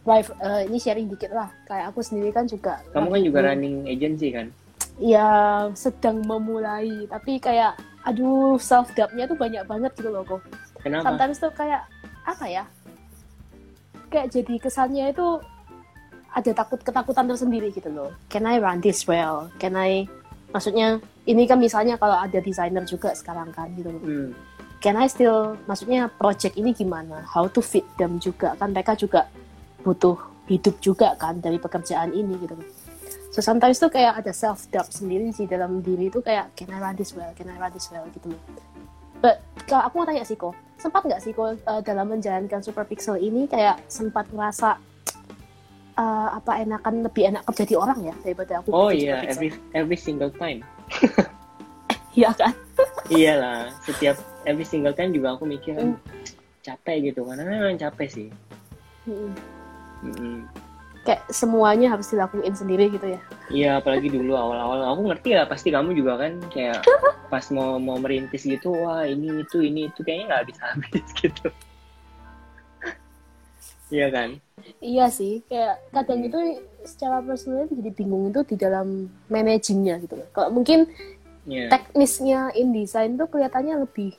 rival- 0.04 0.40
eh, 0.42 0.62
ini 0.68 0.78
sharing 0.78 1.08
dikit 1.08 1.32
lah. 1.32 1.48
Kayak 1.64 1.94
aku 1.94 2.00
sendiri 2.02 2.30
kan 2.30 2.44
juga 2.44 2.84
Kamu 2.92 3.08
kan 3.08 3.22
juga 3.22 3.40
running 3.44 3.88
agency 3.88 4.30
kan? 4.30 4.52
ya 4.94 5.26
sedang 5.74 6.22
memulai 6.22 7.10
tapi 7.10 7.42
kayak 7.42 7.74
aduh 8.06 8.62
self 8.62 8.94
doubtnya 8.94 9.26
tuh 9.26 9.34
banyak 9.34 9.66
banget 9.66 9.90
gitu 9.98 10.14
loh 10.14 10.22
kok 10.22 10.38
Kenapa? 10.86 11.02
sometimes 11.10 11.42
tuh 11.42 11.50
kayak 11.50 11.82
apa 12.24 12.46
ya? 12.48 12.64
Kayak 14.10 14.28
jadi 14.32 14.56
kesannya 14.60 15.06
itu 15.12 15.28
ada 16.34 16.52
takut 16.52 16.82
ketakutan 16.82 17.30
tersendiri 17.30 17.70
gitu 17.70 17.90
loh. 17.94 18.10
Can 18.28 18.50
I 18.50 18.58
run 18.58 18.82
this 18.82 19.06
well? 19.06 19.54
Can 19.62 19.78
I 19.78 20.10
maksudnya 20.50 20.98
ini 21.30 21.46
kan 21.46 21.62
misalnya 21.62 21.96
kalau 22.02 22.18
ada 22.18 22.42
desainer 22.42 22.84
juga 22.90 23.14
sekarang 23.14 23.54
kan 23.54 23.70
gitu 23.78 23.94
loh. 23.94 24.02
Hmm, 24.02 24.30
can 24.82 24.98
I 24.98 25.06
still 25.06 25.56
maksudnya 25.70 26.10
project 26.10 26.58
ini 26.58 26.74
gimana? 26.74 27.22
How 27.30 27.46
to 27.54 27.62
fit 27.62 27.86
them 28.02 28.18
juga? 28.18 28.58
Kan 28.58 28.74
mereka 28.74 28.98
juga 28.98 29.30
butuh 29.86 30.18
hidup 30.50 30.82
juga 30.82 31.14
kan 31.16 31.38
dari 31.40 31.62
pekerjaan 31.62 32.12
ini 32.12 32.34
gitu 32.42 32.58
loh. 32.58 32.70
So 33.34 33.42
sometimes 33.42 33.82
tuh 33.82 33.90
kayak 33.90 34.22
ada 34.22 34.30
self 34.30 34.70
doubt 34.70 34.94
sendiri 34.94 35.34
sih 35.34 35.50
dalam 35.50 35.82
diri 35.82 36.10
itu 36.10 36.22
kayak 36.22 36.54
can 36.54 36.70
I 36.74 36.82
run 36.82 36.98
this 36.98 37.14
well? 37.14 37.34
Can 37.34 37.50
I 37.50 37.58
run 37.58 37.74
this 37.74 37.90
well? 37.94 38.06
Gitu 38.10 38.30
loh. 38.30 38.42
But 39.22 39.42
kalau 39.70 39.90
aku 39.90 39.94
mau 40.02 40.06
tanya 40.10 40.26
sih 40.26 40.38
kok 40.38 40.54
sempat 40.84 41.08
nggak 41.08 41.22
sih 41.24 41.32
kok 41.32 41.56
uh, 41.64 41.80
dalam 41.80 42.12
menjalankan 42.12 42.60
super 42.60 42.84
pixel 42.84 43.16
ini 43.16 43.48
kayak 43.48 43.80
sempat 43.88 44.28
ngerasa 44.28 44.76
uh, 45.96 46.30
apa 46.36 46.60
enakan 46.60 47.08
lebih 47.08 47.32
enak 47.32 47.48
kerja 47.48 47.64
di 47.64 47.76
orang 47.80 48.00
ya 48.04 48.16
daripada 48.20 48.60
aku 48.60 48.76
Oh 48.76 48.92
iya, 48.92 49.24
Pixel? 49.24 49.32
every 49.32 49.50
every 49.72 49.96
single 49.98 50.32
time. 50.36 50.60
iya 52.20 52.36
kan 52.36 52.52
Iyalah, 53.14 53.72
setiap 53.84 54.20
every 54.44 54.64
single 54.64 54.92
time 54.92 55.12
juga 55.12 55.36
aku 55.36 55.48
mikir 55.48 55.76
Hmm. 55.80 55.96
capek 56.64 57.12
gitu 57.12 57.24
karena 57.24 57.44
memang 57.44 57.76
capek 57.76 58.08
sih. 58.08 58.28
Mm-mm. 59.04 59.32
Mm-mm. 60.04 60.48
Kayak 61.04 61.28
semuanya 61.28 61.92
harus 61.92 62.08
dilakuin 62.08 62.56
sendiri 62.56 62.88
gitu 62.90 63.08
ya 63.16 63.22
Iya, 63.52 63.70
apalagi 63.78 64.08
dulu 64.08 64.34
awal-awal 64.34 64.88
aku 64.88 65.02
ngerti 65.12 65.30
lah 65.36 65.46
pasti 65.46 65.68
kamu 65.70 65.94
juga 65.94 66.16
kan 66.18 66.40
kayak 66.50 66.80
pas 67.32 67.44
mau 67.52 67.76
mau 67.78 68.00
merintis 68.00 68.44
gitu, 68.44 68.72
wah 68.72 69.04
ini 69.04 69.44
itu 69.44 69.60
ini 69.60 69.92
itu 69.92 70.00
kayaknya 70.02 70.26
nggak 70.32 70.42
habis 70.48 70.58
habis 70.64 71.06
gitu. 71.22 71.48
Iya 73.92 74.08
kan? 74.10 74.30
Iya 74.80 75.06
sih, 75.12 75.46
kayak 75.46 75.92
kadang 75.92 76.26
itu 76.26 76.40
secara 76.82 77.22
personal 77.22 77.70
jadi 77.70 77.92
bingung 77.94 78.34
itu 78.34 78.42
di 78.48 78.56
dalam 78.58 79.06
managingnya 79.28 80.02
gitu 80.02 80.18
loh. 80.18 80.28
Kalau 80.34 80.50
mungkin 80.50 80.90
Iya. 81.44 81.68
teknisnya 81.68 82.56
InDesign 82.56 83.20
tuh 83.20 83.28
kelihatannya 83.28 83.76
lebih 83.84 84.16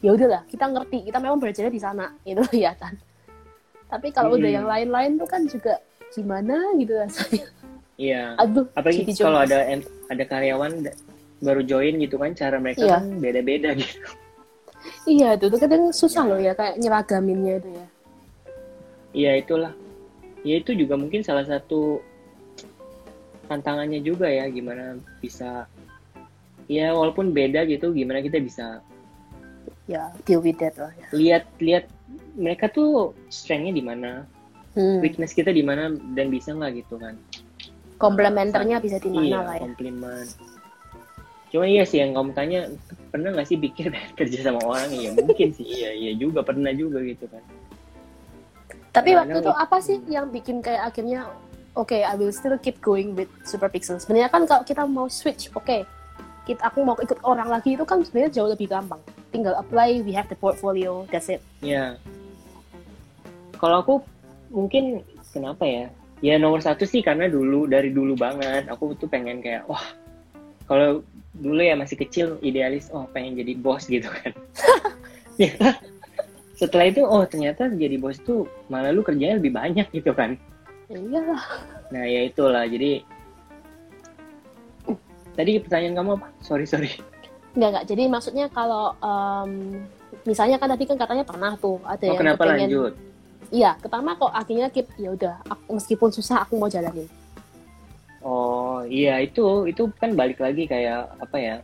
ya 0.00 0.16
udahlah 0.16 0.42
kita 0.48 0.64
ngerti 0.64 1.04
kita 1.04 1.20
memang 1.20 1.36
belajarnya 1.36 1.68
di 1.68 1.78
sana 1.78 2.08
itu 2.26 2.42
ya 2.56 2.72
kan. 2.74 2.96
Tapi 3.86 4.08
kalau 4.10 4.34
udah 4.34 4.48
Hmm. 4.48 4.58
yang 4.58 4.66
lain-lain 4.66 5.20
tuh 5.20 5.28
kan 5.28 5.44
juga 5.44 5.78
gimana 6.14 6.56
gitu 6.78 6.94
rasanya. 6.94 7.46
Iya. 7.94 8.34
Aduh, 8.38 8.66
Apalagi 8.74 9.06
kalau 9.14 9.38
ada 9.38 9.66
ada 10.10 10.24
karyawan 10.26 10.82
baru 11.38 11.62
join 11.62 11.98
gitu 11.98 12.16
kan 12.16 12.34
cara 12.34 12.56
mereka 12.58 12.82
Iya. 12.82 12.94
kan 12.98 13.04
beda-beda 13.18 13.70
gitu. 13.74 13.98
Iya 15.04 15.36
itu 15.36 15.46
tuh 15.48 15.58
kadang 15.60 15.92
susah 15.92 16.24
loh 16.24 16.40
ya 16.40 16.52
kayak 16.52 16.76
nyeragaminnya 16.80 17.60
itu 17.60 17.68
ya. 17.70 17.86
Iya 19.14 19.32
itulah. 19.40 19.72
Ya 20.44 20.60
itu 20.60 20.74
juga 20.74 20.96
mungkin 20.96 21.24
salah 21.24 21.44
satu 21.44 22.02
tantangannya 23.46 24.00
juga 24.00 24.28
ya 24.28 24.48
gimana 24.48 24.96
bisa 25.20 25.68
ya 26.66 26.96
walaupun 26.96 27.30
beda 27.30 27.68
gitu 27.68 27.92
gimana 27.92 28.24
kita 28.24 28.40
bisa 28.40 28.80
Ya 29.84 30.08
deal 30.24 30.40
with 30.40 30.56
that 30.56 30.72
lah 30.80 30.88
ya. 30.96 31.06
lihat 31.12 31.44
lihat 31.60 31.84
mereka 32.40 32.72
tuh 32.72 33.12
strengthnya 33.28 33.76
di 33.76 33.84
mana, 33.84 34.24
Hmm. 34.74 34.98
weakness 34.98 35.30
kita 35.30 35.54
di 35.54 35.62
mana 35.62 35.94
dan 36.18 36.26
bisa 36.34 36.50
nggak 36.50 36.82
gitu 36.82 36.98
kan. 36.98 37.14
Komplementernya 37.98 38.82
bisa 38.82 38.98
di 38.98 39.10
mana 39.10 39.22
iya, 39.22 39.38
lah 39.38 39.54
ya. 39.54 39.62
komplimen. 39.62 40.26
Cuma 41.54 41.64
iya 41.70 41.86
sih 41.86 42.02
yang 42.02 42.18
kamu 42.18 42.34
tanya 42.34 42.60
pernah 43.14 43.30
nggak 43.30 43.46
sih 43.46 43.54
pikir 43.54 43.94
kerja 44.18 44.50
sama 44.50 44.58
orang? 44.66 44.90
Iya 44.90 45.14
mungkin 45.14 45.54
sih, 45.54 45.62
iya 45.62 45.94
iya 45.94 46.12
juga 46.18 46.42
pernah 46.42 46.74
juga 46.74 46.98
gitu 47.06 47.30
kan. 47.30 47.42
Tapi 48.90 49.10
Nah, 49.14 49.22
waktu 49.22 49.38
itu 49.42 49.52
apa 49.54 49.76
sih 49.78 50.02
yang 50.10 50.30
bikin 50.34 50.58
kayak 50.58 50.90
akhirnya 50.90 51.30
oke 51.78 51.94
I 51.94 52.14
will 52.18 52.34
still 52.34 52.58
keep 52.58 52.82
going 52.82 53.14
with 53.14 53.30
Super 53.46 53.70
Pixel. 53.70 54.02
Sebenarnya 54.02 54.30
kan 54.30 54.46
kalau 54.46 54.66
kita 54.66 54.82
mau 54.86 55.06
switch, 55.06 55.54
oke 55.54 55.86
kita 56.44 56.60
aku 56.60 56.84
mau 56.84 56.96
ikut 57.00 57.18
orang 57.24 57.48
lagi 57.48 57.72
itu 57.72 57.84
kan 57.88 58.04
sebenarnya 58.04 58.42
jauh 58.42 58.50
lebih 58.50 58.68
gampang. 58.68 59.00
Tinggal 59.32 59.56
apply, 59.58 60.04
we 60.04 60.12
have 60.14 60.28
the 60.30 60.38
portfolio, 60.38 61.08
that's 61.08 61.32
it. 61.32 61.40
Ya. 61.64 61.96
Kalau 63.58 63.80
aku 63.80 63.94
mungkin 64.54 65.02
kenapa 65.28 65.66
ya? 65.66 65.84
Ya 66.22 66.38
nomor 66.38 66.62
satu 66.62 66.86
sih 66.86 67.02
karena 67.02 67.26
dulu 67.26 67.66
dari 67.66 67.90
dulu 67.90 68.14
banget 68.14 68.70
aku 68.70 68.94
tuh 68.94 69.10
pengen 69.10 69.42
kayak 69.42 69.66
wah 69.66 69.82
kalau 70.64 71.02
dulu 71.34 71.60
ya 71.60 71.74
masih 71.74 71.98
kecil 71.98 72.38
idealis 72.40 72.88
oh 72.88 73.04
pengen 73.10 73.34
jadi 73.34 73.52
bos 73.58 73.84
gitu 73.84 74.06
kan. 74.08 74.30
Ya. 75.34 75.50
Setelah 76.54 76.86
itu 76.86 77.02
oh 77.02 77.26
ternyata 77.26 77.66
jadi 77.66 77.98
bos 77.98 78.22
tuh 78.22 78.46
malah 78.70 78.94
lu 78.94 79.02
kerjanya 79.02 79.42
lebih 79.42 79.50
banyak 79.50 79.90
gitu 79.90 80.14
kan. 80.14 80.38
Ya 80.86 80.94
iyalah. 80.96 81.42
Nah 81.90 82.06
ya 82.06 82.22
itulah 82.22 82.62
jadi 82.70 83.02
tadi 85.34 85.58
pertanyaan 85.58 85.98
kamu 85.98 86.10
apa? 86.14 86.26
Sorry 86.38 86.62
sorry. 86.64 86.94
Enggak 87.58 87.68
enggak. 87.74 87.84
Jadi 87.90 88.02
maksudnya 88.06 88.46
kalau 88.46 88.94
em, 89.02 89.82
misalnya 90.22 90.62
kan 90.62 90.70
tadi 90.70 90.86
kan 90.86 90.96
katanya 90.96 91.26
pernah 91.26 91.58
tuh 91.58 91.82
ada 91.82 91.98
Oh 91.98 92.06
yang 92.14 92.20
kenapa 92.22 92.42
kepengen- 92.46 92.70
lanjut? 92.70 92.92
Iya, 93.54 93.78
pertama 93.78 94.18
kok 94.18 94.34
akhirnya 94.34 94.66
keep 94.66 94.90
ya 94.98 95.14
udah 95.14 95.34
aku- 95.46 95.78
meskipun 95.78 96.10
susah 96.10 96.42
aku 96.42 96.58
mau 96.58 96.66
jalanin. 96.66 97.06
Oh 98.24 98.82
iya 98.88 99.22
itu 99.22 99.70
itu 99.70 99.86
kan 99.94 100.16
balik 100.18 100.42
lagi 100.42 100.66
kayak 100.66 101.14
apa 101.22 101.36
ya? 101.38 101.56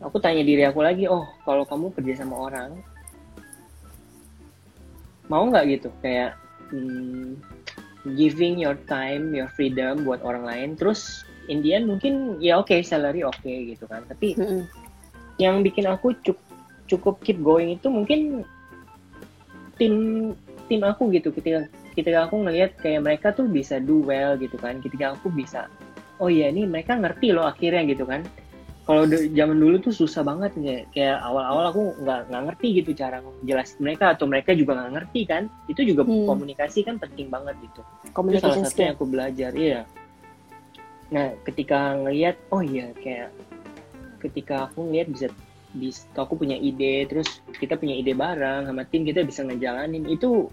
Aku 0.00 0.16
tanya 0.18 0.40
diri 0.40 0.64
aku 0.64 0.80
lagi, 0.80 1.04
oh 1.04 1.28
kalau 1.44 1.68
kamu 1.68 1.92
kerja 1.94 2.24
sama 2.24 2.48
orang, 2.48 2.74
mau 5.30 5.46
nggak 5.46 5.78
gitu 5.78 5.88
kayak 6.02 6.34
hmm, 6.72 7.38
giving 8.18 8.58
your 8.58 8.74
time, 8.90 9.30
your 9.36 9.46
freedom 9.54 10.02
buat 10.02 10.18
orang 10.26 10.42
lain, 10.42 10.68
terus 10.74 11.22
in 11.46 11.62
the 11.62 11.76
end 11.76 11.86
mungkin 11.86 12.40
ya 12.42 12.58
oke 12.58 12.74
salary 12.82 13.22
oke 13.22 13.46
gitu 13.46 13.86
kan, 13.86 14.02
tapi 14.10 14.34
Mm-mm. 14.34 14.66
yang 15.38 15.62
bikin 15.62 15.86
aku 15.86 16.16
cukup 16.24 16.42
cukup 16.90 17.14
keep 17.22 17.38
going 17.38 17.78
itu 17.78 17.86
mungkin 17.86 18.42
tim 19.82 19.94
tim 20.70 20.80
aku 20.86 21.10
gitu. 21.10 21.34
Ketika 21.34 21.66
ketika 21.98 22.30
aku 22.30 22.46
ngelihat 22.46 22.78
kayak 22.78 23.02
mereka 23.02 23.34
tuh 23.34 23.50
bisa 23.50 23.82
do 23.82 23.98
well 24.06 24.38
gitu 24.38 24.54
kan. 24.62 24.78
Ketika 24.78 25.18
aku 25.18 25.26
bisa 25.34 25.66
oh 26.22 26.30
iya 26.30 26.54
ini 26.54 26.62
mereka 26.70 26.94
ngerti 26.94 27.34
loh 27.34 27.50
akhirnya 27.50 27.82
gitu 27.90 28.06
kan. 28.06 28.22
Kalau 28.82 29.06
zaman 29.06 29.62
dulu 29.62 29.78
tuh 29.78 29.94
susah 29.94 30.26
banget 30.26 30.58
kayak, 30.58 30.90
kayak 30.90 31.18
awal-awal 31.22 31.70
aku 31.70 31.82
nggak 32.02 32.20
nggak 32.34 32.42
ngerti 32.50 32.68
gitu 32.82 32.90
cara 32.98 33.22
jelasin 33.46 33.78
mereka 33.78 34.10
atau 34.10 34.26
mereka 34.26 34.50
juga 34.58 34.74
nggak 34.78 34.92
ngerti 34.98 35.20
kan. 35.26 35.42
Itu 35.66 35.82
juga 35.86 36.02
Hmm. 36.06 36.26
komunikasi 36.26 36.82
kan 36.86 36.98
penting 36.98 37.30
banget 37.30 37.58
gitu. 37.62 37.82
Itu 38.10 38.38
salah 38.42 38.58
satu 38.66 38.78
yang 38.82 38.94
aku 38.98 39.06
belajar 39.06 39.50
iya. 39.54 39.86
Nah 41.14 41.30
ketika 41.46 41.94
ngelihat 41.98 42.38
oh 42.50 42.62
iya 42.62 42.90
kayak 42.98 43.30
ketika 44.18 44.70
aku 44.70 44.86
ngelihat 44.86 45.08
bisa 45.14 45.26
bisa 45.72 46.04
aku 46.20 46.36
punya 46.36 46.56
ide 46.60 47.08
terus 47.08 47.40
kita 47.56 47.80
punya 47.80 47.96
ide 47.96 48.12
bareng 48.12 48.68
sama 48.68 48.84
tim 48.88 49.08
kita 49.08 49.24
bisa 49.24 49.44
ngejalanin. 49.44 50.04
Itu 50.08 50.52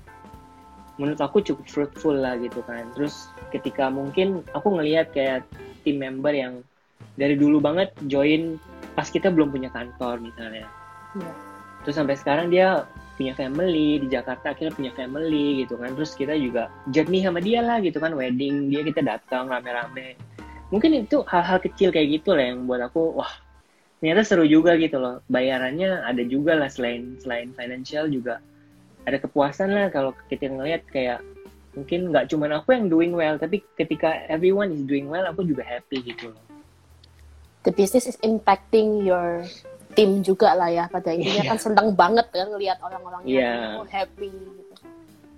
menurut 0.99 1.20
aku 1.24 1.39
cukup 1.39 1.65
fruitful 1.67 2.15
lah 2.15 2.36
gitu 2.39 2.59
kan. 2.67 2.91
Terus 2.95 3.32
ketika 3.55 3.88
mungkin 3.88 4.43
aku 4.51 4.76
ngelihat 4.76 5.15
kayak 5.15 5.47
tim 5.88 5.99
member 5.99 6.36
yang 6.36 6.59
dari 7.15 7.39
dulu 7.39 7.63
banget 7.63 7.91
join 8.11 8.59
pas 8.95 9.07
kita 9.07 9.32
belum 9.32 9.51
punya 9.51 9.72
kantor 9.72 10.20
misalnya. 10.20 10.67
Iya. 11.17 11.34
terus 11.80 11.95
sampai 11.95 12.20
sekarang 12.20 12.51
dia 12.51 12.84
punya 13.15 13.32
family 13.39 14.03
di 14.03 14.07
Jakarta 14.11 14.51
akhirnya 14.51 14.76
punya 14.76 14.91
family 14.93 15.63
gitu 15.63 15.80
kan. 15.80 15.95
Terus 15.95 16.11
kita 16.15 16.36
juga 16.36 16.67
journey 16.91 17.24
sama 17.24 17.39
dia 17.39 17.63
lah 17.63 17.80
gitu 17.80 18.03
kan 18.03 18.11
wedding 18.15 18.67
dia 18.67 18.84
kita 18.84 18.99
datang 18.99 19.47
rame-rame. 19.47 20.20
Mungkin 20.70 21.07
itu 21.07 21.24
hal-hal 21.26 21.57
kecil 21.63 21.89
kayak 21.89 22.20
gitu 22.20 22.36
lah 22.36 22.51
yang 22.51 22.67
buat 22.67 22.84
aku 22.84 23.15
wah 23.15 23.32
ternyata 24.00 24.24
seru 24.24 24.47
juga 24.47 24.80
gitu 24.80 24.95
loh 24.97 25.20
bayarannya 25.28 26.08
ada 26.08 26.24
juga 26.24 26.56
lah 26.56 26.72
selain 26.72 27.20
selain 27.20 27.52
financial 27.54 28.08
juga 28.08 28.39
ada 29.04 29.20
kepuasan 29.20 29.76
lah 29.76 29.88
kalau 29.91 30.16
kita 30.28 30.47
ngeliat 30.47 30.88
kayak 30.88 31.20
mungkin 31.76 32.10
nggak 32.10 32.32
cuma 32.32 32.47
aku 32.50 32.74
yang 32.74 32.88
doing 32.88 33.12
well 33.12 33.36
tapi 33.36 33.62
ketika 33.76 34.24
everyone 34.28 34.72
is 34.72 34.84
doing 34.84 35.08
well 35.08 35.24
aku 35.28 35.43
juga 35.43 35.64
happy 35.64 36.00
gitu 36.02 36.32
loh 36.32 36.43
The 37.68 37.76
business 37.76 38.08
is 38.08 38.16
impacting 38.24 39.04
your 39.04 39.43
tim 39.91 40.24
juga 40.24 40.56
lah 40.56 40.72
ya 40.72 40.88
pada 40.88 41.12
intinya 41.12 41.43
Iya. 41.43 41.52
kan 41.52 41.60
seneng 41.60 41.88
banget 41.91 42.32
kan 42.32 42.47
ngelihat 42.47 42.80
orang-orangnya 42.80 43.28
Iya. 43.28 43.54
oh, 43.84 43.88
happy 43.88 44.32
gitu. 44.32 44.74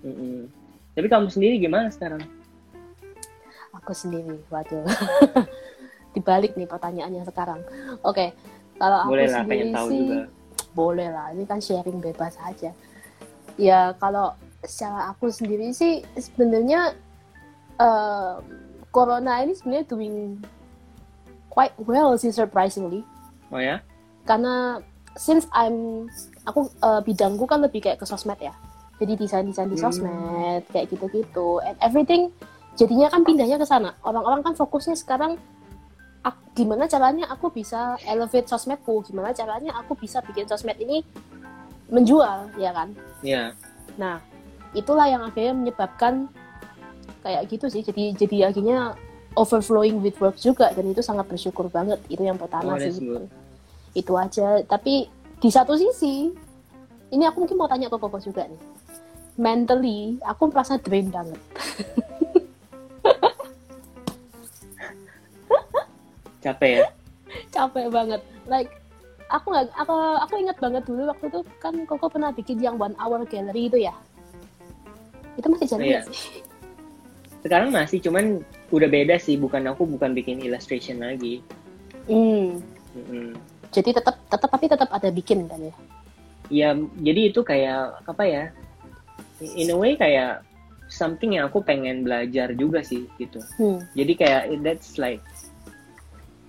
Mm-mm. 0.06 0.46
Tapi 0.94 1.06
kamu 1.10 1.26
sendiri 1.30 1.58
gimana 1.58 1.90
sekarang? 1.90 2.22
aku 3.72 3.90
sendiri 3.96 4.38
waduh 4.46 4.84
dibalik 6.12 6.52
nih 6.54 6.68
pertanyaannya 6.68 7.24
sekarang 7.24 7.60
oke 8.00 8.26
kalau 8.76 8.98
aku 9.02 9.12
lah, 9.16 9.42
sendiri 9.42 9.70
tahu 9.70 9.88
sih 9.88 9.98
juga. 10.02 10.18
boleh 10.72 11.08
lah 11.08 11.26
ini 11.32 11.44
kan 11.44 11.58
sharing 11.58 11.98
bebas 11.98 12.36
aja 12.40 12.70
ya 13.56 13.92
kalau 13.96 14.32
secara 14.60 15.10
aku 15.10 15.28
sendiri 15.28 15.72
sih 15.72 16.00
sebenarnya 16.14 16.96
eh, 17.76 18.34
corona 18.88 19.40
ini 19.40 19.52
sebenarnya 19.52 19.86
doing 19.86 20.16
quite 21.48 21.72
well 21.80 22.16
sih 22.16 22.30
surprisingly 22.30 23.04
Oh 23.48 23.60
ya? 23.60 23.84
karena 24.24 24.80
since 25.14 25.44
I'm 25.52 26.08
aku 26.44 26.64
eh, 26.78 27.00
bidangku 27.02 27.44
kan 27.44 27.60
lebih 27.60 27.80
kayak 27.80 28.00
ke 28.00 28.06
sosmed 28.06 28.40
ya 28.40 28.52
jadi 28.96 29.18
desain 29.18 29.44
desain 29.44 29.68
di 29.68 29.76
Hmm. 29.76 29.84
sosmed 29.84 30.62
kayak 30.70 30.88
gitu 30.88 31.04
gitu 31.10 31.60
and 31.60 31.76
everything 31.80 32.32
jadinya 32.72 33.12
kan 33.12 33.20
pindahnya 33.20 33.60
ke 33.60 33.66
sana 33.66 33.92
orang-orang 34.00 34.40
kan 34.40 34.54
fokusnya 34.54 34.96
sekarang 34.96 35.36
gimana 36.52 36.84
caranya 36.84 37.28
aku 37.28 37.48
bisa 37.48 37.96
elevate 38.04 38.46
sosmedku? 38.46 39.00
Gimana 39.02 39.32
caranya 39.32 39.72
aku 39.74 39.96
bisa 39.96 40.20
bikin 40.20 40.44
sosmed 40.44 40.76
ini 40.76 41.00
menjual 41.88 42.52
ya 42.56 42.72
kan? 42.72 42.88
Iya. 43.20 43.52
nah 43.92 44.24
itulah 44.72 45.04
yang 45.04 45.20
akhirnya 45.22 45.52
menyebabkan 45.52 46.28
kayak 47.20 47.44
gitu 47.48 47.68
sih. 47.68 47.80
Jadi 47.80 48.16
jadi 48.16 48.48
akhirnya 48.48 48.96
overflowing 49.32 50.00
with 50.00 50.16
work 50.16 50.36
juga 50.36 50.72
dan 50.72 50.88
itu 50.88 51.00
sangat 51.00 51.28
bersyukur 51.28 51.68
banget. 51.68 52.00
Itu 52.08 52.20
yang 52.20 52.36
pertama 52.36 52.76
Oh, 52.76 52.80
sih. 52.80 52.92
good. 52.96 53.28
itu 53.92 54.12
aja. 54.16 54.64
Tapi 54.64 55.08
di 55.36 55.50
satu 55.52 55.76
sisi 55.76 56.32
ini 57.08 57.24
aku 57.24 57.44
mungkin 57.44 57.60
mau 57.60 57.68
tanya 57.68 57.92
ke 57.92 57.96
Koko 57.96 58.16
juga 58.16 58.48
nih. 58.48 58.60
Mentally 59.36 60.16
aku 60.20 60.48
merasa 60.48 60.76
drain 60.76 61.08
banget 61.08 61.40
Capek 66.42 66.70
ya? 66.82 66.86
capek 67.54 67.86
banget 67.88 68.20
like 68.44 68.68
aku 69.32 69.48
nggak 69.48 69.72
aku 69.72 69.94
aku 70.20 70.34
ingat 70.36 70.58
banget 70.60 70.82
dulu 70.84 71.08
waktu 71.08 71.32
itu 71.32 71.40
kan 71.56 71.72
Koko 71.88 72.12
pernah 72.12 72.28
bikin 72.28 72.60
yang 72.60 72.76
one 72.76 72.92
hour 73.00 73.24
gallery 73.24 73.72
itu 73.72 73.80
ya 73.80 73.94
itu 75.32 75.46
masih 75.48 75.66
jalan 75.70 75.86
Iya. 75.86 76.00
sih 76.10 76.42
Sekarang 77.42 77.74
masih, 77.74 77.98
cuman 77.98 78.38
udah 78.70 78.86
beda 78.86 79.18
sih. 79.18 79.34
Bukan 79.34 79.66
aku 79.66 79.82
bukan 79.82 80.14
bikin 80.14 80.38
illustration 80.38 81.02
lagi. 81.02 81.42
hmm. 82.06 82.62
Mm-mm. 82.92 83.34
jadi 83.72 83.98
tetap 83.98 84.14
tetap 84.28 84.46
tapi 84.46 84.68
tetap 84.68 84.86
ada 84.92 85.08
bikin 85.08 85.48
kan 85.48 85.58
ya 85.58 85.74
Ya, 86.52 86.70
jadi 87.00 87.32
itu 87.32 87.40
kayak 87.40 88.04
apa 88.04 88.22
ya? 88.22 88.44
In 89.40 89.72
a 89.72 89.76
way 89.78 89.96
kayak 89.96 90.44
something 90.86 91.32
yang 91.34 91.48
aku 91.48 91.64
pengen 91.64 92.04
belajar 92.04 92.52
juga 92.52 92.84
sih 92.84 93.08
gitu. 93.16 93.40
hmm. 93.56 93.80
Jadi 93.96 94.12
kayak 94.14 94.42
that's 94.60 95.00
like 95.00 95.24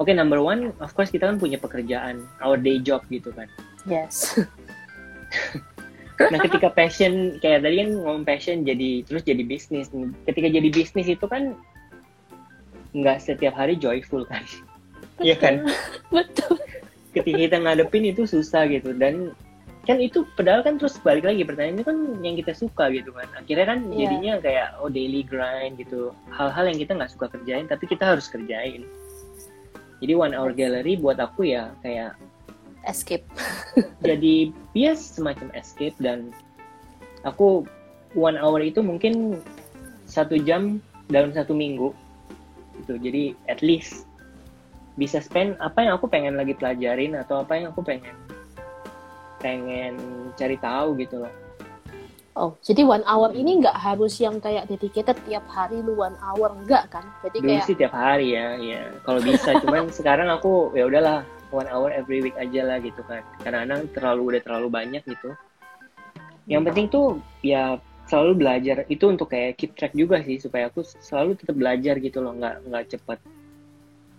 Oke, 0.02 0.10
number 0.10 0.42
one, 0.42 0.74
of 0.82 0.90
course 0.98 1.14
kita 1.14 1.30
kan 1.30 1.38
punya 1.38 1.62
pekerjaan, 1.62 2.26
our 2.42 2.58
day 2.58 2.82
job 2.82 3.06
gitu 3.14 3.30
kan. 3.34 3.46
yes 3.86 4.38
Nah, 6.14 6.38
ketika 6.40 6.70
passion 6.70 7.42
kayak 7.42 7.66
tadi 7.66 7.82
kan 7.82 7.90
ngomong 7.98 8.24
passion 8.24 8.62
jadi 8.62 9.02
terus 9.04 9.26
jadi 9.26 9.42
bisnis. 9.42 9.90
Ketika 10.30 10.46
jadi 10.46 10.70
bisnis 10.70 11.10
itu 11.10 11.26
kan 11.26 11.58
nggak 12.94 13.18
setiap 13.18 13.58
hari 13.58 13.74
joyful 13.74 14.22
kan. 14.30 14.46
Iya 15.22 15.36
kan? 15.42 15.66
betul 16.14 16.62
Ketika 17.18 17.38
kita 17.38 17.58
ngadepin 17.62 18.06
itu 18.10 18.30
susah 18.30 18.70
gitu 18.70 18.94
dan 18.94 19.34
kan 19.84 20.00
itu 20.00 20.24
padahal 20.38 20.64
kan 20.64 20.80
terus 20.80 20.96
balik 21.02 21.28
lagi 21.28 21.44
pertanyaannya 21.44 21.84
kan 21.86 21.98
yang 22.22 22.38
kita 22.38 22.54
suka 22.54 22.94
gitu 22.94 23.10
kan. 23.14 23.26
Akhirnya 23.34 23.66
kan 23.74 23.80
Iya. 23.90 23.98
jadinya 24.06 24.34
kayak 24.40 24.68
oh 24.86 24.90
daily 24.94 25.26
grind 25.26 25.82
gitu. 25.82 26.14
Hal-hal 26.30 26.70
yang 26.70 26.78
kita 26.78 26.94
nggak 26.94 27.12
suka 27.12 27.26
kerjain 27.34 27.66
tapi 27.66 27.90
kita 27.90 28.06
harus 28.06 28.30
kerjain. 28.30 28.86
Jadi 30.04 30.14
one 30.20 30.36
hour 30.36 30.52
gallery 30.52 31.00
buat 31.00 31.16
aku 31.16 31.48
ya 31.48 31.72
kayak 31.80 32.20
escape. 32.84 33.24
jadi 34.08 34.52
ya 34.76 34.92
semacam 35.00 35.48
escape 35.56 35.96
dan 36.04 36.36
aku 37.24 37.64
one 38.12 38.36
hour 38.36 38.60
itu 38.60 38.84
mungkin 38.84 39.40
satu 40.04 40.36
jam 40.44 40.84
dalam 41.08 41.32
satu 41.32 41.56
minggu. 41.56 41.96
Gitu. 42.84 43.00
Jadi 43.00 43.24
at 43.48 43.64
least 43.64 44.04
bisa 45.00 45.24
spend 45.24 45.56
apa 45.64 45.88
yang 45.88 45.96
aku 45.96 46.12
pengen 46.12 46.36
lagi 46.36 46.54
pelajarin 46.54 47.16
atau 47.18 47.42
apa 47.42 47.58
yang 47.58 47.72
aku 47.72 47.82
pengen 47.82 48.14
pengen 49.42 49.98
cari 50.38 50.56
tahu 50.62 50.96
gitu 51.02 51.26
loh 51.26 51.34
oh 52.34 52.58
jadi 52.66 52.82
one 52.86 53.06
hour 53.06 53.30
ini 53.34 53.62
nggak 53.62 53.78
harus 53.78 54.18
yang 54.18 54.42
kayak 54.42 54.66
dedicated 54.66 55.18
tiap 55.26 55.46
hari 55.50 55.82
lu 55.82 55.98
one 55.98 56.18
hour 56.22 56.54
enggak 56.54 56.90
kan? 56.90 57.06
Jadi 57.22 57.38
dulu 57.42 57.50
kayak 57.50 57.68
sih 57.70 57.78
tiap 57.78 57.94
hari 57.94 58.34
ya 58.34 58.58
ya 58.58 58.90
kalau 59.06 59.20
bisa 59.22 59.56
cuman 59.64 59.90
sekarang 59.94 60.30
aku 60.30 60.74
ya 60.74 60.90
udahlah 60.90 61.22
one 61.54 61.70
hour 61.70 61.94
every 61.94 62.26
week 62.26 62.36
aja 62.42 62.66
lah 62.66 62.78
gitu 62.82 63.02
kan. 63.06 63.22
Karena 63.46 63.66
kadang 63.66 63.82
terlalu 63.94 64.22
udah 64.34 64.42
terlalu 64.42 64.68
banyak 64.74 65.04
gitu. 65.06 65.30
Yang 66.50 66.62
penting 66.72 66.88
tuh 66.90 67.08
ya 67.46 67.78
selalu 68.10 68.32
belajar. 68.42 68.78
Itu 68.90 69.14
untuk 69.14 69.30
kayak 69.30 69.56
keep 69.56 69.78
track 69.78 69.94
juga 69.94 70.20
sih 70.26 70.42
supaya 70.42 70.68
aku 70.68 70.82
selalu 70.84 71.38
tetap 71.38 71.56
belajar 71.56 71.96
gitu 72.02 72.20
loh. 72.20 72.34
Nggak 72.36 72.56
nggak 72.68 72.84
cepet. 72.98 73.20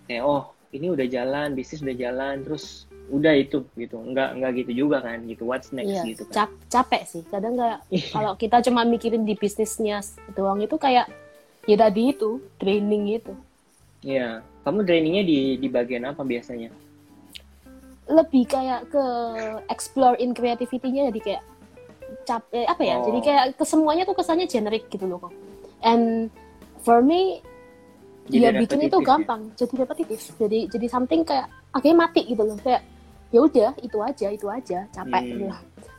Kayak 0.07 0.23
oh 0.23 0.55
ini 0.75 0.91
udah 0.91 1.07
jalan 1.07 1.55
bisnis 1.55 1.83
udah 1.83 1.95
jalan 1.95 2.43
terus 2.43 2.87
udah 3.05 3.33
itu 3.37 3.61
gitu 3.77 4.01
nggak 4.01 4.29
nggak 4.41 4.51
gitu 4.65 4.71
juga 4.85 4.97
kan 4.97 5.21
gitu 5.29 5.45
what's 5.45 5.69
next 5.69 5.93
Iya, 5.93 6.01
gitu 6.09 6.23
kan 6.25 6.49
cap- 6.49 6.61
capek 6.67 7.01
sih. 7.05 7.21
Kadang 7.29 7.53
Iya. 7.53 7.77
kalau 8.15 8.33
kita 8.33 8.65
cuma 8.65 8.81
mikirin 8.81 9.21
di 9.23 9.37
bisnisnya 9.37 10.01
doang 10.33 10.57
itu 10.57 10.73
kayak 10.75 11.05
ya 11.65 11.75
tadi 11.75 12.13
itu 12.13 12.41
training 12.57 13.21
itu. 13.21 13.33
Iya. 14.01 14.41
kamu 14.61 14.81
trainingnya 14.81 15.21
di 15.21 15.37
di 15.57 15.67
bagian 15.69 16.09
apa 16.09 16.25
biasanya 16.25 16.73
Lebih 18.05 18.45
kayak 18.45 18.89
ke 18.89 19.05
explore 19.67 20.17
in 20.17 20.33
creativity-nya 20.33 21.09
jadi 21.09 21.19
kayak 21.21 21.43
cap 22.25 22.41
eh, 22.49 22.65
apa 22.65 22.81
ya? 22.81 22.97
Oh. 22.97 23.05
Jadi 23.05 23.19
kayak 23.21 23.43
ke 23.57 23.65
semuanya 23.65 24.05
tuh 24.05 24.13
kesannya 24.13 24.45
generic 24.45 24.89
gitu 24.89 25.05
loh 25.05 25.21
kok. 25.21 25.33
And 25.81 26.29
for 26.81 27.01
me 27.01 27.41
Jadi 28.25 28.41
ya 28.41 28.51
bikin 28.57 28.89
itu 28.89 28.97
ya? 28.97 29.05
gampang, 29.05 29.53
jadi 29.53 29.73
repetitif. 29.77 30.33
Jadi 30.33 30.65
jadi 30.65 30.85
something 30.89 31.21
kayak 31.21 31.45
akhirnya 31.69 31.97
mati 31.99 32.25
gitu 32.25 32.41
loh. 32.41 32.57
Kayak 32.57 32.81
ya 33.35 33.39
udah 33.43 33.71
itu 33.83 33.97
aja 33.99 34.27
itu 34.31 34.47
aja 34.47 34.87
capek 34.95 35.21
Hmm. 35.27 35.31
gitu. 35.35 35.45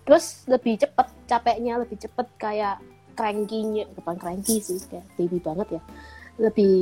Terus 0.09 0.25
lebih 0.49 0.75
cepet 0.81 1.07
capeknya 1.29 1.73
lebih 1.77 2.01
cepet 2.01 2.27
kayak 2.41 2.81
cranky-nya 3.13 3.85
bukan 3.93 4.17
cranky 4.17 4.65
sih 4.65 4.81
kayak 4.89 5.05
baby 5.21 5.37
banget 5.45 5.77
ya. 5.77 5.83
Lebih 6.41 6.77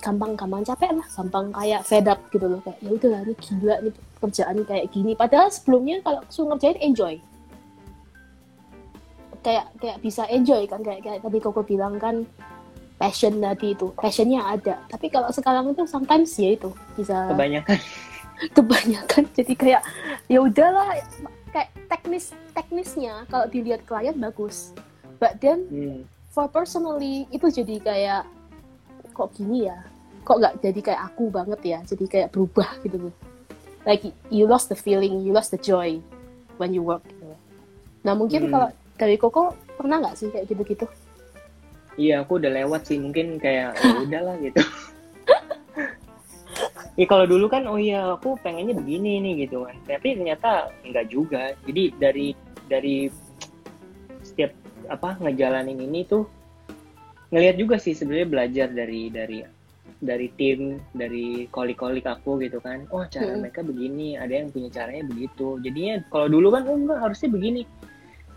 gampang-gampang 0.00 0.64
capek 0.64 0.96
lah, 0.96 1.06
gampang 1.12 1.52
kayak 1.52 1.80
fed 1.84 2.08
up 2.08 2.20
gitu 2.32 2.46
loh 2.48 2.60
kayak 2.64 2.78
ya 2.80 2.90
udah 2.92 3.08
lah 3.12 3.20
ini 3.24 3.34
gila 3.36 3.74
nih 3.84 3.94
kerjaan 4.16 4.56
kayak 4.64 4.86
gini. 4.92 5.12
Padahal 5.12 5.48
sebelumnya 5.52 6.00
kalau 6.00 6.20
suruh 6.32 6.56
ngerjain 6.56 6.80
enjoy. 6.80 7.14
Kayak 9.44 9.66
kayak 9.78 9.98
bisa 10.00 10.24
enjoy 10.32 10.64
kan 10.64 10.80
kayak 10.80 11.04
kayak 11.04 11.20
tadi 11.20 11.38
Koko 11.38 11.60
bilang 11.62 12.00
kan 12.00 12.24
passion 12.96 13.44
tadi 13.44 13.76
itu 13.76 13.92
passionnya 13.92 14.40
ada 14.40 14.80
tapi 14.88 15.12
kalau 15.12 15.28
sekarang 15.28 15.68
itu 15.68 15.84
sometimes 15.84 16.32
ya 16.40 16.56
itu 16.56 16.72
bisa 16.96 17.28
kebanyakan 17.28 17.76
kebanyakan 18.52 19.24
jadi 19.38 19.52
kayak 19.56 19.82
ya 20.28 20.38
udahlah 20.42 20.96
kayak 21.52 21.70
teknis 21.88 22.32
teknisnya 22.52 23.24
kalau 23.32 23.46
dilihat 23.48 23.82
klien 23.88 24.16
bagus 24.16 24.72
but 25.16 25.36
then 25.40 25.64
hmm. 25.72 26.00
for 26.32 26.48
personally 26.50 27.24
itu 27.32 27.48
jadi 27.48 27.76
kayak 27.80 28.22
kok 29.16 29.32
gini 29.32 29.68
ya 29.72 29.78
kok 30.26 30.36
nggak 30.42 30.54
jadi 30.60 30.80
kayak 30.82 31.00
aku 31.12 31.24
banget 31.32 31.60
ya 31.64 31.78
jadi 31.86 32.04
kayak 32.04 32.28
berubah 32.34 32.68
gitu 32.84 33.08
loh 33.08 33.14
like 33.88 34.02
you 34.28 34.44
lost 34.44 34.68
the 34.68 34.76
feeling 34.76 35.22
you 35.22 35.30
lost 35.32 35.54
the 35.54 35.60
joy 35.60 35.96
when 36.60 36.74
you 36.74 36.82
work 36.82 37.04
gitu. 37.08 37.24
nah 38.04 38.12
mungkin 38.12 38.48
Hmm. 38.48 38.52
kalau 38.52 38.68
dari 38.96 39.16
Koko 39.20 39.52
pernah 39.76 40.00
nggak 40.00 40.16
sih 40.16 40.28
kayak 40.32 40.48
gitu-gitu 40.48 40.88
Iya, 41.96 42.28
aku 42.28 42.36
udah 42.36 42.52
lewat 42.52 42.92
sih. 42.92 43.00
Mungkin 43.00 43.40
kayak 43.40 43.72
ya 43.80 43.90
udahlah 44.04 44.36
gitu. 44.44 44.60
Ya 46.96 47.04
kalau 47.04 47.28
dulu 47.28 47.46
kan 47.52 47.68
oh 47.68 47.76
iya 47.76 48.16
aku 48.16 48.40
pengennya 48.40 48.76
begini 48.76 49.20
nih 49.20 49.46
gitu 49.46 49.68
kan. 49.68 49.76
Tapi 49.84 50.16
ternyata 50.16 50.72
enggak 50.82 51.06
juga. 51.12 51.52
Jadi 51.68 51.92
dari 52.00 52.28
dari 52.66 53.06
setiap 54.24 54.52
apa 54.88 55.18
ngejalanin 55.20 55.78
ini 55.78 56.02
tuh 56.08 56.24
ngelihat 57.30 57.56
juga 57.58 57.76
sih 57.76 57.92
sebenarnya 57.92 58.28
belajar 58.28 58.68
dari 58.72 59.12
dari 59.12 59.44
dari 59.96 60.28
tim, 60.36 60.76
dari 60.92 61.48
kolik-kolik 61.48 62.04
aku 62.04 62.36
gitu 62.44 62.60
kan. 62.60 62.84
Oh, 62.92 63.04
cara 63.08 63.32
Hmm. 63.32 63.40
mereka 63.40 63.64
begini, 63.64 64.20
ada 64.20 64.44
yang 64.44 64.52
punya 64.52 64.68
caranya 64.68 65.08
begitu. 65.08 65.56
Jadinya 65.64 66.04
kalau 66.12 66.28
dulu 66.28 66.52
kan 66.52 66.68
oh 66.68 66.76
enggak 66.76 67.00
harusnya 67.00 67.28
begini. 67.32 67.62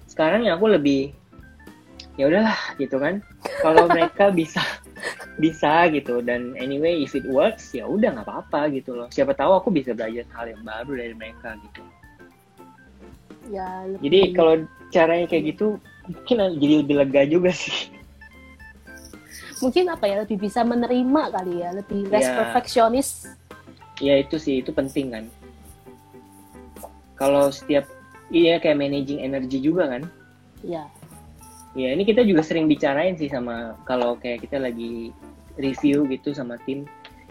Sekarang 0.07 0.47
ya 0.47 0.55
aku 0.55 0.71
lebih 0.71 1.11
ya 2.19 2.27
udahlah 2.27 2.59
gitu 2.75 2.99
kan 2.99 3.23
kalau 3.63 3.87
mereka 3.87 4.27
bisa 4.39 4.59
bisa 5.37 5.87
gitu. 5.93 6.19
Dan 6.23 6.53
anyway 6.59 6.99
if 7.03 7.15
it 7.15 7.25
works 7.27 7.71
ya 7.73 7.87
udah 7.87 8.15
nggak 8.19 8.27
apa-apa 8.27 8.69
gitu 8.75 8.95
loh. 8.95 9.07
Siapa 9.11 9.33
tahu 9.33 9.55
aku 9.57 9.69
bisa 9.71 9.95
belajar 9.95 10.25
hal 10.35 10.45
yang 10.51 10.61
baru 10.63 10.91
dari 10.99 11.13
mereka 11.15 11.55
gitu. 11.69 11.81
Ya 13.49 13.65
lebih, 13.89 14.01
jadi 14.05 14.19
kalau 14.37 14.53
caranya 14.93 15.25
kayak 15.25 15.43
gitu 15.57 15.81
mungkin 16.05 16.37
jadi 16.61 16.75
lebih 16.85 16.95
lega 17.01 17.21
juga 17.25 17.51
sih. 17.53 17.89
Mungkin 19.59 19.91
apa 19.91 20.05
ya 20.07 20.23
lebih 20.23 20.39
bisa 20.39 20.63
menerima 20.63 21.21
kali 21.35 21.53
ya 21.65 21.69
lebih 21.75 22.07
less 22.07 22.29
Ya. 22.31 22.35
perfeksionis 22.37 23.09
ya 23.99 24.15
itu 24.15 24.39
sih 24.39 24.63
itu 24.63 24.71
penting 24.71 25.11
kan. 25.11 25.25
Kalau 27.19 27.51
setiap 27.51 27.83
iya 28.31 28.55
kayak 28.61 28.79
managing 28.79 29.19
energi 29.19 29.59
juga 29.59 29.91
kan. 29.91 30.07
Ya 30.63 30.87
ya 31.77 31.93
ini 31.93 32.01
kita 32.05 32.25
juga 32.25 32.41
sering 32.41 32.65
bicarain 32.65 33.13
sih 33.13 33.29
sama 33.29 33.77
kalau 33.85 34.17
kayak 34.17 34.41
kita 34.45 34.57
lagi 34.57 35.13
review 35.59 36.07
gitu 36.09 36.33
sama 36.33 36.57
tim 36.65 36.85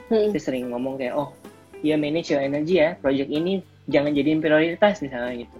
Hmm. 0.09 0.32
kita 0.32 0.41
sering 0.41 0.72
ngomong 0.72 0.97
kayak 0.97 1.12
oh 1.12 1.36
ya 1.84 2.01
manage 2.01 2.32
your 2.32 2.41
energy 2.41 2.80
ya 2.80 2.97
project 2.97 3.28
ini 3.28 3.61
jangan 3.93 4.16
jadiin 4.16 4.41
prioritas 4.41 5.05
misalnya 5.05 5.45
gitu. 5.45 5.59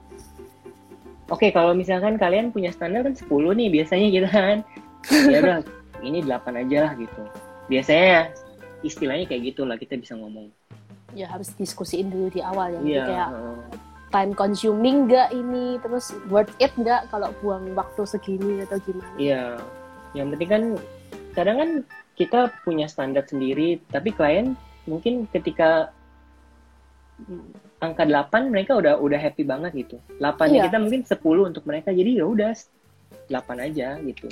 Oke 1.29 1.53
kalau 1.53 1.77
misalkan 1.77 2.17
kalian 2.17 2.49
punya 2.49 2.73
standar 2.73 3.05
kan 3.05 3.13
10 3.13 3.29
nih 3.29 3.69
biasanya 3.69 4.07
gitu 4.09 4.29
kan. 4.33 4.65
Ya 5.29 5.39
udah 5.45 5.59
ini 6.09 6.25
8 6.25 6.65
aja 6.65 6.79
lah 6.89 6.93
gitu. 6.97 7.23
Biasanya 7.69 8.33
istilahnya 8.81 9.29
kayak 9.29 9.53
gitu 9.53 9.69
lah 9.69 9.77
kita 9.77 10.01
bisa 10.01 10.17
ngomong. 10.17 10.49
Ya 11.13 11.29
harus 11.29 11.53
diskusiin 11.53 12.09
dulu 12.09 12.33
di 12.33 12.41
awal 12.41 12.73
ya. 12.73 12.81
Iya 12.81 13.03
kayak. 13.05 13.29
Time 14.09 14.33
consuming 14.33 15.05
nggak 15.09 15.33
ini 15.33 15.77
terus 15.85 16.17
worth 16.33 16.53
it 16.61 16.73
nggak 16.77 17.09
kalau 17.13 17.33
buang 17.45 17.73
waktu 17.77 18.03
segini 18.09 18.65
atau 18.65 18.81
gimana 18.81 19.09
Iya, 19.21 19.61
yang 20.17 20.33
penting 20.33 20.51
kan 20.51 20.63
kadang 21.37 21.57
kan 21.61 21.71
kita 22.19 22.51
punya 22.67 22.91
standar 22.91 23.23
sendiri, 23.31 23.79
tapi 23.95 24.11
klien 24.11 24.59
mungkin 24.91 25.31
ketika 25.31 25.95
angka 27.79 28.03
8 28.03 28.51
mereka 28.51 28.75
udah 28.75 28.99
udah 28.99 29.19
happy 29.19 29.47
banget 29.47 29.87
gitu. 29.87 29.97
8 30.19 30.51
Iya. 30.51 30.67
kita 30.67 30.79
mungkin 30.83 31.07
10 31.07 31.47
untuk 31.47 31.63
mereka. 31.63 31.95
Jadi 31.95 32.19
ya 32.19 32.27
udah 32.27 32.51
8 33.31 33.59
aja 33.63 34.03
gitu. 34.03 34.27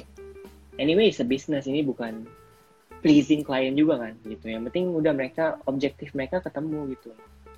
Anyway, 0.83 1.14
business 1.24 1.70
ini 1.70 1.87
bukan 1.87 2.27
pleasing 3.07 3.47
klien 3.47 3.79
juga 3.79 4.03
kan 4.03 4.18
gitu. 4.27 4.51
Yang 4.51 4.70
penting 4.70 4.85
udah 4.91 5.12
mereka 5.14 5.62
objektif 5.70 6.11
mereka 6.11 6.43
ketemu 6.43 6.91
gitu. 6.99 7.14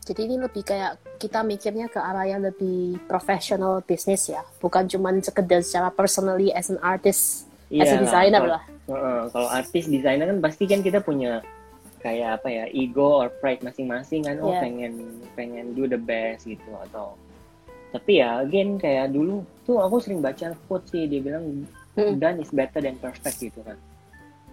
Jadi 0.09 0.21
ini 0.25 0.37
lebih 0.41 0.63
kayak 0.63 0.91
kita 1.17 1.43
mikirnya 1.43 1.87
ke 1.87 2.01
arah 2.01 2.25
yang 2.25 2.41
lebih 2.41 2.97
professional 3.05 3.85
business 3.85 4.27
ya 4.27 4.41
bukan 4.57 4.89
cuman 4.89 5.21
sekedar 5.21 5.61
secara 5.61 5.91
personally 5.91 6.49
as 6.51 6.69
an 6.69 6.81
artist 6.81 7.45
as 7.69 7.85
a 7.85 7.93
Iya, 7.93 8.01
designer 8.01 8.41
kalau- 8.41 8.55
lah 8.55 8.65
Heeh, 8.89 9.21
kalau 9.29 9.49
artis 9.53 9.85
desainer 9.85 10.25
kan 10.27 10.41
pasti 10.41 10.65
kan 10.65 10.81
kita 10.81 10.99
punya 10.99 11.45
kayak 11.99 12.41
apa 12.41 12.49
ya 12.49 12.65
ego 12.71 13.21
or 13.21 13.29
pride 13.29 13.61
masing-masing 13.61 14.25
kan 14.25 14.41
oh 14.41 14.49
Iya. 14.49 14.65
pengen 14.65 14.93
pengen 15.35 15.67
do 15.73 15.85
the 15.85 16.01
best 16.01 16.43
gitu 16.43 16.73
atau 16.89 17.13
tapi 17.89 18.21
ya 18.21 18.41
again 18.41 18.77
kayak 18.77 19.13
dulu 19.13 19.45
tuh 19.63 19.77
aku 19.77 19.99
sering 19.99 20.21
baca 20.21 20.57
quote 20.65 20.89
sih 20.89 21.05
dia 21.05 21.21
bilang 21.21 21.69
Mm-mm. 21.93 22.17
done 22.17 22.39
is 22.39 22.49
better 22.49 22.81
than 22.81 22.97
perfect 22.97 23.37
gitu 23.43 23.61
kan 23.61 23.77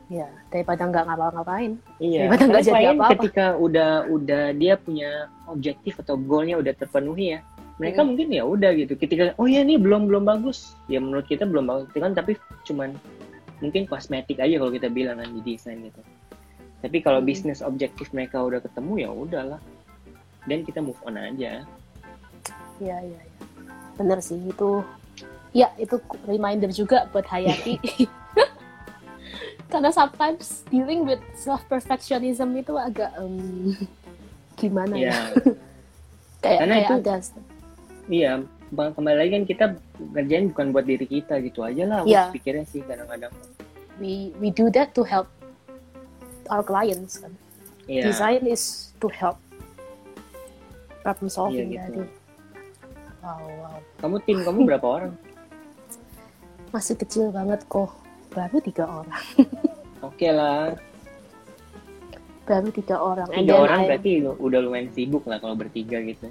ya 0.05 0.29
daripada 0.49 0.85
nggak 0.85 1.03
ngapa-ngapain 1.03 1.71
iya 1.97 2.29
Daripada 2.29 2.43
nggak 2.45 2.63
jadi 2.63 2.85
apa-apa. 2.93 3.11
ketika 3.17 3.45
udah 3.57 3.89
udah 4.05 4.43
dia 4.53 4.73
punya 4.77 5.09
objektif 5.45 5.97
atau 5.97 6.13
goalnya 6.15 6.57
udah 6.57 6.73
terpenuhi 6.73 7.33
ya 7.33 7.39
mereka 7.75 8.01
Mm. 8.01 8.07
mungkin 8.07 8.27
ya 8.31 8.43
udah 8.45 8.71
gitu 8.71 8.93
ketika 8.95 9.33
oh 9.35 9.49
ya 9.49 9.59
nih 9.59 9.75
belum 9.75 10.05
belum 10.05 10.23
bagus 10.23 10.77
ya 10.85 11.01
menurut 11.01 11.25
kita 11.25 11.43
belum 11.43 11.65
bagus 11.65 11.89
itu 11.89 11.99
kan 11.99 12.13
tapi 12.13 12.37
cuman 12.63 12.93
mungkin 13.59 13.83
kosmetik 13.83 14.37
aja 14.37 14.55
kalau 14.55 14.69
kita 14.69 14.87
bilang 14.87 15.17
kan 15.17 15.27
di 15.27 15.41
desain 15.43 15.81
gitu 15.81 16.01
tapi 16.79 17.01
kalau 17.01 17.17
Mm. 17.19 17.27
bisnis 17.27 17.59
objektif 17.59 18.13
mereka 18.13 18.39
udah 18.39 18.61
ketemu 18.61 18.93
ya 18.99 19.09
udahlah 19.09 19.59
dan 20.45 20.61
kita 20.61 20.79
move 20.79 21.01
on 21.01 21.17
aja 21.17 21.65
Iya, 22.75 22.97
iya, 23.01 23.17
iya. 23.17 23.41
Bener 23.95 24.19
sih, 24.19 24.35
itu 24.37 24.83
ya 25.49 25.71
itu 25.75 25.95
reminder 26.23 26.67
juga 26.69 27.07
buat 27.09 27.23
Hayati. 27.31 27.79
Karena 29.76 29.91
sometimes 29.91 30.63
dealing 30.71 31.03
with 31.03 31.19
self 31.36 31.59
perfectionism 31.67 32.55
itu 32.55 32.71
agak 32.80 33.11
em, 33.19 33.76
gimana 34.55 34.95
ya? 34.95 35.11
ya 35.11 35.15
Kayak 36.43 36.59
Karena 36.63 36.73
kayak 36.73 36.88
itu- 36.88 36.99
ada 37.03 37.15
iya 38.05 38.32
bang 38.71 38.93
kembali 38.93 39.17
lagi 39.19 39.32
kan 39.34 39.43
kita 39.43 39.65
ngerjain 40.13 40.45
bukan 40.53 40.67
buat 40.71 40.86
diri 40.86 41.03
kita 41.03 41.41
gitu 41.41 41.59
aja 41.65 41.84
lah 41.84 41.99
Iya. 42.05 42.30
pikirnya 42.32 42.63
sih 42.63 42.86
kadang-kadang 42.86 43.34
we 43.97 44.30
we 44.39 44.47
do 44.47 44.69
that 44.71 44.93
to 44.93 45.01
help 45.01 45.26
our 46.47 46.61
clients 46.61 47.17
kan. 47.17 47.34
Iya. 47.89 48.07
Design 48.07 48.45
is 48.45 48.93
to 49.01 49.09
help 49.09 49.41
problem 51.01 51.28
solving 51.28 51.73
Iya, 51.73 51.89
gitu. 51.89 52.05
tadi. 52.05 52.13
Wow, 53.19 53.41
wow. 53.59 53.78
kamu 53.99 54.15
tim 54.23 54.38
kamu 54.45 54.59
berapa 54.69 54.88
orang 54.88 55.11
Masih 56.73 56.95
kecil 56.95 57.34
banget 57.34 57.65
kok. 57.65 58.04
Baru 58.36 58.57
tiga 58.59 58.83
orang. 58.83 59.23
oke 60.03 60.27
lah. 60.29 60.75
Baru 62.45 62.69
tiga 62.69 62.95
orang. 62.99 63.29
Tiga 63.31 63.55
orang 63.57 63.79
I- 63.81 63.88
berarti 63.89 64.11
lu- 64.21 64.38
udah 64.38 64.59
lumayan 64.59 64.91
sibuk 64.91 65.23
lah 65.25 65.39
kalau 65.39 65.55
bertiga 65.55 65.97
gitu. 65.97 66.27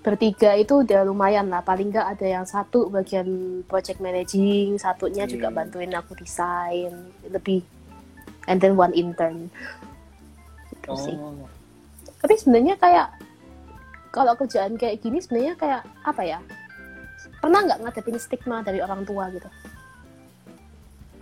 Bertiga 0.00 0.54
itu 0.54 0.80
udah 0.80 1.02
lumayan 1.02 1.46
lah. 1.46 1.60
Paling 1.60 1.90
nggak 1.90 2.08
ada 2.08 2.26
yang 2.26 2.46
satu 2.46 2.88
bagian 2.88 3.26
project 3.66 3.98
managing 3.98 4.74
satunya 4.76 5.26
juga 5.26 5.50
Hmm. 5.50 5.58
bantuin 5.58 5.92
aku 5.92 6.14
desain 6.14 6.90
lebih 7.24 7.62
and 8.46 8.58
then 8.58 8.74
one 8.74 8.94
intern. 8.94 9.50
Gitu 10.72 10.90
sih. 10.96 11.14
Oh. 11.14 11.46
Tapi 12.18 12.34
sebenarnya 12.34 12.74
kayak 12.76 13.08
kalau 14.08 14.34
kerjaan 14.34 14.74
kayak 14.74 14.98
gini 14.98 15.18
sebenarnya 15.18 15.54
kayak 15.54 15.82
apa 16.02 16.22
ya? 16.22 16.38
Pernah 17.38 17.60
nggak 17.62 17.80
ngadepin 17.82 18.18
stigma 18.18 18.62
dari 18.62 18.78
orang 18.78 19.02
tua 19.02 19.26
gitu 19.28 19.46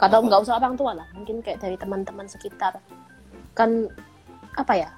kalau 0.00 0.24
nggak 0.24 0.40
usah 0.40 0.56
orang 0.56 0.80
tua 0.80 0.96
lah 0.96 1.08
mungkin 1.12 1.44
kayak 1.44 1.60
dari 1.60 1.76
teman-teman 1.76 2.24
sekitar. 2.24 2.80
Kan 3.52 3.92
apa 4.56 4.72
ya 4.72 4.88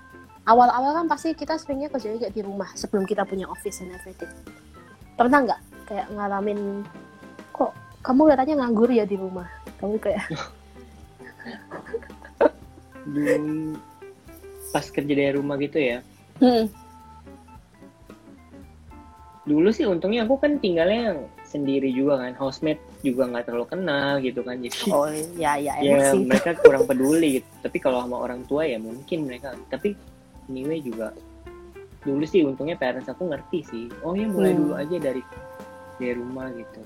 awal-awal 0.47 1.03
kan 1.03 1.07
pasti 1.11 1.35
kita 1.35 1.59
seringnya 1.59 1.91
kerjanya 1.91 2.27
kayak 2.27 2.35
di 2.35 2.43
rumah 2.47 2.71
sebelum 2.79 3.03
kita 3.03 3.27
punya 3.27 3.51
office 3.51 3.83
and 3.83 3.91
everything. 3.91 4.31
Pernah 5.19 5.43
nggak 5.43 5.61
kayak 5.91 6.07
ngalamin 6.15 6.87
kok 7.51 7.75
kamu 8.07 8.31
katanya 8.31 8.55
nganggur 8.63 8.91
ya 8.95 9.03
di 9.03 9.19
rumah? 9.19 9.51
Kamu 9.83 9.99
kayak 9.99 10.23
dulu 13.13 13.75
pas 14.71 14.87
kerja 14.87 15.13
dari 15.13 15.35
rumah 15.35 15.59
gitu 15.59 15.83
ya. 15.83 15.99
Hmm, 16.39 16.71
dulu 19.43 19.75
sih 19.75 19.87
untungnya 19.87 20.23
aku 20.23 20.39
kan 20.39 20.63
tinggalnya 20.63 21.19
sendiri 21.53 21.93
juga 21.93 22.17
kan 22.19 22.33
housemate 22.35 22.81
juga 23.05 23.29
nggak 23.29 23.45
terlalu 23.45 23.67
kenal 23.69 24.13
gitu 24.19 24.41
kan 24.41 24.57
jadi 24.57 24.79
oh 24.97 25.07
ya 25.37 25.53
ya 25.61 25.73
emang 25.79 26.01
ya 26.01 26.11
sih. 26.11 26.25
mereka 26.25 26.51
kurang 26.59 26.85
peduli 26.89 27.29
gitu. 27.39 27.49
Tapi 27.61 27.77
kalau 27.77 28.01
sama 28.01 28.17
orang 28.19 28.41
tua 28.49 28.65
ya 28.65 28.81
mungkin 28.81 29.29
mereka. 29.29 29.53
Tapi 29.69 29.93
anyway 30.49 30.81
juga 30.81 31.13
dulu 32.03 32.25
sih 32.25 32.43
untungnya 32.43 32.75
parents 32.75 33.07
aku 33.07 33.29
ngerti 33.29 33.61
sih. 33.63 33.85
Oh 34.01 34.17
ya 34.17 34.27
mulai 34.27 34.57
Hmm. 34.57 34.61
dulu 34.65 34.73
aja 34.75 34.97
dari 34.97 35.21
dari 36.01 36.15
rumah 36.17 36.49
gitu. 36.51 36.81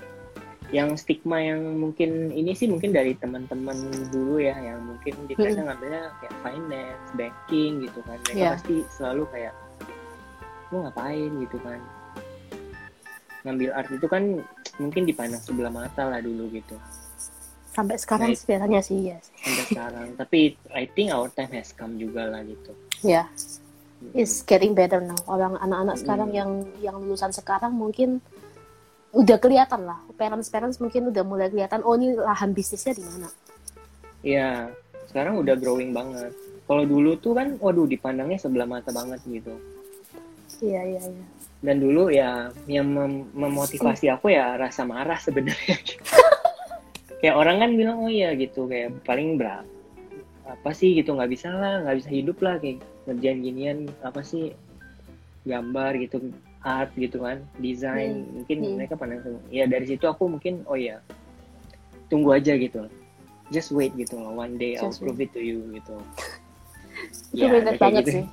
Yang 0.67 0.99
stigma 0.99 1.39
yang 1.39 1.79
mungkin 1.79 2.27
ini 2.29 2.51
sih 2.51 2.67
mungkin 2.67 2.91
dari 2.91 3.15
teman-teman 3.15 3.79
dulu 4.11 4.37
ya 4.37 4.53
yang 4.59 4.83
mungkin 4.83 5.15
di 5.25 5.33
Hmm. 5.33 5.63
ngambilnya 5.63 6.11
kayak 6.19 6.35
finance 6.43 7.07
banking 7.15 7.87
gitu 7.87 7.99
kan. 8.03 8.19
Mereka 8.27 8.35
Iya. 8.35 8.49
pasti 8.53 8.75
selalu 8.91 9.23
kayak 9.31 9.53
lu 10.69 10.83
ngapain? 10.83 11.31
gitu 11.39 11.57
kan. 11.63 11.79
Ngambil 13.41 13.69
art 13.71 13.87
itu 13.87 14.03
kan 14.05 14.43
mungkin 14.77 15.03
dipandang 15.03 15.41
sebelah 15.41 15.69
mata 15.69 16.05
lah 16.05 16.21
dulu 16.21 16.49
gitu 16.49 16.77
sampai 17.71 17.97
sekarang 17.97 18.29
Right. 18.31 18.41
sebenarnya 18.41 18.81
sih 18.81 19.13
ya 19.13 19.17
sampai 19.21 19.65
sekarang 19.73 20.07
tapi 20.15 20.39
I 20.71 20.85
think 20.87 21.11
our 21.11 21.29
time 21.29 21.53
has 21.53 21.69
come 21.71 21.97
juga 21.97 22.25
lah 22.25 22.41
gitu 22.41 22.71
ya 23.01 23.29
is 24.13 24.45
getting 24.45 24.77
better 24.77 25.01
now. 25.01 25.17
Orang 25.25 25.57
anak-anak 25.57 25.97
Mm. 25.97 26.01
sekarang 26.05 26.29
yang 26.29 26.49
yang 26.77 26.95
lulusan 27.01 27.33
sekarang 27.33 27.73
mungkin 27.73 28.21
udah 29.09 29.41
kelihatan 29.41 29.89
lah. 29.89 29.97
Parents 30.13 30.53
parents 30.53 30.77
mungkin 30.77 31.09
udah 31.09 31.25
mulai 31.25 31.49
kelihatan. 31.49 31.81
Oh 31.81 31.97
ini 31.97 32.13
lahan 32.13 32.53
bisnisnya 32.53 32.93
di 32.93 33.01
mana? 33.01 33.25
Iya, 34.21 34.69
sekarang 35.09 35.41
udah 35.41 35.57
growing 35.57 35.97
banget. 35.97 36.29
Kalau 36.69 36.85
dulu 36.85 37.17
tuh 37.17 37.33
kan, 37.33 37.57
waduh 37.57 37.89
dipandangnya 37.89 38.37
sebelah 38.37 38.69
mata 38.69 38.93
banget 38.93 39.17
gitu. 39.25 39.57
Iya 40.61 40.81
iya 40.93 41.01
iya. 41.01 41.25
Dan 41.57 41.81
dulu 41.81 42.13
ya 42.13 42.53
yang 42.69 42.85
mem- 42.85 43.29
memotivasi 43.33 44.13
aku 44.13 44.29
ya 44.29 44.53
rasa 44.55 44.85
marah 44.85 45.17
sebenarnya. 45.17 45.77
kayak 47.21 47.33
orang 47.33 47.57
kan 47.61 47.71
bilang 47.73 47.97
oh 48.05 48.11
iya 48.11 48.33
gitu. 48.37 48.69
Kayak 48.69 49.01
paling 49.03 49.41
berapa 49.41 49.65
apa 50.47 50.69
sih? 50.71 50.93
gitu. 50.95 51.17
Nggak 51.17 51.31
bisa 51.33 51.49
lah 51.49 51.81
nggak 51.83 51.97
bisa 52.05 52.09
hidup 52.13 52.37
lah. 52.45 52.55
Kayak 52.61 52.85
ngerjain 53.09 53.39
ginian 53.41 53.77
apa 54.05 54.21
sih? 54.21 54.53
Gambar 55.47 55.95
gitu 55.97 56.19
art 56.61 56.91
gitu 56.99 57.23
kan 57.23 57.39
desain. 57.57 58.27
Mungkin 58.35 58.57
Hmm. 58.59 58.73
mereka 58.77 58.93
pandang 58.99 59.23
semua 59.23 59.41
ya 59.47 59.63
dari 59.65 59.87
situ 59.87 60.03
aku 60.03 60.27
mungkin 60.27 60.61
oh 60.67 60.75
iya 60.75 60.99
tunggu 62.11 62.35
aja 62.35 62.53
gitu. 62.53 62.85
Just 63.47 63.71
wait 63.71 63.95
gitu 63.95 64.19
loh 64.19 64.35
one 64.35 64.59
day 64.59 64.75
I'll 64.75 64.91
Just 64.91 64.99
prove 64.99 65.23
it 65.23 65.31
to 65.31 65.39
you 65.39 65.63
gitu. 65.73 65.95
Itu 67.31 67.45
Ya, 67.47 67.63
kayak 67.63 67.79
banget 67.79 68.03
gitu. 68.03 68.11
sih 68.21 68.25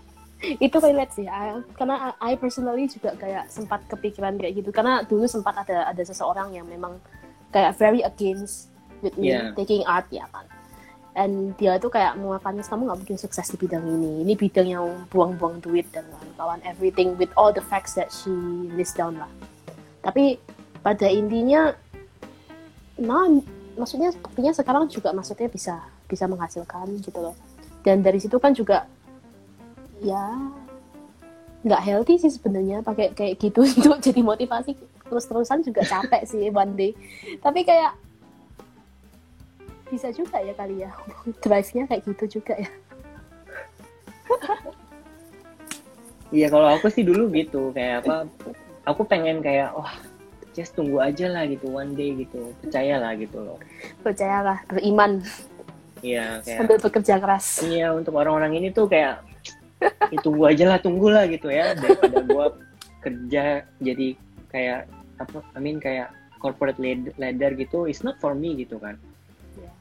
itu 0.43 0.77
relate 0.77 1.13
sih 1.17 1.27
I- 1.29 1.65
karena 1.79 2.13
I 2.21 2.37
personally 2.37 2.91
juga 2.91 3.17
kayak 3.17 3.49
sempat 3.49 3.87
kepikiran 3.89 4.37
kayak 4.37 4.61
gitu. 4.61 4.71
Karena 4.75 5.01
dulu 5.07 5.25
sempat 5.25 5.57
ada 5.57 5.89
ada 5.89 6.03
seseorang 6.05 6.53
yang 6.53 6.67
memang 6.69 6.99
kayak 7.55 7.79
very 7.79 8.03
against 8.05 8.69
with 9.01 9.15
me 9.17 9.33
Yeah. 9.33 9.55
taking 9.57 9.87
art 9.87 10.09
ya 10.13 10.27
kan. 10.35 10.45
And 11.15 11.55
dia 11.55 11.79
tuh 11.79 11.95
kayak 11.95 12.19
mengatakan 12.19 12.59
kamu 12.59 12.91
nggak 12.91 12.99
mungkin 13.07 13.19
sukses 13.23 13.47
di 13.47 13.57
bidang 13.57 13.87
ini. 13.87 14.27
Ini 14.27 14.35
bidang 14.35 14.67
yang 14.67 15.07
buang-buang 15.15 15.63
duit 15.63 15.87
dan 15.95 16.03
kawan-kawan. 16.11 16.59
Everything 16.67 17.15
with 17.15 17.31
all 17.39 17.55
the 17.55 17.63
facts 17.63 17.95
that 17.95 18.11
she 18.11 18.35
list 18.75 18.99
down 18.99 19.15
lah. 19.23 19.31
Tapi 20.03 20.43
pada 20.83 21.07
intinya 21.07 21.71
nah 22.95 23.27
maksudnya 23.75 24.15
sepertinya 24.15 24.53
sekarang 24.55 24.87
juga 24.87 25.11
maksudnya 25.11 25.51
bisa 25.51 25.83
bisa 26.11 26.27
menghasilkan 26.27 26.99
gitu 26.99 27.19
loh. 27.23 27.35
Dan 27.87 28.03
dari 28.03 28.19
situ 28.19 28.35
kan 28.43 28.51
juga 28.51 28.91
ya. 30.03 30.39
Nggak 31.65 31.83
healthy 31.85 32.15
sih 32.21 32.33
sebenarnya 32.33 32.85
pakai 32.85 33.13
kayak 33.15 33.41
gitu 33.41 33.65
untuk 33.79 34.01
jadi 34.01 34.21
motivasi. 34.21 34.75
Terus-terusan 35.05 35.63
juga 35.63 35.85
capek 35.85 36.23
sih 36.25 36.51
one 36.51 36.75
day. 36.75 36.93
Tapi 37.39 37.63
kayak 37.63 37.95
bisa 39.93 40.11
juga 40.11 40.41
ya 40.41 40.55
kali 40.57 40.83
ya. 40.83 40.91
Drive-nya 41.45 41.85
kayak 41.87 42.03
gitu 42.09 42.41
juga 42.41 42.57
ya. 42.59 42.71
Iya 46.35 46.51
kalau 46.51 46.67
aku 46.75 46.91
sih 46.91 47.07
dulu 47.07 47.31
gitu 47.31 47.71
kayak 47.71 48.03
apa 48.03 48.27
aku 48.83 49.07
pengen 49.07 49.39
kayak 49.39 49.71
wah 49.71 49.95
just 50.51 50.75
tunggu 50.75 50.99
aja 50.99 51.31
lah 51.31 51.47
gitu 51.47 51.71
one 51.71 51.95
day 51.95 52.11
gitu 52.15 52.51
percayalah 52.59 53.15
gitu 53.15 53.39
loh. 53.39 53.59
Percayalah 54.03 54.67
beriman. 54.67 55.23
Iya 56.03 56.43
kayak 56.43 56.59
sambil 56.59 56.79
bekerja 56.83 57.15
keras. 57.23 57.47
Iya 57.63 57.95
untuk 57.95 58.19
orang-orang 58.19 58.59
ini 58.59 58.75
tuh 58.75 58.91
kayak 58.91 59.23
ya, 59.83 60.19
tunggu 60.23 60.45
aja 60.47 60.65
lah 60.71 60.79
tunggu 60.83 61.09
lah 61.11 61.25
gitu 61.27 61.49
ya. 61.51 61.75
Daripada 61.75 62.19
gua 62.27 62.47
kerja 63.01 63.67
jadi 63.79 64.09
kayak 64.49 64.89
apa 65.21 65.39
I 65.55 65.61
mean 65.63 65.79
kayak 65.79 66.11
corporate 66.39 66.77
ladder 67.17 67.57
gitu 67.57 67.89
it's 67.89 68.05
not 68.05 68.19
for 68.21 68.37
me 68.37 68.53
gitu 68.59 68.77
kan. 68.77 69.01
Iya. 69.57 69.73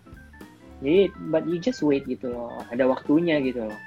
jadi 0.83 1.01
but 1.31 1.43
you 1.47 1.57
just 1.59 1.83
wait 1.83 2.05
gitu 2.07 2.31
loh. 2.31 2.51
Ada 2.71 2.87
waktunya 2.87 3.39
gitu 3.43 3.67
loh. 3.67 3.79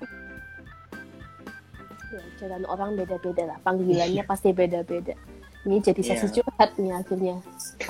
Ya, 2.06 2.22
jalan 2.40 2.62
orang 2.70 2.94
beda-beda 2.96 3.54
lah. 3.54 3.58
Panggilannya 3.66 4.22
pasti 4.30 4.54
beda-beda. 4.54 5.12
Ini 5.66 5.82
jadi 5.82 6.00
Iya. 6.00 6.10
sesi 6.22 6.38
curhat 6.38 6.70
nih 6.78 6.94
akhirnya. 6.94 7.36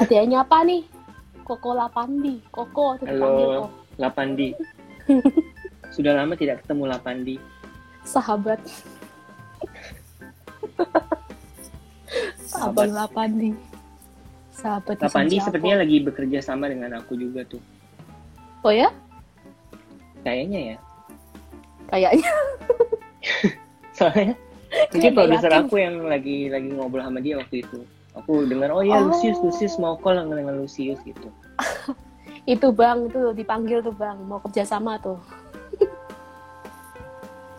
Adanya 0.00 0.42
apa 0.42 0.64
nih? 0.64 0.82
Koko 1.44 1.76
Lapandi. 1.76 2.40
Koko 2.50 2.96
Halo 3.04 3.70
Lapandi. 4.00 4.56
Sudah 5.94 6.16
lama 6.18 6.34
tidak 6.34 6.64
ketemu 6.64 6.84
Lapandi 6.90 7.36
sahabat. 8.06 8.62
Abang 12.56 12.94
Lapandi. 12.94 13.52
Sahabat 14.54 14.96
di 14.96 15.02
Lapandi 15.04 15.36
sepertinya 15.42 15.84
lagi 15.84 15.96
bekerja 16.00 16.38
sama 16.40 16.70
dengan 16.70 16.96
aku 16.96 17.18
juga 17.18 17.44
tuh. 17.44 17.60
Oh 18.64 18.72
ya? 18.72 18.88
Kayaknya 20.24 20.60
ya. 20.74 20.76
Kayaknya. 21.92 22.30
Soalnya 23.98 24.34
mungkin 24.92 25.12
produser 25.14 25.52
aku 25.52 25.74
yang 25.80 26.04
lagi 26.04 26.50
lagi 26.50 26.68
ngobrol 26.72 27.04
sama 27.04 27.20
dia 27.20 27.36
waktu 27.36 27.66
itu. 27.66 27.84
Aku 28.16 28.48
dengar 28.48 28.72
oh 28.72 28.80
ya 28.80 28.96
Oh. 28.96 29.12
Lucius 29.12 29.36
Lucius 29.44 29.76
mau 29.76 29.98
call 30.00 30.24
dengan 30.24 30.56
Lucius 30.56 30.98
gitu. 31.04 31.28
Itu 32.46 32.70
bang 32.70 33.10
tuh 33.10 33.34
dipanggil 33.34 33.82
tuh 33.82 33.92
bang 33.92 34.16
mau 34.22 34.38
kerja 34.38 34.62
sama 34.62 34.96
tuh 35.02 35.18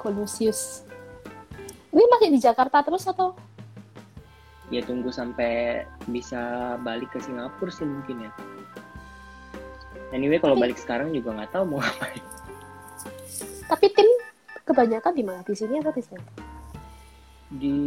Colusius 0.07 0.87
ini 1.91 2.03
masih 2.07 2.29
di 2.31 2.39
Jakarta 2.39 2.79
terus 2.79 3.03
atau? 3.03 3.35
Ya 4.71 4.79
tunggu 4.83 5.11
sampai 5.11 5.83
bisa 6.07 6.75
balik 6.79 7.11
ke 7.11 7.19
Singapura 7.19 7.71
sih 7.71 7.83
mungkin 7.83 8.27
ya. 8.27 8.31
Anyway 10.15 10.39
kalau 10.39 10.55
Tapi- 10.55 10.63
balik 10.71 10.79
sekarang 10.79 11.11
juga 11.11 11.35
nggak 11.35 11.51
tahu 11.51 11.63
mau 11.67 11.79
ngapain. 11.83 12.23
Tapi 13.67 13.85
tim 13.91 14.09
kebanyakan 14.63 15.11
di 15.11 15.23
mana? 15.27 15.41
Di 15.43 15.55
sini 15.55 15.79
atau 15.83 15.91
di 15.91 16.03
sana? 16.03 16.23
Di 17.51 17.77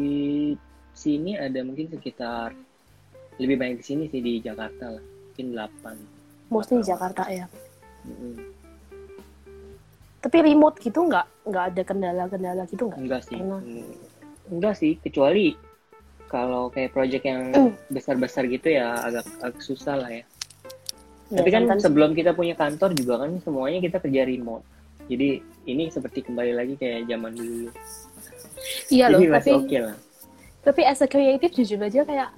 sini 0.93 1.41
ada 1.41 1.61
mungkin 1.65 1.89
sekitar 1.89 2.53
lebih 3.41 3.57
banyak 3.57 3.81
di 3.81 3.85
sini 3.85 4.05
sih 4.13 4.21
di 4.21 4.45
Jakarta 4.45 4.93
lah. 5.01 5.05
Mungkin 5.33 5.47
8 5.57 6.53
mostly 6.53 6.83
di 6.83 6.91
Jakarta 6.91 7.25
ya. 7.31 7.47
Mm-mm. 8.05 8.60
Tapi 10.21 10.37
remote 10.43 10.77
gitu 10.79 11.01
nggak 11.03 11.27
nggak 11.45 11.65
ada 11.73 11.83
kendala-kendala 11.83 12.63
gitu 12.67 12.87
nggak 12.87 13.01
enggak 13.01 13.23
sih 13.25 13.37
Pernah. 13.37 13.61
Mm, 13.61 13.93
enggak 14.51 14.75
sih 14.77 14.93
kecuali 14.97 15.57
kalau 16.27 16.69
kayak 16.69 16.91
project 16.91 17.25
yang 17.25 17.51
Mm. 17.51 17.73
besar-besar 17.89 18.45
gitu 18.47 18.69
ya 18.71 18.95
agak 19.01 19.25
agak 19.41 19.61
susah 19.61 19.97
lah 19.97 20.11
ya 20.11 20.25
Ya, 21.31 21.39
Tapi 21.39 21.51
kan 21.55 21.63
sebelum 21.79 22.11
kita 22.11 22.35
punya 22.35 22.53
kantor 22.53 22.91
juga 22.91 23.23
kan 23.23 23.39
semuanya 23.39 23.79
kita 23.79 24.03
kerja 24.03 24.27
remote. 24.27 24.67
Jadi 25.07 25.39
ini 25.65 25.87
seperti 25.87 26.27
kembali 26.27 26.53
lagi 26.53 26.75
kayak 26.75 27.07
zaman 27.07 27.31
dulu. 27.31 27.71
iya 28.91 29.07
loh 29.07 29.23
Jadi 29.23 29.27
tapi 29.29 29.35
masih 29.39 29.53
oke 29.57 29.79
lah. 29.81 29.97
tapi 30.61 30.81
as 30.83 30.99
a 30.99 31.07
creative 31.07 31.55
jujur 31.55 31.79
aja 31.79 32.03
kayak 32.03 32.35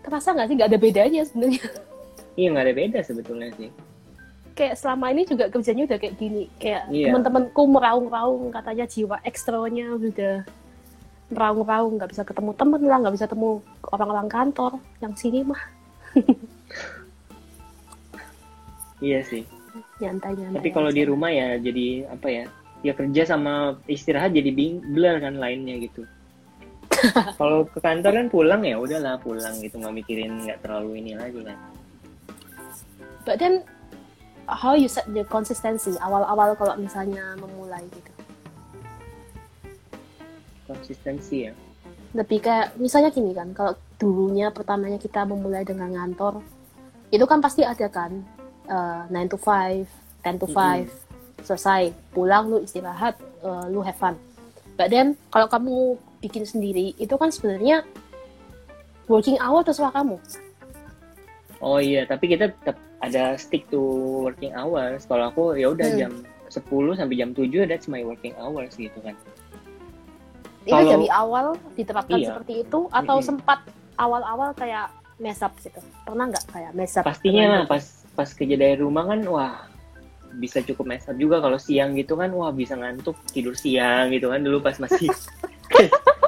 terasa 0.00 0.32
nggak 0.32 0.48
sih 0.48 0.54
nggak 0.56 0.70
ada 0.72 0.80
bedanya 0.80 1.20
sebenarnya 1.22 1.68
Iya 2.34 2.46
nggak 2.48 2.64
ada 2.64 2.74
beda 2.74 2.98
sebetulnya 3.02 3.48
sih. 3.54 3.68
Kayak 4.54 4.78
selama 4.78 5.10
ini 5.10 5.26
juga 5.26 5.50
kerjanya 5.50 5.82
udah 5.84 5.98
kayak 5.98 6.14
gini 6.14 6.46
kayak 6.62 6.86
Iya. 6.88 7.10
teman-temanku 7.10 7.62
meraung-raung 7.66 8.54
katanya 8.54 8.86
jiwa 8.86 9.18
ekstranya 9.26 9.98
udah 9.98 10.46
meraung-raung 11.34 11.98
nggak 11.98 12.10
bisa 12.14 12.22
ketemu 12.22 12.50
temen 12.54 12.82
lah 12.86 12.98
nggak 13.02 13.14
bisa 13.18 13.26
ketemu 13.26 13.58
orang-orang 13.90 14.28
kantor 14.30 14.72
yang 15.02 15.12
sini 15.18 15.42
mah 15.42 15.58
Iya 19.02 19.20
sih. 19.26 19.42
nyantai-nyantai 19.98 20.58
Tapi 20.62 20.70
kalau 20.70 20.90
di 20.94 21.02
rumah 21.02 21.28
ya 21.28 21.58
jadi 21.58 22.06
apa 22.08 22.28
ya? 22.30 22.44
Ya 22.86 22.92
kerja 22.94 23.26
sama 23.26 23.76
istirahat 23.90 24.30
jadi 24.32 24.48
bing 24.54 24.80
blur 24.94 25.18
kan 25.18 25.34
lainnya 25.36 25.76
gitu. 25.82 26.06
kalau 27.40 27.66
ke 27.66 27.82
kantor 27.82 28.12
kan 28.16 28.26
pulang 28.30 28.62
ya 28.62 28.78
udahlah 28.78 29.18
pulang 29.18 29.52
gitu 29.60 29.76
nggak 29.76 29.92
mikirin 29.98 30.46
nggak 30.46 30.62
terlalu 30.62 31.02
ini 31.02 31.12
lagi 31.18 31.42
kan. 31.42 31.58
but 33.26 33.36
then 33.36 33.64
how 34.48 34.76
you 34.76 34.88
set 34.88 35.06
the 35.12 35.24
consistency 35.26 35.96
awal-awal 36.00 36.52
kalau 36.56 36.74
misalnya 36.76 37.36
memulai 37.40 37.82
gitu? 37.92 38.12
Konsistensi 40.64 41.50
ya. 41.50 41.54
lebih 42.14 42.46
kayak 42.46 42.78
misalnya 42.78 43.10
gini 43.10 43.34
kan 43.34 43.50
kalau 43.50 43.74
dulunya 43.98 44.46
pertamanya 44.54 45.02
kita 45.02 45.26
memulai 45.26 45.66
dengan 45.66 45.90
ngantor 45.90 46.38
itu 47.10 47.26
kan 47.26 47.42
pasti 47.42 47.66
ada 47.66 47.90
kan 47.90 48.22
uh, 48.70 49.02
9 49.10 49.34
to 49.34 49.38
5 49.38 49.82
10 50.22 50.38
to 50.38 50.46
5 50.46 50.86
selesai 51.44 51.92
pulang 52.14 52.48
lu 52.48 52.62
istirahat 52.64 53.18
uh, 53.44 53.68
lu 53.68 53.84
have 53.84 53.98
fun. 53.98 54.16
But 54.74 54.88
then 54.90 55.18
kalau 55.28 55.46
kamu 55.46 56.00
bikin 56.24 56.48
sendiri 56.48 56.96
itu 56.96 57.14
kan 57.20 57.28
sebenarnya 57.28 57.84
working 59.10 59.36
hour 59.38 59.60
terserah 59.60 59.92
kamu. 59.92 60.16
Oh 61.60 61.78
iya, 61.80 62.08
tapi 62.08 62.32
kita 62.32 62.50
tetap 62.50 62.76
ada 63.04 63.24
stick 63.34 63.68
to 63.68 63.80
working 64.22 64.52
hours. 64.52 65.04
Kalau 65.04 65.28
aku 65.28 65.42
ya 65.54 65.68
udah 65.68 65.84
Hmm. 65.86 65.98
jam 65.98 66.12
10 66.48 66.64
sampai 66.94 67.14
jam 67.14 67.30
7 67.30 67.64
that's 67.64 67.86
my 67.86 68.00
working 68.00 68.32
hours 68.36 68.72
gitu 68.74 68.96
kan. 69.00 69.12
itu 70.64 70.72
Kalau- 70.72 70.92
dari 70.96 71.08
awal 71.12 71.46
diterapkan 71.74 72.16
Iya. 72.16 72.28
seperti 72.32 72.64
itu 72.64 72.80
atau 72.88 73.16
Mm-mm. 73.20 73.28
sempat 73.28 73.60
awal-awal 73.96 74.56
kayak 74.56 74.88
mess 75.14 75.38
up 75.38 75.52
gitu 75.60 75.76
pernah 76.02 76.24
nggak 76.26 76.44
kayak 76.48 76.72
mess 76.72 76.96
up 76.96 77.04
Pastinya 77.04 77.44
lah 77.52 77.62
pas 77.68 77.84
pas 78.10 78.24
kerja 78.26 78.56
dari 78.56 78.74
rumah 78.74 79.04
kan 79.04 79.20
wah 79.24 79.68
bisa 80.34 80.58
cukup 80.58 80.88
mess 80.88 81.04
up 81.04 81.14
juga 81.14 81.38
kalau 81.38 81.54
siang 81.54 81.92
gitu 81.92 82.16
kan 82.16 82.32
wah 82.32 82.48
bisa 82.48 82.74
ngantuk 82.74 83.12
tidur 83.28 83.52
siang 83.52 84.08
gitu 84.08 84.26
kan 84.26 84.40
dulu 84.40 84.58
pas 84.58 84.80
masih 84.80 85.12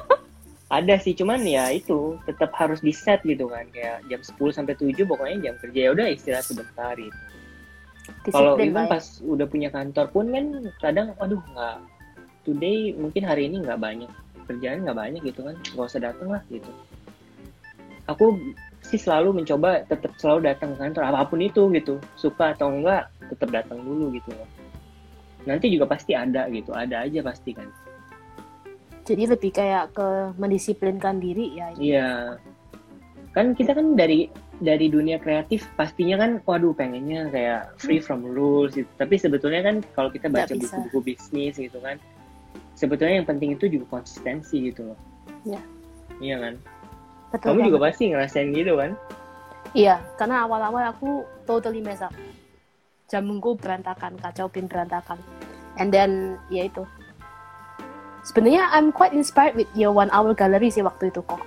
ada 0.66 0.98
sih 0.98 1.14
cuman 1.14 1.46
ya 1.46 1.70
itu 1.70 2.18
tetap 2.26 2.50
harus 2.58 2.82
di 2.82 2.90
set 2.90 3.22
gitu 3.22 3.46
kan 3.46 3.70
kayak 3.70 4.02
jam 4.10 4.18
10 4.18 4.34
sampai 4.50 4.74
7 4.74 5.06
pokoknya 5.06 5.36
jam 5.50 5.54
kerja 5.62 5.80
ya 5.86 5.90
udah 5.94 6.06
istirahat 6.10 6.42
sebentar 6.42 6.98
gitu. 6.98 7.18
Kalau 8.30 8.58
even 8.58 8.86
pas 8.86 9.18
udah 9.22 9.46
punya 9.46 9.70
kantor 9.70 10.10
pun 10.10 10.30
kan 10.30 10.46
kadang 10.82 11.14
aduh 11.22 11.38
nggak 11.54 11.78
today 12.42 12.94
mungkin 12.98 13.22
hari 13.22 13.46
ini 13.46 13.62
nggak 13.62 13.78
banyak 13.78 14.10
kerjaan 14.46 14.86
nggak 14.86 14.98
banyak 14.98 15.22
gitu 15.22 15.46
kan 15.46 15.54
nggak 15.54 15.86
usah 15.86 16.02
datang 16.02 16.34
lah 16.34 16.42
gitu. 16.50 16.70
Aku 18.10 18.38
sih 18.86 18.98
selalu 18.98 19.42
mencoba 19.42 19.86
tetap 19.86 20.14
selalu 20.18 20.50
datang 20.50 20.74
ke 20.74 20.78
kantor 20.82 21.02
apa 21.10 21.26
pun 21.26 21.42
itu 21.42 21.70
gitu 21.74 21.98
suka 22.18 22.54
atau 22.54 22.70
enggak 22.70 23.10
tetap 23.30 23.54
datang 23.54 23.82
dulu 23.82 24.14
gitu 24.14 24.34
loh. 24.34 24.50
Nanti 25.46 25.70
juga 25.70 25.86
pasti 25.90 26.14
ada 26.14 26.50
gitu 26.50 26.74
ada 26.74 27.06
aja 27.06 27.22
pasti 27.22 27.54
kan. 27.54 27.70
Jadi 29.06 29.22
lebih 29.30 29.54
kayak 29.54 29.94
ke 29.94 30.34
mendisiplinkan 30.34 31.22
diri 31.22 31.54
ya. 31.54 31.66
Iya. 31.78 32.10
Kan 33.30 33.54
kita 33.54 33.72
kan 33.72 33.94
dari 33.94 34.26
dari 34.58 34.90
dunia 34.90 35.22
kreatif 35.22 35.68
pastinya 35.78 36.18
kan 36.18 36.42
waduh 36.42 36.74
pengennya 36.74 37.30
kayak 37.30 37.78
free 37.78 38.02
from 38.02 38.26
rules 38.26 38.74
gitu. 38.74 38.88
Tapi 38.98 39.14
sebetulnya 39.14 39.62
kan 39.62 39.76
kalau 39.94 40.10
kita 40.10 40.26
baca 40.26 40.50
buku-buku 40.50 41.14
bisnis 41.14 41.54
gitu 41.54 41.78
kan, 41.78 42.02
sebetulnya 42.74 43.22
yang 43.22 43.28
penting 43.28 43.54
itu 43.54 43.70
juga 43.70 44.02
konsistensi 44.02 44.74
gitu 44.74 44.90
loh. 44.90 44.98
Iya. 45.46 45.60
Iya 46.18 46.36
kan? 46.42 46.54
Betul 47.30 47.46
Kamu 47.52 47.60
juga 47.70 47.78
banget. 47.78 47.86
pasti 47.94 48.02
ngerasain 48.10 48.48
gitu 48.50 48.72
kan? 48.74 48.90
Iya, 49.76 49.96
karena 50.16 50.46
awal-awal 50.48 50.88
aku 50.88 51.26
totally 51.44 51.84
mess 51.84 52.00
up. 52.00 52.14
Jamungku 53.12 53.60
berantakan, 53.60 54.16
kacau 54.18 54.48
pin 54.48 54.64
berantakan. 54.70 55.20
And 55.76 55.92
then, 55.92 56.40
ya 56.48 56.64
itu. 56.64 56.88
Sebenarnya 58.26 58.74
I'm 58.74 58.90
quite 58.90 59.14
inspired 59.14 59.54
with 59.54 59.70
your 59.78 59.94
one 59.94 60.10
hour 60.10 60.34
gallery 60.34 60.66
sih 60.74 60.82
waktu 60.82 61.14
itu 61.14 61.22
kok. 61.22 61.38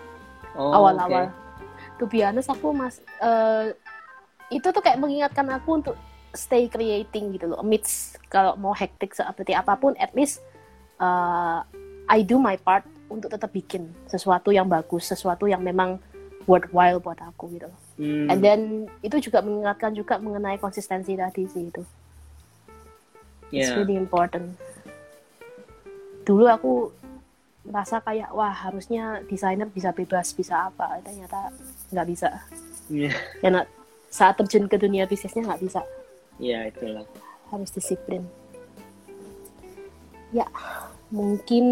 Oh, 0.56 0.72
awal-awal. 0.72 1.28
oke. 1.28 1.36
To 2.00 2.08
be 2.08 2.24
honest, 2.24 2.48
aku 2.48 2.72
mas 2.72 3.04
eh, 3.20 3.76
itu 4.48 4.64
tuh 4.72 4.80
kayak 4.80 4.96
mengingatkan 4.96 5.44
aku 5.52 5.84
untuk 5.84 5.96
stay 6.32 6.72
creating 6.72 7.36
gitu 7.36 7.52
loh. 7.52 7.60
Amidst 7.60 8.16
kalau 8.32 8.56
mau 8.56 8.72
hektik 8.72 9.12
seperti 9.12 9.52
apa 9.52 9.76
pun, 9.76 9.92
at 10.00 10.16
least 10.16 10.40
eh, 11.04 11.60
I 12.08 12.24
do 12.24 12.40
my 12.40 12.56
part 12.56 12.88
untuk 13.12 13.28
tetap 13.28 13.52
bikin 13.52 13.92
sesuatu 14.08 14.56
yang 14.56 14.72
bagus, 14.72 15.04
sesuatu 15.12 15.52
yang 15.52 15.60
memang 15.60 16.00
worthwhile 16.48 17.04
buat 17.04 17.20
aku 17.20 17.60
gitu 17.60 17.68
loh. 17.68 17.80
Hmm, 18.00 18.32
And 18.32 18.40
then 18.40 18.62
itu 19.04 19.20
juga 19.20 19.44
mengingatkan 19.44 19.92
juga 19.92 20.16
mengenai 20.16 20.56
konsistensi 20.64 21.20
tadi 21.20 21.44
sih 21.44 21.68
itu. 21.68 21.84
It's 23.52 23.68
yeah. 23.68 23.82
really 23.82 24.00
important. 24.00 24.56
Dulu 26.30 26.46
aku 26.46 26.74
merasa 27.66 27.98
kayak 28.06 28.30
wah 28.38 28.54
harusnya 28.54 29.26
desainer 29.26 29.66
bisa 29.66 29.90
bebas 29.90 30.30
bisa 30.38 30.70
apa. 30.70 31.02
Ternyata 31.02 31.50
nggak 31.90 32.06
bisa. 32.06 32.30
Iya, 32.94 33.14
karena 33.42 33.66
saat 34.14 34.38
terjun 34.38 34.70
ke 34.70 34.78
dunia 34.78 35.10
bisnisnya 35.10 35.50
nggak 35.50 35.62
bisa. 35.66 35.82
Iya, 36.38 36.70
itulah. 36.70 37.06
harus 37.50 37.74
disiplin. 37.74 38.22
Ya 40.30 40.46
mungkin 41.10 41.66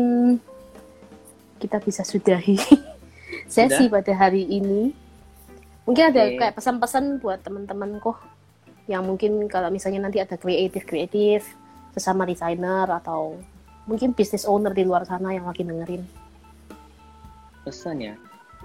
kita 1.62 1.78
bisa 1.78 2.02
sudahi 2.02 2.58
sesi 3.54 3.86
pada 3.86 4.10
hari 4.18 4.42
ini. 4.50 4.90
Mungkin 5.86 6.04
ada 6.10 6.26
Oke. 6.26 6.42
kayak 6.42 6.58
pesan-pesan 6.58 7.22
buat 7.22 7.46
teman-teman 7.46 8.02
kok 8.02 8.18
yang 8.90 9.06
mungkin 9.06 9.46
kalau 9.46 9.70
misalnya 9.70 10.10
nanti 10.10 10.18
ada 10.18 10.34
kreatif 10.34 10.84
kreatif 10.90 11.46
sesama 11.94 12.26
desainer 12.26 12.90
atau 12.90 13.38
mungkin 13.88 14.12
business 14.14 14.44
owner 14.44 14.76
di 14.76 14.84
luar 14.84 15.08
sana 15.08 15.34
yang 15.34 15.48
lagi 15.48 15.64
dengerin 15.64 16.04
Pesan 17.64 18.00
ya? 18.00 18.16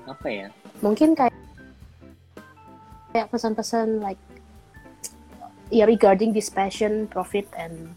Apa 0.07 0.29
ya? 0.31 0.49
mungkin 0.83 1.15
kayak 1.15 1.35
kayak 3.15 3.31
pesan-pesan 3.31 4.03
like 4.03 4.21
ya 5.73 5.87
regarding 5.89 6.35
this 6.35 6.51
passion 6.51 7.07
profit 7.09 7.47
and 7.57 7.95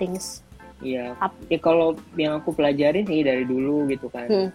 things 0.00 0.42
Iya. 0.78 1.18
Ya 1.50 1.58
kalau 1.58 1.98
yang 2.14 2.38
aku 2.38 2.54
pelajarin 2.54 3.06
sih 3.06 3.26
dari 3.26 3.42
dulu 3.42 3.90
gitu 3.90 4.06
kan. 4.10 4.28
Hmm. 4.30 4.50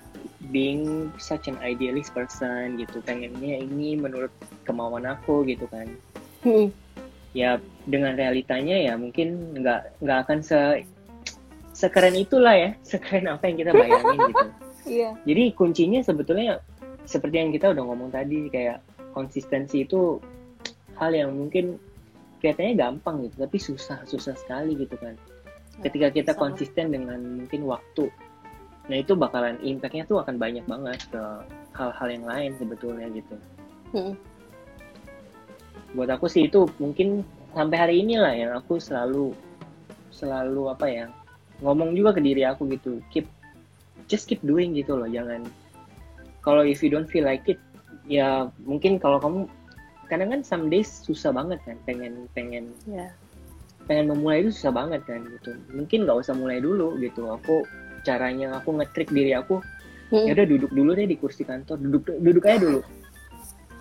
Being 0.52 1.12
such 1.20 1.48
an 1.52 1.60
idealist 1.60 2.16
person 2.16 2.80
gitu. 2.80 3.04
Pengennya 3.04 3.60
ini 3.60 4.00
menurut 4.00 4.32
kemauan 4.64 5.04
aku 5.04 5.44
gitu 5.48 5.68
kan. 5.68 5.88
Hmm. 6.44 6.72
Ya 7.36 7.60
dengan 7.84 8.16
realitanya 8.16 8.78
ya 8.80 8.94
mungkin 8.96 9.60
nggak 9.60 10.00
nggak 10.00 10.20
akan 10.28 10.40
se 10.40 10.88
sekeren 11.74 12.16
itulah 12.16 12.56
ya. 12.56 12.70
Sekeren 12.90 13.28
apa 13.28 13.50
yang 13.50 13.58
kita 13.60 13.72
bayangin 13.74 14.20
gitu. 14.30 14.46
Iya. 14.84 15.10
Jadi 15.26 15.44
kuncinya 15.58 16.00
sebetulnya 16.06 16.60
seperti 17.04 17.36
yang 17.40 17.52
kita 17.52 17.72
udah 17.76 17.84
ngomong 17.84 18.12
tadi 18.14 18.48
kayak 18.48 18.80
konsistensi 19.12 19.84
itu 19.84 20.22
hal 20.96 21.12
yang 21.12 21.36
mungkin 21.36 21.76
kelihatannya 22.40 22.76
gampang 22.76 23.24
gitu 23.28 23.36
tapi 23.48 23.58
susah 23.60 24.04
susah 24.08 24.36
sekali 24.36 24.76
gitu 24.76 24.96
kan. 25.00 25.16
Ketika 25.82 26.14
kita 26.14 26.32
sama. 26.38 26.42
konsisten 26.48 26.94
dengan 26.94 27.20
mungkin 27.44 27.66
waktu, 27.66 28.12
nah 28.88 28.98
itu 29.00 29.18
bakalan 29.18 29.58
impactnya 29.64 30.06
tuh 30.06 30.22
akan 30.22 30.38
banyak 30.38 30.64
banget 30.70 31.02
ke 31.10 31.24
hal-hal 31.74 32.08
yang 32.08 32.26
lain 32.30 32.52
sebetulnya 32.60 33.08
gitu. 33.10 33.36
Hmm. 33.96 34.14
Buat 35.98 36.20
aku 36.20 36.30
sih 36.30 36.46
itu 36.52 36.70
mungkin 36.78 37.26
sampai 37.56 37.78
hari 37.78 37.96
ini 38.06 38.22
lah 38.22 38.34
yang 38.36 38.52
aku 38.54 38.78
selalu 38.78 39.34
selalu 40.14 40.70
apa 40.70 40.86
ya 40.90 41.06
ngomong 41.64 41.96
juga 41.96 42.14
ke 42.14 42.22
diri 42.22 42.44
aku 42.44 42.68
gitu. 42.70 43.00
Keep 43.10 43.26
just 44.06 44.28
keep 44.28 44.44
doing 44.44 44.76
gitu 44.76 45.00
loh 45.00 45.08
jangan. 45.08 45.48
Kalau 46.44 46.62
if 46.62 46.84
you 46.84 46.92
don't 46.92 47.08
feel 47.08 47.24
like 47.24 47.48
it 47.48 47.58
ya 48.04 48.52
mungkin 48.68 49.00
kalau 49.00 49.16
kamu 49.18 49.48
kadang 50.12 50.30
kan 50.30 50.42
some 50.44 50.68
days 50.68 50.92
susah 51.02 51.32
banget 51.32 51.64
kan 51.64 51.80
pengen 51.88 52.28
pengen 52.36 52.76
Ya. 52.84 53.08
pengen 53.88 54.12
memulai 54.12 54.44
itu 54.44 54.52
susah 54.52 54.76
banget 54.76 55.02
kan 55.08 55.24
gitu. 55.24 55.56
Mungkin 55.72 56.04
nggak 56.04 56.20
usah 56.20 56.36
mulai 56.36 56.60
dulu 56.60 57.00
gitu. 57.00 57.32
Aku 57.32 57.64
caranya 58.04 58.60
aku 58.60 58.76
nge-trick 58.76 59.10
diri 59.10 59.32
aku 59.34 59.64
Hmm. 60.12 60.30
ya 60.30 60.38
udah 60.38 60.46
duduk 60.46 60.72
dulu 60.76 60.94
deh 60.94 61.10
di 61.10 61.18
kursi 61.18 61.42
kantor 61.42 61.80
duduk 61.80 62.06
duduk 62.22 62.44
aja 62.46 62.60
dulu. 62.62 62.80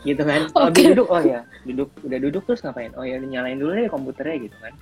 Gitu 0.06 0.22
kan. 0.22 0.48
Oke. 0.54 0.80
habis 0.80 0.84
duduk 0.94 1.08
oh 1.12 1.20
ya 1.20 1.40
duduk 1.66 1.88
udah 2.06 2.18
duduk 2.22 2.42
terus 2.48 2.62
ngapain? 2.64 2.94
Oh 2.96 3.04
ya 3.04 3.20
nyalain 3.20 3.58
dulu 3.60 3.74
deh 3.76 3.90
komputernya 3.90 4.48
gitu 4.48 4.56
kan. 4.62 4.72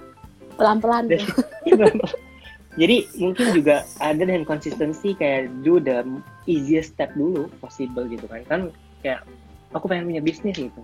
Pelan-pelan. 0.54 1.08
Dan- 1.10 1.26
jadi 2.78 3.02
mungkin 3.18 3.50
juga 3.50 3.82
ada 3.98 4.22
dan 4.22 4.46
konsistensi 4.46 5.18
kayak 5.18 5.50
do 5.66 5.82
the 5.82 6.06
easiest 6.46 6.94
step 6.94 7.10
dulu 7.18 7.50
possible 7.58 8.06
gitu 8.06 8.30
kan. 8.30 8.46
Kan 8.46 8.60
kayak 9.02 9.26
aku 9.74 9.90
pengen 9.90 10.06
punya 10.06 10.22
bisnis 10.22 10.58
gitu. 10.58 10.82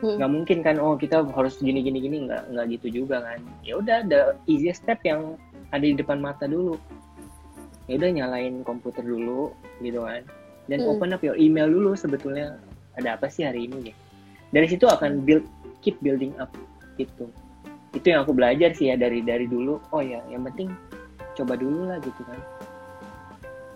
Hmm. 0.00 0.16
nggak 0.16 0.32
mungkin 0.32 0.58
kan 0.64 0.80
oh 0.80 0.96
kita 0.96 1.28
harus 1.36 1.60
gini 1.60 1.84
gini 1.84 2.00
gini. 2.00 2.24
Nggak 2.24 2.56
nggak 2.56 2.66
gitu 2.80 3.04
juga 3.04 3.20
kan. 3.20 3.44
Ya 3.60 3.76
udah 3.76 4.08
the 4.08 4.32
easiest 4.48 4.80
step 4.80 5.04
yang 5.04 5.36
ada 5.76 5.84
di 5.84 5.92
depan 5.92 6.24
mata 6.24 6.48
dulu. 6.48 6.80
Ya 7.84 8.00
udah 8.00 8.08
nyalain 8.08 8.64
komputer 8.64 9.04
dulu 9.04 9.52
gitu 9.84 10.00
kan. 10.00 10.24
Dan 10.72 10.88
Hmm. 10.88 10.96
open 10.96 11.12
up 11.12 11.20
your 11.20 11.36
email 11.36 11.68
dulu 11.68 11.92
sebetulnya 12.00 12.56
ada 12.96 13.20
apa 13.20 13.28
sih 13.28 13.44
hari 13.44 13.68
ini 13.68 13.92
ya 13.92 13.96
dari 14.50 14.66
situ 14.66 14.86
akan 14.86 15.22
build 15.22 15.44
keep 15.84 16.00
building 16.00 16.32
up 16.40 16.48
gitu. 16.96 17.28
Itu 17.92 18.06
yang 18.08 18.24
aku 18.24 18.32
belajar 18.32 18.72
sih 18.72 18.88
ya 18.88 18.96
dari 18.96 19.20
dari 19.20 19.44
dulu. 19.44 19.84
Oh 19.92 20.00
ya 20.00 20.24
yang 20.32 20.48
penting 20.48 20.72
coba 21.36 21.54
dulu 21.58 21.90
lah 21.90 21.98
gitu 22.02 22.22
kan. 22.26 22.38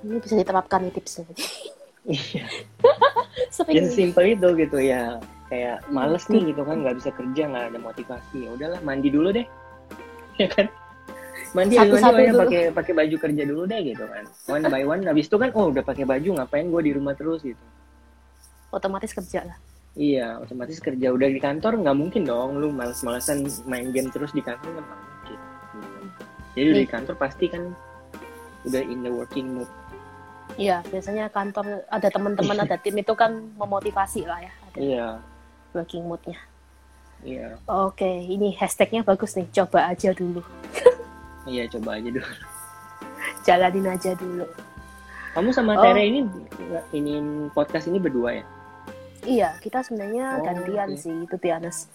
Ini 0.04 0.20
bisa 0.20 0.34
diterapkan 0.36 0.84
nih 0.84 0.92
tipsnya. 0.92 1.24
iya. 2.04 2.44
Yang 3.76 3.88
simple 3.96 4.26
itu 4.28 4.48
gitu 4.60 4.78
ya. 4.78 5.18
Kayak 5.48 5.86
males 5.92 6.24
nih 6.28 6.52
gitu 6.52 6.62
kan 6.64 6.82
nggak 6.82 6.96
bisa 7.00 7.10
kerja 7.14 7.42
nggak 7.48 7.64
ada 7.72 7.78
motivasi. 7.80 8.36
Ya 8.48 8.50
udahlah 8.52 8.80
mandi 8.84 9.08
dulu 9.08 9.32
deh. 9.32 9.46
Ya 10.34 10.50
kan? 10.50 10.66
Mandi 11.54 11.78
mandi 11.78 11.94
Satu-satu 11.94 12.18
mandi 12.18 12.34
pakai 12.34 12.62
pakai 12.74 12.92
baju 12.98 13.16
kerja 13.22 13.42
dulu 13.46 13.62
deh 13.70 13.80
gitu 13.86 14.04
kan. 14.10 14.24
One 14.50 14.66
by 14.66 14.82
one. 14.82 15.06
Habis 15.06 15.30
itu 15.30 15.38
kan 15.38 15.54
oh 15.54 15.70
udah 15.70 15.86
pakai 15.86 16.02
baju 16.02 16.42
ngapain 16.42 16.66
gue 16.66 16.82
di 16.82 16.92
rumah 16.98 17.14
terus 17.14 17.46
gitu. 17.46 17.64
Otomatis 18.74 19.14
kerja 19.14 19.46
lah. 19.46 19.58
iya 19.94 20.42
otomatis 20.42 20.82
kerja. 20.82 21.14
Udah 21.14 21.30
di 21.30 21.38
kantor 21.38 21.78
nggak 21.86 21.94
mungkin 21.94 22.26
dong. 22.26 22.58
Lu 22.58 22.74
males-malesan 22.74 23.46
main 23.70 23.94
game 23.94 24.10
terus 24.10 24.34
di 24.34 24.42
kantor 24.42 24.82
kan. 24.82 25.13
Jadi 26.54 26.66
udah 26.70 26.82
di 26.82 26.88
kantor 26.88 27.14
pasti 27.14 27.46
kan 27.46 27.62
udah 28.64 28.82
in 28.82 29.02
the 29.02 29.10
working 29.10 29.54
mood 29.54 29.70
Iya, 30.54 30.84
biasanya 30.86 31.32
kantor 31.32 31.82
ada 31.88 32.06
teman-teman, 32.12 32.54
ada 32.68 32.76
tim 32.76 32.94
itu 32.94 33.10
kan 33.16 33.32
memotivasi 33.58 34.22
lah 34.22 34.38
ya. 34.38 34.52
Ada 34.70 34.76
iya 34.78 35.06
working 35.72 36.04
moodnya. 36.04 36.36
iya 37.24 37.56
Oke, 37.64 38.06
ini 38.06 38.52
hashtagnya 38.54 39.02
bagus 39.02 39.34
nih. 39.34 39.48
Coba 39.50 39.88
aja 39.88 40.12
dulu. 40.12 40.44
iya 41.50 41.64
coba 41.66 41.96
aja 41.98 42.08
dulu 42.08 42.28
Jalanin 43.42 43.88
aja 43.88 44.12
dulu. 44.14 44.46
kamu 45.34 45.50
sama 45.50 45.74
Oh. 45.74 45.82
Tere 45.82 46.06
ini 46.06 46.20
ini 46.94 47.12
podcast 47.50 47.90
ini 47.90 47.98
berdua 47.98 48.38
ya 48.38 48.44
Iya, 49.24 49.48
kita 49.58 49.80
sebenarnya 49.80 50.38
Oh, 50.38 50.44
gantian 50.44 50.92
oke. 50.92 51.00
sih, 51.00 51.14
itu 51.24 51.36
honest. 51.48 51.88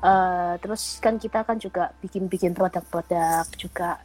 Eh, 0.00 0.54
terus 0.64 0.96
kan 0.96 1.20
kita 1.20 1.44
kan 1.44 1.60
juga 1.60 1.92
bikin-bikin 2.00 2.56
produk-produk 2.56 3.44
juga 3.60 4.00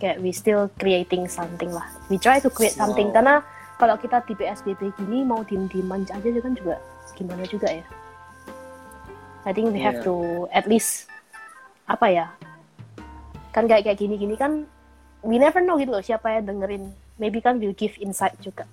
kayak 0.00 0.24
we 0.24 0.32
still 0.32 0.72
creating 0.80 1.28
something 1.28 1.68
lah. 1.68 1.84
We 2.08 2.16
try 2.16 2.40
to 2.40 2.48
create 2.48 2.72
something 2.72 3.12
Wow. 3.12 3.16
karena 3.20 3.34
kalau 3.76 4.00
kita 4.00 4.24
di 4.24 4.32
PSBB 4.32 4.96
gini 4.96 5.28
mau 5.28 5.44
diem-dieman 5.44 6.08
aja 6.08 6.24
kan 6.40 6.56
juga 6.56 6.80
gimana 7.12 7.44
juga 7.44 7.68
ya. 7.68 7.84
I 9.44 9.52
think 9.52 9.76
we 9.76 9.80
have 9.84 10.00
Iya. 10.00 10.08
to 10.08 10.14
at 10.50 10.64
least 10.64 11.06
apa 11.84 12.08
ya? 12.08 12.26
Kan 13.52 13.68
kayak 13.68 13.84
kayak 13.84 14.00
gini-gini 14.00 14.40
kan 14.40 14.64
we 15.20 15.36
never 15.36 15.60
know 15.60 15.76
gitu 15.76 15.92
loh 15.92 16.00
siapa 16.00 16.32
yang 16.32 16.48
dengerin. 16.48 16.96
Maybe 17.16 17.40
kan 17.40 17.60
will 17.60 17.76
give 17.76 17.92
insight 18.00 18.36
juga. 18.40 18.64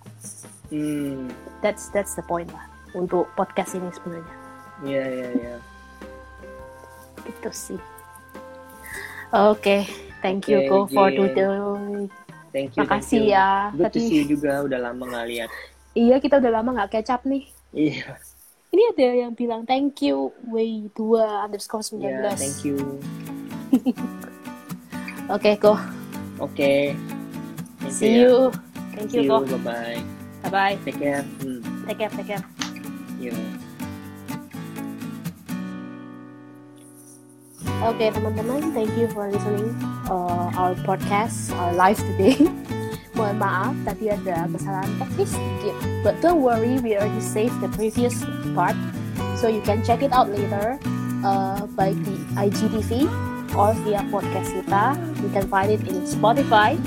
hmm 0.71 1.27
That's 1.59 1.91
that's 1.91 2.15
the 2.15 2.23
point 2.23 2.47
lah 2.55 2.71
untuk 2.95 3.27
podcast 3.35 3.75
ini 3.75 3.91
sebenarnya. 3.91 4.35
iya 4.81 5.03
iya 5.05 5.27
iya 5.35 5.55
itu 7.27 7.49
sih 7.51 7.79
oke 9.33 9.77
thank 10.21 10.47
you 10.47 10.63
Oke, 10.63 10.69
Ko 10.69 10.77
for 10.91 11.07
today 11.09 12.09
thank 12.53 12.71
you 12.77 12.81
makasih 12.85 13.21
thank 13.21 13.29
you. 13.29 13.35
ya 13.35 13.47
good 13.73 13.91
to 13.91 13.99
Tadi- 13.99 14.07
see 14.07 14.17
you 14.23 14.27
juga 14.37 14.63
udah 14.63 14.79
lama 14.79 15.03
nggak 15.09 15.25
lihat 15.29 15.49
iya 15.93 16.15
kita 16.19 16.37
udah 16.39 16.51
lama 16.51 16.69
nggak 16.77 17.03
up 17.09 17.23
nih 17.25 17.43
iya 17.73 18.17
Ini 18.73 18.89
ada 18.89 19.05
yang 19.29 19.37
bilang 19.37 19.69
thank 19.69 20.01
you 20.01 20.33
way 20.49 20.89
2 20.97 21.45
underscore 21.45 21.85
19. 21.85 22.09
Yeah, 22.09 22.33
thank 22.33 22.65
you. 22.65 22.97
Oke, 25.29 25.61
go. 25.61 25.77
Okay. 26.41 26.97
Thank 27.77 27.93
See 27.93 28.17
ya. 28.17 28.25
you. 28.25 28.49
Thank 28.97 29.13
See 29.13 29.21
you, 29.21 29.29
you. 29.29 29.45
go. 29.45 29.45
Bye 29.45 29.61
bye. 29.61 29.99
Bye-bye. 30.49 30.75
Take 30.89 30.97
care. 30.97 31.21
Hmm. 31.45 31.61
Take 31.85 32.01
care, 32.01 32.11
take 32.17 32.33
care. 32.33 32.43
You. 33.21 33.61
Oke 37.83 38.07
teman-teman, 38.15 38.71
thank 38.71 38.95
you 38.95 39.11
for 39.11 39.27
listening 39.27 39.75
uh, 40.07 40.47
our 40.55 40.71
podcast, 40.87 41.51
our 41.59 41.75
live 41.75 41.99
today. 42.15 42.39
Mohon 43.19 43.35
maaf 43.43 43.75
tadi 43.83 44.07
ada 44.07 44.47
kesalahan 44.47 44.87
teknis 45.03 45.35
sedikit, 45.35 45.75
but 45.99 46.15
don't 46.23 46.39
worry, 46.39 46.79
we 46.79 46.95
already 46.95 47.19
saved 47.19 47.59
the 47.59 47.67
previous 47.75 48.23
part, 48.55 48.79
so 49.35 49.51
you 49.51 49.59
can 49.67 49.83
check 49.83 49.99
it 49.99 50.15
out 50.15 50.31
later 50.31 50.79
uh, 51.27 51.67
by 51.75 51.91
the 51.91 52.15
IGTV 52.39 53.11
or 53.51 53.75
via 53.83 53.99
podcast 54.07 54.55
kita. 54.63 54.95
You 55.19 55.27
can 55.35 55.43
find 55.51 55.75
it 55.75 55.83
in 55.83 56.07
Spotify, 56.07 56.79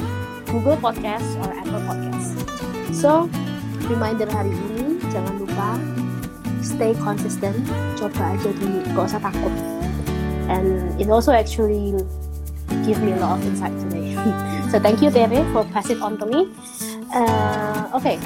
Google 0.49 0.81
Podcast, 0.81 1.29
or 1.45 1.53
Apple 1.53 1.85
Podcast. 1.85 2.41
So 2.97 3.29
reminder 3.85 4.33
hari 4.33 4.57
ini 4.73 4.97
jangan 5.13 5.45
lupa 5.45 5.77
stay 6.65 6.97
consistent, 7.05 7.69
coba 8.01 8.33
aja 8.33 8.49
dulu, 8.49 8.81
gak 8.97 9.13
usah 9.13 9.21
takut 9.21 9.76
and 10.49 11.01
it 11.01 11.11
also 11.11 11.33
actually 11.33 11.95
gave 12.85 13.01
me 13.03 13.13
a 13.13 13.21
lot 13.21 13.39
of 13.39 13.47
insight 13.47 13.75
today. 13.87 14.15
so 14.71 14.79
thank 14.79 15.03
you 15.03 15.11
Tere 15.11 15.45
for 15.53 15.65
passing 15.71 15.99
it 15.99 16.03
on 16.03 16.19
to 16.19 16.27
me. 16.27 16.49
Uh, 17.15 17.91
okay, 17.95 18.19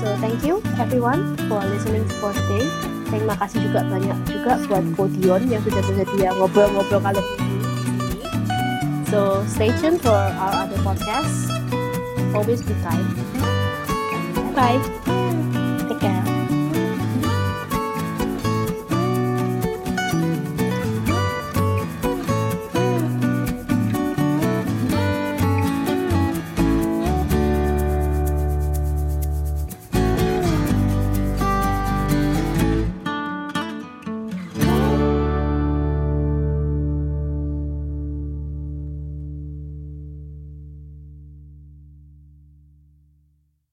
so 0.00 0.06
thank 0.22 0.42
you 0.44 0.62
everyone 0.78 1.36
for 1.48 1.60
listening 1.66 2.06
for 2.20 2.32
today. 2.32 2.66
Terima 3.12 3.36
kasih 3.36 3.68
juga 3.68 3.84
banyak 3.84 4.18
juga 4.24 4.56
buat 4.64 4.84
Podion 4.96 5.42
yang 5.44 5.60
sudah 5.60 5.84
bersedia 5.84 6.32
ngobrol-ngobrol 6.32 7.02
ini. 7.12 7.24
So 9.12 9.44
stay 9.44 9.68
tuned 9.76 10.00
for 10.00 10.16
our 10.16 10.64
other 10.64 10.80
podcasts. 10.80 11.52
Always 12.32 12.64
be 12.64 12.72
kind. 12.80 13.04
Bye. 14.56 14.80
Take 15.92 16.00
care. 16.00 16.21